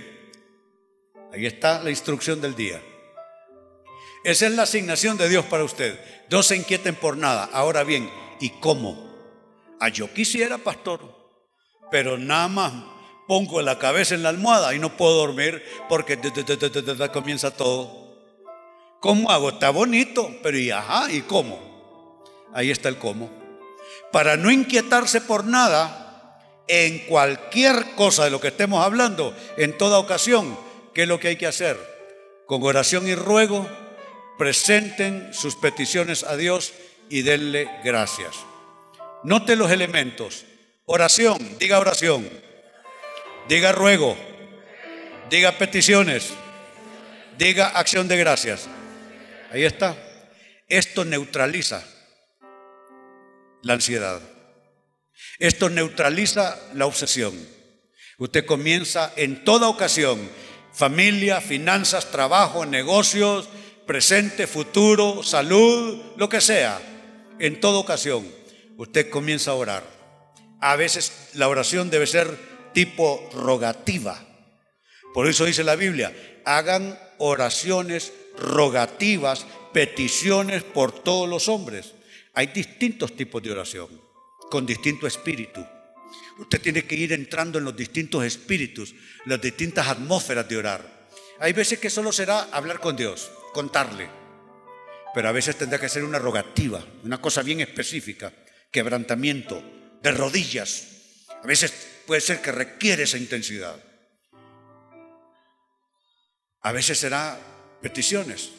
Ahí 1.33 1.47
está 1.47 1.83
la 1.83 1.91
instrucción 1.91 2.41
del 2.41 2.55
día. 2.55 2.81
Esa 4.25 4.47
es 4.47 4.53
la 4.53 4.65
asignación 4.65 5.17
de 5.17 5.29
Dios 5.29 5.45
para 5.47 5.65
usted. 5.65 5.99
No 6.31 6.43
se 6.43 6.57
inquieten 6.57 6.95
por 6.95 7.17
nada. 7.17 7.49
Ahora 7.53 7.85
bien, 7.85 8.11
¿y 8.41 8.51
cómo? 8.61 9.11
Ah, 9.81 9.89
yo 9.89 10.13
quisiera, 10.13 10.59
pastor, 10.59 11.01
pero 11.91 12.19
nada 12.19 12.49
más 12.49 12.73
pongo 13.27 13.63
la 13.63 13.79
cabeza 13.79 14.15
en 14.15 14.23
la 14.23 14.29
almohada 14.29 14.75
y 14.75 14.79
no 14.79 14.97
puedo 14.97 15.15
dormir 15.15 15.63
porque 15.89 16.19
comienza 17.13 17.51
todo. 17.57 18.00
¿Cómo 19.01 19.31
hago? 19.31 19.49
Está 19.49 19.71
bonito, 19.71 20.31
pero 20.43 20.59
y 20.59 20.71
ajá, 20.71 21.11
¿y 21.11 21.23
cómo? 21.23 22.23
Ahí 22.53 22.71
está 22.71 22.89
el 22.89 22.99
cómo. 22.99 23.31
Para 24.13 24.37
no 24.37 24.51
inquietarse 24.51 25.23
por 25.23 25.45
nada, 25.45 26.11
en 26.69 27.01
cualquier 27.07 27.95
cosa 27.97 28.25
de 28.25 28.31
lo 28.31 28.41
que 28.41 28.49
estemos 28.49 28.85
hablando, 28.85 29.35
en 29.57 29.77
toda 29.77 29.99
ocasión, 29.99 30.57
¿qué 30.95 31.03
es 31.03 31.09
lo 31.09 31.19
que 31.19 31.29
hay 31.29 31.37
que 31.37 31.47
hacer? 31.47 31.79
Con 32.47 32.63
oración 32.63 33.09
y 33.09 33.15
ruego, 33.15 33.67
presenten 34.39 35.33
sus 35.33 35.57
peticiones 35.57 36.23
a 36.23 36.37
Dios 36.37 36.73
y 37.09 37.23
denle 37.23 37.69
gracias. 37.83 38.37
Note 39.25 39.57
los 39.57 39.71
elementos. 39.71 40.45
Oración, 40.85 41.39
diga 41.59 41.79
oración. 41.79 42.29
Diga 43.49 43.73
ruego. 43.73 44.17
Diga 45.31 45.53
peticiones. 45.53 46.33
Diga 47.39 47.69
acción 47.69 48.07
de 48.09 48.17
gracias. 48.17 48.69
Ahí 49.51 49.65
está. 49.65 49.97
Esto 50.69 51.05
neutraliza 51.05 51.85
la 53.63 53.75
ansiedad. 53.75 54.21
Esto 55.39 55.69
neutraliza 55.69 56.59
la 56.75 56.87
obsesión. 56.87 57.35
Usted 58.19 58.47
comienza 58.47 59.13
en 59.17 59.45
toda 59.45 59.69
ocasión, 59.69 60.21
familia, 60.73 61.41
finanzas, 61.41 62.11
trabajo, 62.11 62.67
negocios, 62.67 63.49
presente, 63.87 64.47
futuro, 64.47 65.23
salud, 65.23 66.01
lo 66.17 66.29
que 66.29 66.41
sea. 66.41 66.81
En 67.39 67.61
toda 67.61 67.79
ocasión, 67.79 68.31
usted 68.77 69.11
comienza 69.11 69.51
a 69.51 69.55
orar. 69.55 69.83
A 70.61 70.77
veces 70.77 71.31
la 71.35 71.49
oración 71.49 71.91
debe 71.91 72.07
ser 72.07 72.29
tipo 72.73 73.29
rogativa. 73.33 74.23
Por 75.13 75.27
eso 75.27 75.45
dice 75.45 75.65
la 75.65 75.75
Biblia, 75.75 76.15
hagan 76.45 76.99
oraciones 77.19 78.13
rogativas, 78.39 79.47
peticiones 79.73 80.63
por 80.63 80.93
todos 80.93 81.29
los 81.29 81.49
hombres. 81.49 81.95
Hay 82.35 82.49
distintos 82.49 83.17
tipos 83.17 83.43
de 83.43 83.53
oración, 83.53 83.89
con 84.51 84.67
distinto 84.67 85.07
espíritu. 85.07 85.65
Usted 86.39 86.61
tiene 86.61 86.85
que 86.85 86.95
ir 86.95 87.13
entrando 87.13 87.59
en 87.59 87.65
los 87.65 87.77
distintos 87.77 88.25
espíritus, 88.25 88.95
las 89.27 89.41
distintas 89.41 89.89
atmósferas 89.89 90.49
de 90.49 90.57
orar. 90.57 91.09
Hay 91.39 91.53
veces 91.53 91.79
que 91.79 91.91
solo 91.91 92.13
será 92.13 92.43
hablar 92.53 92.81
con 92.81 92.97
Dios, 92.97 93.31
contarle, 93.53 94.09
pero 95.15 95.29
a 95.29 95.33
veces 95.33 95.57
tendrá 95.57 95.79
que 95.79 95.89
ser 95.89 96.05
una 96.05 96.19
rogativa, 96.19 96.85
una 97.03 97.21
cosa 97.21 97.43
bien 97.43 97.61
específica, 97.61 98.33
quebrantamiento, 98.71 99.63
de 100.03 100.13
rodillas. 100.13 100.87
A 101.43 101.47
veces 101.47 101.73
puede 102.07 102.21
ser 102.21 102.41
que 102.41 102.53
requiere 102.53 103.05
esa 103.05 103.19
intensidad. 103.19 103.83
A 106.63 106.73
veces 106.73 106.99
será 106.99 107.39
Peticiones. 107.83 108.51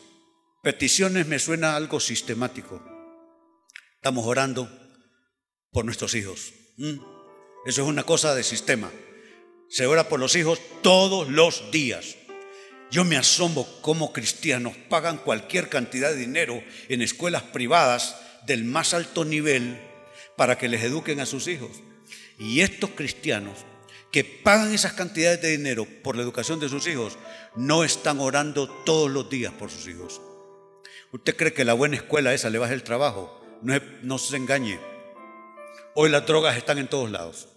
Peticiones 0.64 1.28
me 1.28 1.38
suena 1.38 1.76
algo 1.76 2.00
sistemático. 2.00 2.82
Estamos 3.96 4.26
orando 4.26 4.68
por 5.72 5.86
nuestros 5.86 6.16
hijos. 6.16 6.54
Eso 7.66 7.82
es 7.84 7.88
una 7.88 8.04
cosa 8.04 8.34
de 8.34 8.44
sistema. 8.44 8.92
Se 9.70 9.86
ora 9.86 10.10
por 10.10 10.20
los 10.20 10.36
hijos 10.36 10.60
todos 10.82 11.30
los 11.30 11.72
días. 11.72 12.16
Yo 12.90 13.06
me 13.06 13.16
asombro 13.16 13.68
cómo 13.82 14.12
cristianos 14.12 14.76
pagan 14.90 15.18
cualquier 15.18 15.70
cantidad 15.70 16.10
de 16.10 16.18
dinero 16.18 16.64
en 16.90 17.04
escuelas 17.04 17.44
privadas 17.44 18.16
del 18.48 18.66
más 18.66 18.96
alto 18.96 19.24
nivel 19.24 19.80
para 20.36 20.58
que 20.58 20.68
les 20.68 20.84
eduquen 20.84 21.20
a 21.20 21.28
sus 21.28 21.48
hijos. 21.48 21.72
Y 22.40 22.62
estos 22.62 22.90
cristianos 22.90 23.66
que 24.12 24.26
pagan 24.26 24.74
esas 24.74 24.94
cantidades 24.94 25.42
de 25.42 25.52
dinero 25.52 25.88
por 26.04 26.16
la 26.16 26.22
educación 26.22 26.60
de 26.60 26.70
sus 26.70 26.86
hijos 26.88 27.18
no 27.56 27.84
están 27.84 28.20
orando 28.20 28.70
todos 28.84 29.10
los 29.10 29.30
días 29.30 29.54
por 29.54 29.72
sus 29.72 29.88
hijos. 29.88 30.22
¿Usted 31.14 31.36
cree 31.36 31.54
que 31.54 31.66
la 31.66 31.74
buena 31.74 31.96
escuela 31.96 32.34
esa 32.34 32.50
le 32.50 32.58
baja 32.58 32.74
el 32.74 32.84
trabajo? 32.84 33.42
No, 33.62 34.18
se 34.18 34.38
engañe. 34.38 34.80
Hoy 35.96 36.10
las 36.10 36.26
drogas 36.26 36.58
están 36.58 36.78
en 36.78 36.88
todos 36.88 37.10
lados. 37.10 37.48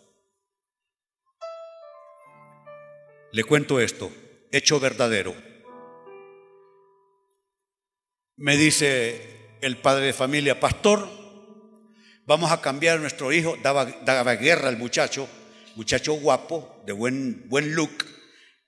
Le 3.33 3.43
cuento 3.43 3.81
esto, 3.81 4.13
hecho 4.53 4.79
verdadero. 4.79 5.35
Me 8.37 8.57
dice 8.57 9.57
el 9.61 9.77
padre 9.79 10.07
de 10.07 10.13
familia, 10.13 10.61
pastor, 10.61 11.09
vamos 12.27 12.53
a 12.53 12.61
cambiar 12.61 12.99
a 12.99 13.01
nuestro 13.01 13.33
hijo, 13.33 13.57
daba, 13.63 13.87
daba 13.87 14.35
guerra 14.35 14.69
al 14.69 14.77
muchacho, 14.77 15.29
muchacho 15.77 16.15
guapo, 16.15 16.83
de 16.87 16.93
buen, 16.93 17.49
buen 17.49 17.75
look, 17.75 18.05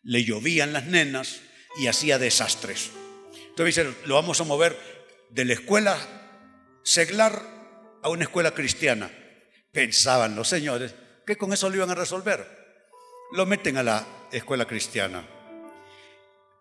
le 0.02 0.24
llovían 0.24 0.72
las 0.72 0.86
nenas 0.86 1.40
y 1.78 1.86
hacía 1.86 2.18
desastres. 2.18 2.90
Entonces 3.48 3.76
dice, 3.76 3.96
lo 4.06 4.14
vamos 4.14 4.40
a 4.40 4.44
mover 4.44 4.76
de 5.30 5.44
la 5.44 5.54
escuela 5.54 5.98
seglar 6.82 7.42
a 8.02 8.08
una 8.08 8.24
escuela 8.24 8.52
cristiana. 8.52 9.10
Pensaban 9.72 10.36
los 10.36 10.48
señores 10.48 10.94
que 11.26 11.36
con 11.36 11.52
eso 11.52 11.68
lo 11.68 11.76
iban 11.76 11.90
a 11.90 11.94
resolver. 11.94 12.46
Lo 13.32 13.46
meten 13.46 13.76
a 13.76 13.82
la 13.82 14.06
escuela 14.30 14.66
cristiana. 14.66 15.26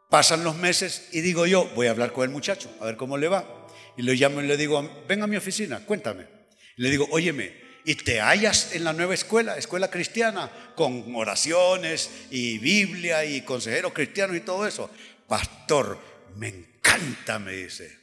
Pasan 0.10 0.44
los 0.44 0.56
meses 0.56 1.10
y 1.12 1.22
digo 1.22 1.46
yo, 1.46 1.66
voy 1.76 1.88
a 1.88 1.92
hablar 1.92 2.14
con 2.14 2.24
el 2.24 2.30
muchacho, 2.30 2.72
a 2.80 2.86
ver 2.86 2.98
cómo 2.98 3.18
le 3.18 3.28
va. 3.28 3.68
Y 3.98 4.02
le 4.02 4.16
llamo 4.16 4.42
y 4.42 4.48
le 4.48 4.58
digo, 4.58 5.04
ven 5.08 5.22
a 5.22 5.28
mi 5.28 5.36
oficina, 5.36 5.86
cuéntame. 5.86 6.28
le 6.78 6.90
digo, 6.90 7.08
óyeme, 7.12 7.65
y 7.86 7.96
te 7.96 8.20
hallas 8.20 8.74
en 8.74 8.84
la 8.84 8.94
nueva 8.94 9.14
escuela, 9.14 9.58
escuela 9.58 9.90
cristiana, 9.90 10.52
con 10.76 11.16
oraciones 11.16 12.10
y 12.32 12.58
Biblia 12.58 13.24
y 13.26 13.42
consejeros 13.42 13.94
cristianos 13.94 14.36
y 14.36 14.42
todo 14.42 14.66
eso. 14.66 14.90
Pastor, 15.28 16.00
me 16.36 16.48
encanta, 16.48 17.38
me 17.38 17.54
dice. 17.54 17.96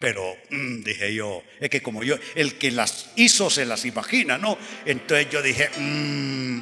Pero 0.00 0.36
mm, 0.50 0.82
dije 0.82 1.14
yo, 1.14 1.44
es 1.60 1.70
que 1.70 1.80
como 1.80 2.02
yo, 2.02 2.16
el 2.34 2.58
que 2.58 2.72
las 2.72 3.10
hizo 3.14 3.48
se 3.48 3.64
las 3.64 3.84
imagina, 3.84 4.36
¿no? 4.36 4.58
Entonces 4.84 5.30
yo 5.30 5.40
dije, 5.40 5.70
mm". 5.78 6.58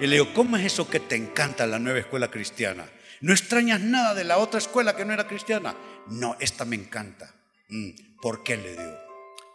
y 0.00 0.06
le 0.06 0.12
digo, 0.14 0.32
¿cómo 0.32 0.56
es 0.56 0.66
eso 0.66 0.88
que 0.88 1.00
te 1.00 1.16
encanta 1.16 1.66
la 1.66 1.80
nueva 1.80 1.98
escuela 1.98 2.30
cristiana? 2.30 2.88
¿No 3.20 3.32
extrañas 3.32 3.80
nada 3.80 4.14
de 4.14 4.22
la 4.22 4.38
otra 4.38 4.58
escuela 4.58 4.94
que 4.94 5.04
no 5.04 5.12
era 5.12 5.26
cristiana? 5.26 5.74
No, 6.06 6.36
esta 6.38 6.64
me 6.64 6.76
encanta. 6.76 7.34
Mm, 7.68 7.90
¿Por 8.22 8.44
qué 8.44 8.56
le 8.56 8.70
digo? 8.70 9.07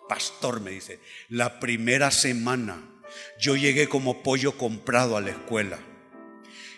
Pastor 0.08 0.62
me 0.62 0.72
dice, 0.72 1.00
la 1.30 1.60
primera 1.60 2.12
semana 2.12 2.90
yo 3.40 3.56
llegué 3.56 3.88
como 3.88 4.24
pollo 4.24 4.58
comprado 4.58 5.18
a 5.18 5.22
la 5.22 5.32
escuela. 5.32 5.80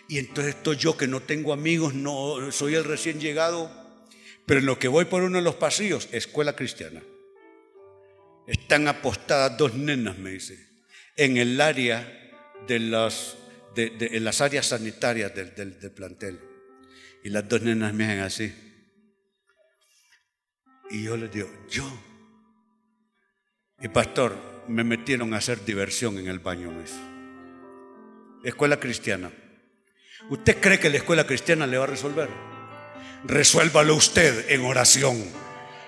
Y 0.07 0.19
entonces 0.19 0.55
estoy 0.55 0.77
yo 0.77 0.97
que 0.97 1.07
no 1.07 1.21
tengo 1.21 1.53
amigos, 1.53 1.93
no 1.93 2.51
soy 2.51 2.75
el 2.75 2.83
recién 2.83 3.19
llegado 3.19 3.85
pero 4.45 4.59
en 4.59 4.65
lo 4.65 4.77
que 4.77 4.87
voy 4.87 5.05
por 5.05 5.23
uno 5.23 5.37
de 5.37 5.43
los 5.43 5.55
pasillos, 5.55 6.07
escuela 6.11 6.55
cristiana. 6.55 7.01
Están 8.47 8.87
apostadas 8.87 9.57
dos 9.57 9.73
nenas, 9.73 10.17
me 10.17 10.31
dice, 10.31 10.67
en 11.15 11.37
el 11.37 11.59
área 11.59 12.07
de 12.67 12.79
las, 12.79 13.37
de, 13.73 14.19
las 14.19 14.41
áreas 14.41 14.67
sanitarias 14.67 15.33
del, 15.33 15.55
del, 15.55 15.91
plantel. 15.91 16.39
Y 17.23 17.29
las 17.29 17.49
dos 17.49 17.63
nenas 17.63 17.93
me 17.93 18.05
hacen 18.05 18.19
así. 18.19 18.55
Y 20.91 21.03
yo 21.03 21.17
les 21.17 21.31
digo, 21.31 21.49
yo. 21.69 22.14
Y 23.81 23.87
pastor, 23.89 24.35
me 24.67 24.83
metieron 24.83 25.33
a 25.33 25.37
hacer 25.37 25.63
diversión 25.63 26.17
en 26.17 26.27
el 26.27 26.39
baño. 26.39 26.71
Mes. 26.71 26.93
Escuela 28.43 28.79
cristiana. 28.79 29.31
¿Usted 30.29 30.59
cree 30.59 30.79
que 30.79 30.89
la 30.89 30.97
escuela 30.97 31.25
cristiana 31.25 31.67
le 31.67 31.77
va 31.77 31.83
a 31.83 31.87
resolver? 31.87 32.29
resuélvalo 33.25 33.95
usted 33.95 34.51
en 34.51 34.65
oración. 34.65 35.23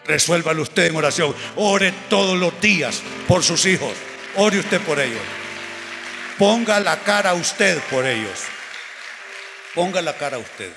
Resuélvalo 0.05 0.61
usted 0.61 0.85
en 0.87 0.95
oración. 0.95 1.35
Ore 1.55 1.93
todos 2.09 2.37
los 2.37 2.59
días 2.61 3.01
por 3.27 3.43
sus 3.43 3.65
hijos. 3.65 3.93
Ore 4.35 4.59
usted 4.59 4.81
por 4.81 4.99
ellos. 4.99 5.21
Ponga 6.37 6.79
la 6.79 6.99
cara 7.03 7.31
a 7.31 7.33
usted 7.33 7.79
por 7.89 8.05
ellos. 8.05 8.43
Ponga 9.73 10.01
la 10.01 10.15
cara 10.17 10.37
a 10.37 10.39
usted. 10.39 10.71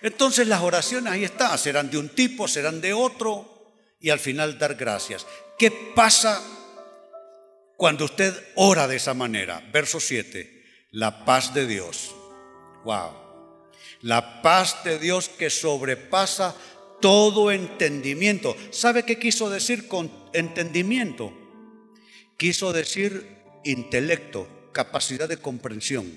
Entonces 0.00 0.46
las 0.46 0.60
oraciones 0.60 1.12
ahí 1.12 1.24
están. 1.24 1.58
Serán 1.58 1.90
de 1.90 1.98
un 1.98 2.08
tipo, 2.08 2.48
serán 2.48 2.80
de 2.80 2.92
otro. 2.92 3.48
Y 4.00 4.10
al 4.10 4.18
final 4.18 4.58
dar 4.58 4.74
gracias. 4.74 5.26
¿Qué 5.62 5.70
pasa 5.70 6.42
cuando 7.76 8.04
usted 8.04 8.34
ora 8.56 8.88
de 8.88 8.96
esa 8.96 9.14
manera? 9.14 9.62
Verso 9.72 10.00
7. 10.00 10.64
La 10.90 11.24
paz 11.24 11.54
de 11.54 11.68
Dios. 11.68 12.12
Wow 12.84 13.22
la 14.02 14.42
paz 14.42 14.82
de 14.84 14.98
Dios 14.98 15.28
que 15.28 15.48
sobrepasa 15.48 16.54
todo 17.00 17.50
entendimiento. 17.50 18.56
¿Sabe 18.70 19.04
qué 19.04 19.18
quiso 19.18 19.48
decir 19.48 19.88
con 19.88 20.10
entendimiento? 20.32 21.32
Quiso 22.36 22.72
decir 22.72 23.38
intelecto, 23.64 24.70
capacidad 24.72 25.28
de 25.28 25.36
comprensión. 25.36 26.12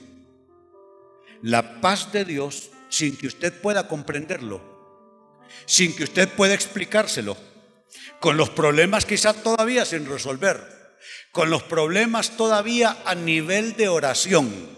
La 1.42 1.80
paz 1.80 2.12
de 2.12 2.26
Dios 2.26 2.72
sin 2.90 3.16
que 3.18 3.28
usted 3.28 3.54
pueda 3.62 3.88
comprenderlo, 3.88 4.62
sin 5.66 5.96
que 5.96 6.04
usted 6.04 6.28
pueda 6.30 6.56
explicárselo, 6.56 7.38
con 8.20 8.38
los 8.38 8.50
problemas 8.50 9.06
quizás 9.06 9.42
todavía 9.44 9.86
sin 9.86 10.06
resolver, 10.08 10.98
con 11.32 11.50
los 11.50 11.64
problemas 11.64 12.38
todavía 12.38 12.98
a 13.06 13.16
nivel 13.16 13.76
de 13.76 13.88
oración, 13.88 14.70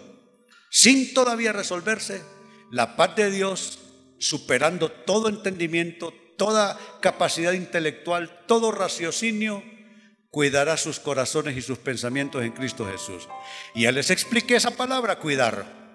sin 0.70 1.14
todavía 1.14 1.52
resolverse, 1.52 2.22
la 2.70 2.96
paz 2.96 3.16
de 3.16 3.30
Dios, 3.30 3.78
superando 4.18 4.90
todo 4.90 5.28
entendimiento, 5.28 6.12
toda 6.36 6.78
capacidad 7.00 7.52
intelectual, 7.52 8.44
todo 8.46 8.70
raciocinio, 8.70 9.62
cuidará 10.30 10.76
sus 10.76 11.00
corazones 11.00 11.56
y 11.56 11.62
sus 11.62 11.78
pensamientos 11.78 12.42
en 12.42 12.52
Cristo 12.52 12.86
Jesús. 12.86 13.28
Y 13.74 13.82
ya 13.82 13.92
les 13.92 14.10
expliqué 14.10 14.56
esa 14.56 14.70
palabra, 14.70 15.18
cuidar. 15.18 15.87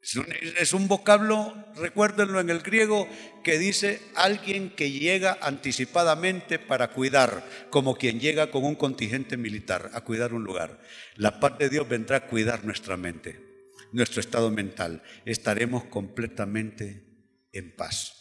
Es 0.00 0.72
un, 0.72 0.88
vocablo, 0.88 1.54
recuérdenlo 1.76 2.40
en 2.40 2.50
el 2.50 2.60
griego, 2.60 3.08
que 3.44 3.58
dice 3.58 4.00
alguien 4.14 4.70
que 4.70 4.90
llega 4.90 5.36
anticipadamente 5.42 6.58
para 6.58 6.92
cuidar, 6.92 7.44
como 7.70 7.96
quien 7.96 8.20
llega 8.20 8.50
con 8.50 8.64
un 8.64 8.74
contingente 8.74 9.36
militar 9.36 9.90
a 9.92 10.00
cuidar 10.02 10.32
un 10.32 10.44
lugar. 10.44 10.80
La 11.16 11.40
paz 11.40 11.58
de 11.58 11.68
Dios 11.68 11.88
vendrá 11.88 12.18
a 12.18 12.26
cuidar 12.26 12.64
nuestra 12.64 12.96
mente 12.96 13.48
nuestro 13.92 14.20
estado 14.20 14.50
mental, 14.50 15.02
estaremos 15.24 15.84
completamente 15.84 17.04
en 17.52 17.74
paz. 17.74 18.14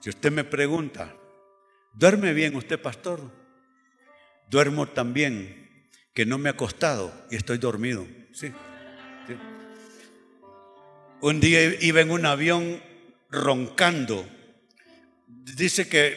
Si 0.00 0.10
usted 0.10 0.30
me 0.30 0.44
pregunta, 0.44 1.14
¿duerme 1.94 2.32
bien 2.32 2.54
usted, 2.56 2.80
pastor? 2.80 3.32
Duermo 4.48 4.86
también, 4.88 5.90
que 6.14 6.26
no 6.26 6.38
me 6.38 6.48
he 6.48 6.52
acostado 6.52 7.12
y 7.30 7.36
estoy 7.36 7.58
dormido. 7.58 8.06
Sí, 8.32 8.52
Un 11.20 11.40
día 11.40 11.64
iba 11.80 12.00
en 12.00 12.10
un 12.10 12.26
avión 12.26 12.82
roncando. 13.30 14.28
Dice 15.26 15.88
que 15.88 16.16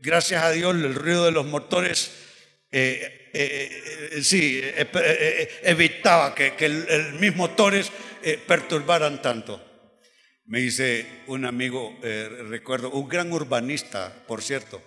gracias 0.00 0.42
a 0.42 0.50
Dios 0.50 0.74
el 0.74 0.94
ruido 0.94 1.24
de 1.24 1.32
los 1.32 1.46
motores 1.46 2.10
eh, 2.74 3.28
eh, 3.34 4.10
eh, 4.12 4.22
sí, 4.22 4.62
evitaba 5.62 6.34
que, 6.34 6.54
el, 6.58 6.86
el, 6.88 7.12
mis 7.20 7.36
motores 7.36 7.92
perturbaran 8.46 9.20
tanto. 9.20 9.62
Me 10.46 10.60
dice 10.60 11.06
un 11.26 11.44
amigo, 11.44 11.98
recuerdo, 12.48 12.90
un 12.90 13.08
gran 13.08 13.32
urbanista, 13.32 14.24
por 14.26 14.42
cierto, 14.42 14.82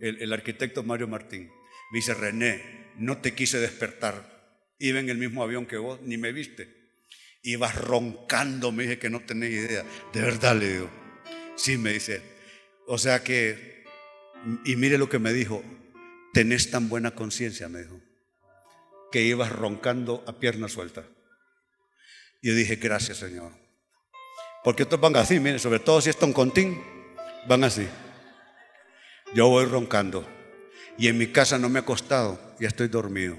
el, 0.00 0.20
el, 0.20 0.32
arquitecto 0.32 0.82
Mario 0.82 1.08
Martín. 1.08 1.50
Me 1.92 1.98
dice, 1.98 2.14
René, 2.14 2.90
no 2.96 3.18
te 3.18 3.34
quise 3.34 3.58
despertar. 3.60 4.74
Iba 4.78 4.98
en 4.98 5.10
el 5.10 5.18
mismo 5.18 5.42
avión 5.42 5.66
que 5.66 5.76
vos, 5.76 6.00
ni 6.02 6.16
me 6.16 6.32
viste. 6.32 6.79
Ibas 7.42 7.74
roncando, 7.74 8.72
me 8.72 8.82
dije 8.84 8.98
que 8.98 9.10
no 9.10 9.20
tenés 9.20 9.50
idea. 9.50 9.84
De 10.12 10.20
verdad 10.20 10.56
le 10.56 10.72
digo. 10.72 10.90
Sí, 11.56 11.78
me 11.78 11.92
dice. 11.92 12.22
O 12.86 12.98
sea 12.98 13.22
que, 13.22 13.84
y 14.64 14.76
mire 14.76 14.98
lo 14.98 15.08
que 15.08 15.18
me 15.18 15.32
dijo, 15.32 15.62
tenés 16.32 16.70
tan 16.70 16.88
buena 16.88 17.12
conciencia, 17.12 17.68
me 17.68 17.80
dijo, 17.82 18.00
que 19.12 19.22
ibas 19.22 19.52
roncando 19.52 20.24
a 20.26 20.38
pierna 20.38 20.68
suelta. 20.68 21.04
Yo 22.42 22.54
dije, 22.54 22.76
gracias 22.76 23.18
Señor. 23.18 23.52
Porque 24.64 24.82
estos 24.82 25.00
van 25.00 25.16
así, 25.16 25.40
miren, 25.40 25.58
sobre 25.58 25.78
todo 25.78 26.00
si 26.00 26.10
es 26.10 26.16
contín, 26.16 26.82
van 27.48 27.64
así. 27.64 27.86
Yo 29.34 29.48
voy 29.48 29.64
roncando. 29.64 30.26
Y 30.98 31.08
en 31.08 31.16
mi 31.16 31.28
casa 31.28 31.58
no 31.58 31.68
me 31.68 31.78
he 31.78 31.82
acostado, 31.82 32.56
ya 32.58 32.68
estoy 32.68 32.88
dormido. 32.88 33.36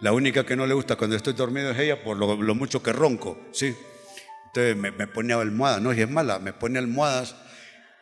La 0.00 0.12
única 0.12 0.44
que 0.44 0.56
no 0.56 0.66
le 0.66 0.74
gusta 0.74 0.96
cuando 0.96 1.16
estoy 1.16 1.32
dormido 1.32 1.70
es 1.70 1.78
ella 1.78 2.02
por 2.02 2.16
lo, 2.16 2.54
mucho 2.54 2.82
que 2.82 2.92
ronco, 2.92 3.38
¿sí? 3.52 3.76
Entonces 4.46 4.76
me, 4.76 5.06
pone 5.06 5.34
almohadas, 5.34 5.82
no, 5.82 5.92
y 5.92 6.00
es 6.00 6.08
mala, 6.08 6.38
me 6.38 6.52
pone 6.52 6.78
almohadas, 6.78 7.36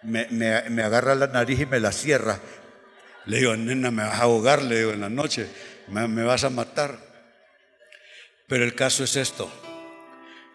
me, 0.02 0.26
me 0.30 0.82
agarra 0.82 1.14
la 1.14 1.26
nariz 1.26 1.60
y 1.60 1.66
me 1.66 1.80
la 1.80 1.92
cierra 1.92 2.38
le 3.26 3.38
digo, 3.38 3.56
nena, 3.56 3.90
me 3.90 4.04
vas 4.04 4.20
a 4.20 4.22
ahogar, 4.22 4.62
le 4.62 4.78
digo, 4.78 4.92
en 4.92 5.00
la 5.00 5.08
noche, 5.08 5.48
me, 5.88 6.06
me 6.06 6.22
vas 6.22 6.44
a 6.44 6.50
matar. 6.50 6.98
Pero 8.46 8.64
el 8.64 8.74
caso 8.74 9.02
es 9.02 9.16
esto. 9.16 9.50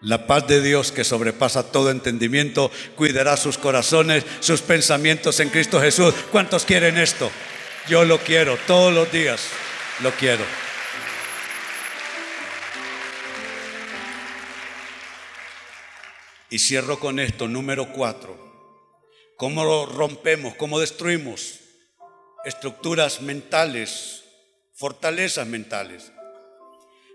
La 0.00 0.26
paz 0.26 0.48
de 0.48 0.62
Dios 0.62 0.90
que 0.90 1.04
sobrepasa 1.04 1.70
todo 1.70 1.90
entendimiento 1.90 2.72
cuidará 2.96 3.36
sus 3.36 3.58
corazones, 3.58 4.24
sus 4.40 4.62
pensamientos 4.62 5.38
en 5.40 5.50
Cristo 5.50 5.80
Jesús. 5.80 6.14
¿Cuántos 6.32 6.64
quieren 6.64 6.98
esto? 6.98 7.30
Yo 7.88 8.04
lo 8.04 8.18
quiero, 8.18 8.56
todos 8.66 8.92
los 8.92 9.12
días 9.12 9.46
lo 10.00 10.10
quiero. 10.12 10.42
Y 16.52 16.60
cierro 16.60 17.00
con 17.00 17.18
esto, 17.18 17.48
número 17.48 17.92
cuatro. 17.92 18.36
¿Cómo 19.36 19.86
rompemos? 19.86 20.54
¿Cómo 20.54 20.78
destruimos? 20.78 21.58
estructuras 22.44 23.20
mentales, 23.22 24.24
fortalezas 24.74 25.46
mentales. 25.46 26.12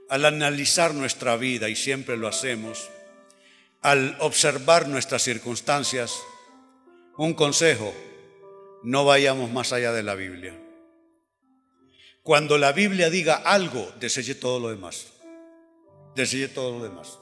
Al 0.09 0.25
analizar 0.25 0.93
nuestra 0.93 1.35
vida, 1.35 1.69
y 1.69 1.75
siempre 1.75 2.17
lo 2.17 2.27
hacemos, 2.27 2.89
al 3.81 4.15
observar 4.19 4.88
nuestras 4.88 5.23
circunstancias, 5.23 6.13
un 7.17 7.33
consejo, 7.33 7.93
no 8.83 9.05
vayamos 9.05 9.51
más 9.51 9.73
allá 9.73 9.91
de 9.91 10.03
la 10.03 10.15
Biblia. 10.15 10.57
Cuando 12.23 12.57
la 12.57 12.71
Biblia 12.71 13.09
diga 13.09 13.35
algo, 13.35 13.91
deseye 13.99 14.35
todo 14.35 14.59
lo 14.59 14.69
demás. 14.69 15.07
Deseye 16.15 16.47
todo 16.47 16.77
lo 16.77 16.83
demás. 16.83 17.19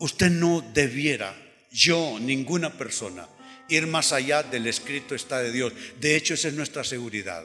Usted 0.00 0.30
no 0.30 0.62
debiera, 0.62 1.36
yo, 1.70 2.18
ninguna 2.18 2.70
persona, 2.78 3.28
ir 3.68 3.86
más 3.86 4.12
allá 4.12 4.42
del 4.42 4.66
escrito 4.66 5.14
está 5.14 5.40
de 5.40 5.52
Dios. 5.52 5.74
De 6.00 6.16
hecho, 6.16 6.32
esa 6.32 6.48
es 6.48 6.54
nuestra 6.54 6.84
seguridad. 6.84 7.44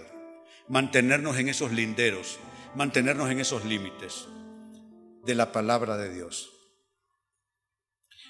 Mantenernos 0.70 1.38
en 1.38 1.49
esos 1.49 1.74
linderos, 1.74 2.39
mantenernos 2.74 3.30
en 3.30 3.41
esos 3.41 3.66
límites 3.66 4.26
de 5.26 5.36
la 5.36 5.51
palabra 5.51 5.97
de 5.97 6.14
Dios. 6.14 6.49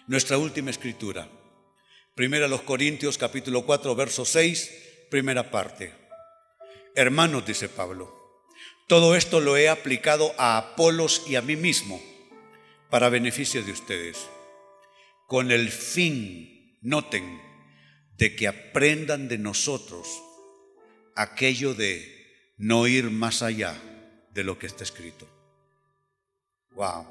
Nuestra 0.07 0.39
última 0.39 0.71
escritura, 0.71 1.29
Primera 2.15 2.47
los 2.47 2.61
Corintios 2.61 3.19
capítulo 3.19 3.63
4, 3.63 3.93
verso 3.93 4.25
6, 4.25 5.07
primera 5.11 5.51
parte. 5.51 5.93
Hermanos, 6.95 7.45
dice 7.45 7.69
Pablo, 7.69 8.41
todo 8.87 9.15
esto 9.15 9.39
lo 9.39 9.55
he 9.55 9.69
aplicado 9.69 10.33
a 10.39 10.57
Apolos 10.57 11.23
y 11.27 11.35
a 11.35 11.43
mí 11.43 11.55
mismo 11.55 12.01
para 12.95 13.09
beneficio 13.09 13.61
de 13.61 13.73
ustedes, 13.73 14.25
con 15.27 15.51
el 15.51 15.69
fin, 15.69 16.79
noten, 16.81 17.41
de 18.17 18.37
que 18.37 18.47
aprendan 18.47 19.27
de 19.27 19.37
nosotros 19.37 20.07
aquello 21.13 21.73
de 21.73 22.53
no 22.55 22.87
ir 22.87 23.11
más 23.11 23.41
allá 23.41 23.75
de 24.31 24.45
lo 24.45 24.57
que 24.57 24.67
está 24.67 24.85
escrito. 24.85 25.27
Wow. 26.71 27.05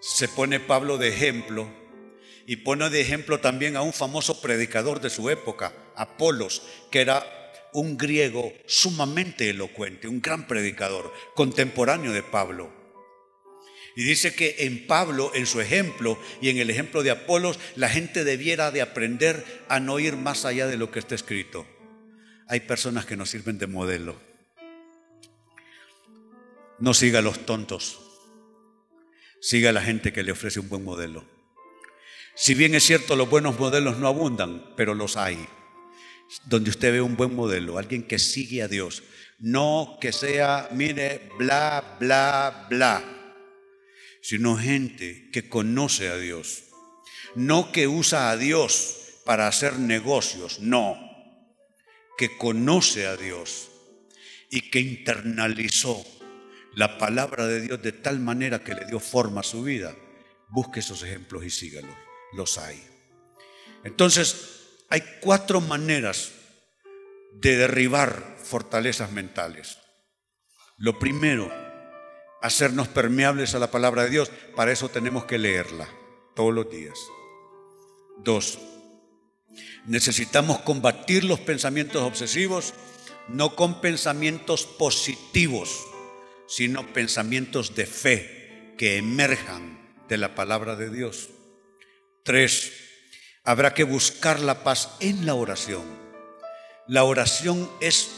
Se 0.00 0.28
pone 0.28 0.60
Pablo 0.60 0.96
de 0.96 1.08
ejemplo 1.08 1.68
y 2.46 2.54
pone 2.54 2.88
de 2.88 3.00
ejemplo 3.00 3.40
también 3.40 3.76
a 3.76 3.82
un 3.82 3.92
famoso 3.92 4.40
predicador 4.40 5.00
de 5.00 5.10
su 5.10 5.28
época, 5.28 5.72
Apolos, 5.96 6.62
que 6.92 7.00
era 7.00 7.26
un 7.72 7.98
griego 7.98 8.52
sumamente 8.66 9.50
elocuente, 9.50 10.06
un 10.06 10.20
gran 10.20 10.46
predicador, 10.46 11.12
contemporáneo 11.34 12.12
de 12.12 12.22
Pablo. 12.22 12.81
Y 13.94 14.04
dice 14.04 14.34
que 14.34 14.56
en 14.60 14.86
Pablo, 14.86 15.32
en 15.34 15.46
su 15.46 15.60
ejemplo 15.60 16.18
y 16.40 16.48
en 16.48 16.58
el 16.58 16.70
ejemplo 16.70 17.02
de 17.02 17.10
Apolos, 17.10 17.58
la 17.76 17.88
gente 17.88 18.24
debiera 18.24 18.70
de 18.70 18.80
aprender 18.80 19.44
a 19.68 19.80
no 19.80 19.98
ir 19.98 20.16
más 20.16 20.44
allá 20.44 20.66
de 20.66 20.78
lo 20.78 20.90
que 20.90 20.98
está 20.98 21.14
escrito. 21.14 21.66
Hay 22.48 22.60
personas 22.60 23.04
que 23.04 23.16
nos 23.16 23.30
sirven 23.30 23.58
de 23.58 23.66
modelo. 23.66 24.18
No 26.78 26.94
siga 26.94 27.18
a 27.18 27.22
los 27.22 27.44
tontos. 27.44 28.00
Siga 29.40 29.70
a 29.70 29.72
la 29.72 29.82
gente 29.82 30.12
que 30.12 30.22
le 30.22 30.32
ofrece 30.32 30.60
un 30.60 30.68
buen 30.68 30.84
modelo. 30.84 31.24
Si 32.34 32.54
bien 32.54 32.74
es 32.74 32.84
cierto, 32.84 33.14
los 33.14 33.28
buenos 33.28 33.58
modelos 33.58 33.98
no 33.98 34.08
abundan, 34.08 34.74
pero 34.74 34.94
los 34.94 35.18
hay. 35.18 35.46
Donde 36.46 36.70
usted 36.70 36.92
ve 36.92 37.02
un 37.02 37.16
buen 37.16 37.34
modelo, 37.34 37.76
alguien 37.76 38.04
que 38.04 38.18
sigue 38.18 38.62
a 38.62 38.68
Dios. 38.68 39.02
No 39.38 39.98
que 40.00 40.12
sea, 40.12 40.68
mire, 40.72 41.28
bla, 41.36 41.96
bla, 42.00 42.66
bla 42.70 43.11
sino 44.22 44.56
gente 44.56 45.28
que 45.30 45.48
conoce 45.48 46.08
a 46.08 46.16
Dios. 46.16 46.62
No 47.34 47.72
que 47.72 47.88
usa 47.88 48.30
a 48.30 48.36
Dios 48.36 48.96
para 49.24 49.48
hacer 49.48 49.78
negocios, 49.78 50.60
no, 50.60 50.96
que 52.16 52.38
conoce 52.38 53.06
a 53.06 53.16
Dios 53.16 53.68
y 54.48 54.70
que 54.70 54.80
internalizó 54.80 56.04
la 56.74 56.98
palabra 56.98 57.46
de 57.46 57.60
Dios 57.60 57.82
de 57.82 57.92
tal 57.92 58.20
manera 58.20 58.62
que 58.62 58.74
le 58.74 58.86
dio 58.86 59.00
forma 59.00 59.40
a 59.40 59.44
su 59.44 59.62
vida. 59.62 59.94
Busque 60.48 60.80
esos 60.80 61.02
ejemplos 61.02 61.44
y 61.44 61.50
sígalos, 61.50 61.94
los 62.32 62.58
hay. 62.58 62.82
Entonces, 63.84 64.84
hay 64.88 65.02
cuatro 65.20 65.60
maneras 65.60 66.32
de 67.34 67.56
derribar 67.56 68.36
fortalezas 68.42 69.10
mentales. 69.10 69.78
Lo 70.76 70.98
primero, 70.98 71.50
hacernos 72.42 72.88
permeables 72.88 73.54
a 73.54 73.58
la 73.58 73.70
palabra 73.70 74.04
de 74.04 74.10
Dios. 74.10 74.30
Para 74.54 74.72
eso 74.72 74.88
tenemos 74.88 75.24
que 75.24 75.38
leerla 75.38 75.88
todos 76.34 76.52
los 76.52 76.70
días. 76.70 76.98
Dos, 78.18 78.58
necesitamos 79.86 80.60
combatir 80.60 81.24
los 81.24 81.40
pensamientos 81.40 82.02
obsesivos, 82.02 82.74
no 83.28 83.56
con 83.56 83.80
pensamientos 83.80 84.66
positivos, 84.66 85.86
sino 86.46 86.92
pensamientos 86.92 87.74
de 87.74 87.86
fe 87.86 88.74
que 88.76 88.96
emerjan 88.98 89.94
de 90.08 90.18
la 90.18 90.34
palabra 90.34 90.76
de 90.76 90.90
Dios. 90.90 91.30
Tres, 92.24 92.72
habrá 93.44 93.72
que 93.74 93.84
buscar 93.84 94.40
la 94.40 94.62
paz 94.62 94.96
en 95.00 95.24
la 95.26 95.34
oración. 95.34 95.84
La 96.86 97.04
oración 97.04 97.70
es 97.80 98.10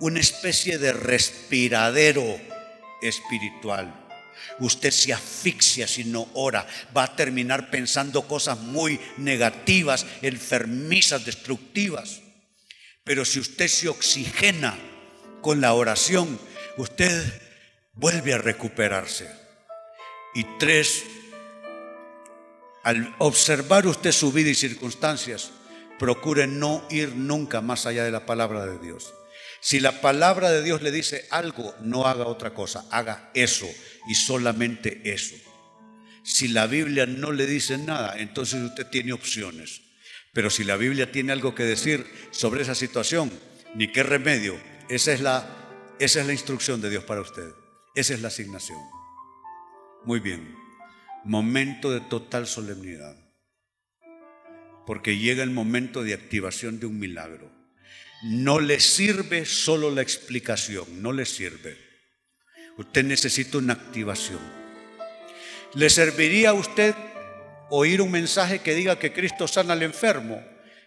una 0.00 0.20
especie 0.20 0.78
de 0.78 0.92
respiradero 0.92 2.38
espiritual. 3.02 4.06
Usted 4.58 4.90
se 4.90 5.12
asfixia 5.12 5.88
si 5.88 6.04
no 6.04 6.28
ora, 6.34 6.66
va 6.96 7.04
a 7.04 7.16
terminar 7.16 7.70
pensando 7.70 8.26
cosas 8.26 8.58
muy 8.58 9.00
negativas, 9.16 10.06
enfermizas, 10.22 11.24
destructivas. 11.24 12.20
Pero 13.04 13.24
si 13.24 13.40
usted 13.40 13.68
se 13.68 13.88
oxigena 13.88 14.76
con 15.40 15.60
la 15.60 15.74
oración, 15.74 16.38
usted 16.76 17.42
vuelve 17.94 18.34
a 18.34 18.38
recuperarse. 18.38 19.30
Y 20.34 20.44
tres, 20.58 21.04
al 22.82 23.14
observar 23.18 23.86
usted 23.86 24.12
su 24.12 24.32
vida 24.32 24.50
y 24.50 24.54
circunstancias, 24.54 25.50
procure 25.98 26.46
no 26.46 26.84
ir 26.90 27.14
nunca 27.14 27.60
más 27.60 27.86
allá 27.86 28.04
de 28.04 28.10
la 28.10 28.26
palabra 28.26 28.66
de 28.66 28.78
Dios. 28.78 29.14
Si 29.66 29.80
la 29.80 30.00
palabra 30.00 30.52
de 30.52 30.62
Dios 30.62 30.80
le 30.80 30.92
dice 30.92 31.26
algo, 31.28 31.74
no 31.80 32.06
haga 32.06 32.28
otra 32.28 32.54
cosa, 32.54 32.86
haga 32.88 33.32
eso 33.34 33.68
y 34.08 34.14
solamente 34.14 35.00
eso. 35.12 35.34
Si 36.22 36.46
la 36.46 36.68
Biblia 36.68 37.04
no 37.04 37.32
le 37.32 37.48
dice 37.48 37.76
nada, 37.76 38.14
entonces 38.16 38.62
usted 38.62 38.86
tiene 38.86 39.12
opciones. 39.12 39.82
Pero 40.32 40.50
si 40.50 40.62
la 40.62 40.76
Biblia 40.76 41.10
tiene 41.10 41.32
algo 41.32 41.56
que 41.56 41.64
decir 41.64 42.06
sobre 42.30 42.62
esa 42.62 42.76
situación, 42.76 43.32
ni 43.74 43.90
qué 43.90 44.04
remedio, 44.04 44.56
esa 44.88 45.12
es 45.12 45.20
la, 45.20 45.44
esa 45.98 46.20
es 46.20 46.28
la 46.28 46.32
instrucción 46.32 46.80
de 46.80 46.90
Dios 46.90 47.02
para 47.02 47.22
usted. 47.22 47.50
Esa 47.96 48.14
es 48.14 48.22
la 48.22 48.28
asignación. 48.28 48.78
Muy 50.04 50.20
bien, 50.20 50.54
momento 51.24 51.90
de 51.90 52.02
total 52.02 52.46
solemnidad. 52.46 53.16
Porque 54.86 55.18
llega 55.18 55.42
el 55.42 55.50
momento 55.50 56.04
de 56.04 56.14
activación 56.14 56.78
de 56.78 56.86
un 56.86 57.00
milagro. 57.00 57.55
No 58.22 58.60
le 58.60 58.80
sirve 58.80 59.44
solo 59.44 59.90
la 59.90 60.02
explicación, 60.02 61.02
no 61.02 61.12
le 61.12 61.26
sirve. 61.26 61.76
Usted 62.78 63.04
necesita 63.04 63.58
una 63.58 63.74
activación. 63.74 64.40
¿Le 65.74 65.90
serviría 65.90 66.50
a 66.50 66.54
usted 66.54 66.94
oír 67.70 68.00
un 68.00 68.10
mensaje 68.10 68.60
que 68.60 68.74
diga 68.74 68.98
que 68.98 69.12
Cristo 69.12 69.46
sana 69.46 69.74
al 69.74 69.82
enfermo? 69.82 70.42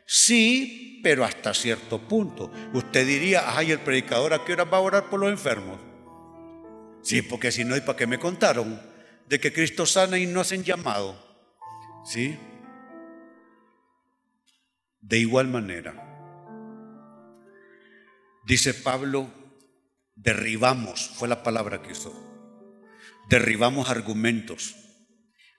Sí, 0.06 1.00
pero 1.04 1.24
hasta 1.24 1.54
cierto 1.54 2.00
punto. 2.00 2.52
Usted 2.74 3.06
diría, 3.06 3.56
ay, 3.56 3.72
el 3.72 3.80
predicador 3.80 4.34
a 4.34 4.44
qué 4.44 4.54
hora 4.54 4.64
va 4.64 4.78
a 4.78 4.82
orar 4.82 5.10
por 5.10 5.20
los 5.20 5.30
enfermos. 5.30 5.80
Sí, 7.04 7.22
porque 7.22 7.52
si 7.52 7.64
no, 7.64 7.78
¿y 7.78 7.82
para 7.82 7.98
qué 7.98 8.08
me 8.08 8.20
contaron? 8.20 8.82
De 9.28 9.40
que 9.40 9.54
Cristo 9.54 9.86
sana 9.86 10.18
y 10.18 10.26
no 10.26 10.42
hacen 10.42 10.64
llamado. 10.64 11.16
¿Sí? 12.06 12.38
De 15.02 15.18
igual 15.20 15.48
manera, 15.48 16.09
Dice 18.50 18.74
Pablo, 18.74 19.30
derribamos, 20.16 21.12
fue 21.14 21.28
la 21.28 21.44
palabra 21.44 21.84
que 21.84 21.92
usó. 21.92 22.12
Derribamos 23.30 23.92
argumentos, 23.92 24.74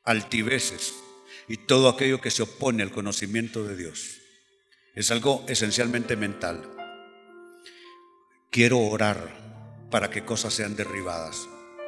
altiveces 0.02 0.92
y 1.46 1.56
todo 1.56 1.88
aquello 1.88 2.20
que 2.20 2.32
se 2.32 2.42
opone 2.42 2.82
al 2.82 2.90
conocimiento 2.90 3.62
de 3.62 3.76
Dios. 3.76 4.16
Es 4.96 5.12
algo 5.12 5.44
esencialmente 5.46 6.16
mental. 6.16 6.68
Quiero 8.50 8.80
orar 8.80 9.86
para 9.88 10.10
que 10.10 10.24
cosas 10.24 10.52
sean 10.52 10.74
derribadas, 10.74 11.46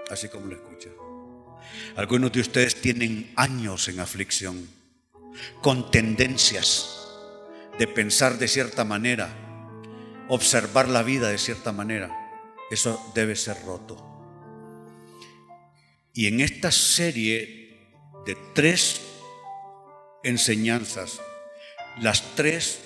así 0.09 0.29
como 0.29 0.47
lo 0.47 0.55
escucha. 0.55 0.91
Algunos 1.97 2.31
de 2.31 2.43
ustedes 2.43 2.81
tienen 2.81 3.33
años 3.35 3.89
en 3.89 3.99
aflicción, 3.99 4.69
con 5.63 5.91
tendencias 5.91 7.09
de 7.77 7.89
pensar 7.89 8.39
de 8.39 8.47
cierta 8.47 8.85
manera 8.85 9.42
observar 10.35 10.89
la 10.89 11.03
vida 11.03 11.29
de 11.29 11.37
cierta 11.37 11.73
manera. 11.73 12.11
Eso 12.71 13.13
debe 13.15 13.37
ser 13.37 13.63
roto. 13.67 14.03
Y 16.15 16.27
en 16.27 16.41
esta 16.41 16.73
serie 16.73 17.77
de 18.25 18.39
tres 18.55 19.03
enseñanzas, 20.25 21.21
las 22.01 22.35
tres 22.35 22.81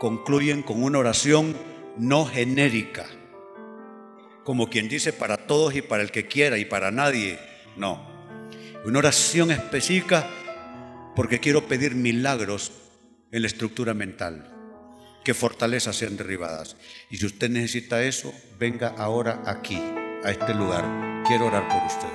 concluyen 0.00 0.64
con 0.64 0.82
una 0.82 0.98
oración 0.98 1.56
no 1.96 2.26
genérica, 2.26 3.06
como 4.42 4.68
quien 4.68 4.88
dice 4.88 5.12
para 5.12 5.46
todos 5.46 5.76
y 5.76 5.82
para 5.82 6.02
el 6.02 6.10
que 6.10 6.26
quiera 6.26 6.58
y 6.58 6.64
para 6.64 6.90
nadie. 6.90 7.38
No, 7.76 8.04
una 8.84 8.98
oración 8.98 9.52
específica 9.52 10.28
porque 11.14 11.38
quiero 11.38 11.68
pedir 11.68 11.94
milagros 11.94 12.72
en 13.30 13.42
la 13.42 13.46
estructura 13.46 13.94
mental 13.94 14.57
que 15.28 15.34
fortalezas 15.34 15.94
sean 15.94 16.16
derribadas. 16.16 16.74
Y 17.10 17.18
si 17.18 17.26
usted 17.26 17.50
necesita 17.50 18.02
eso, 18.02 18.32
venga 18.58 18.94
ahora 18.96 19.42
aquí, 19.44 19.76
a 20.24 20.30
este 20.30 20.54
lugar. 20.54 21.22
Quiero 21.26 21.48
orar 21.48 21.68
por 21.68 21.82
usted. 21.84 22.08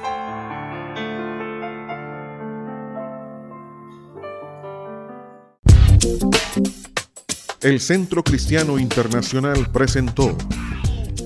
El 7.61 7.79
Centro 7.79 8.23
Cristiano 8.23 8.79
Internacional 8.79 9.71
presentó 9.71 10.35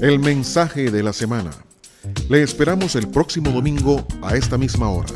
el 0.01 0.19
mensaje 0.19 0.91
de 0.91 1.03
la 1.03 1.13
semana. 1.13 1.51
Le 2.27 2.43
esperamos 2.43 2.97
el 2.97 3.07
próximo 3.07 3.51
domingo 3.51 4.05
a 4.21 4.35
esta 4.35 4.57
misma 4.57 4.89
hora. 4.89 5.13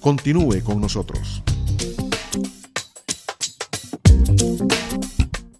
Continúe 0.00 0.64
con 0.64 0.80
nosotros. 0.80 1.44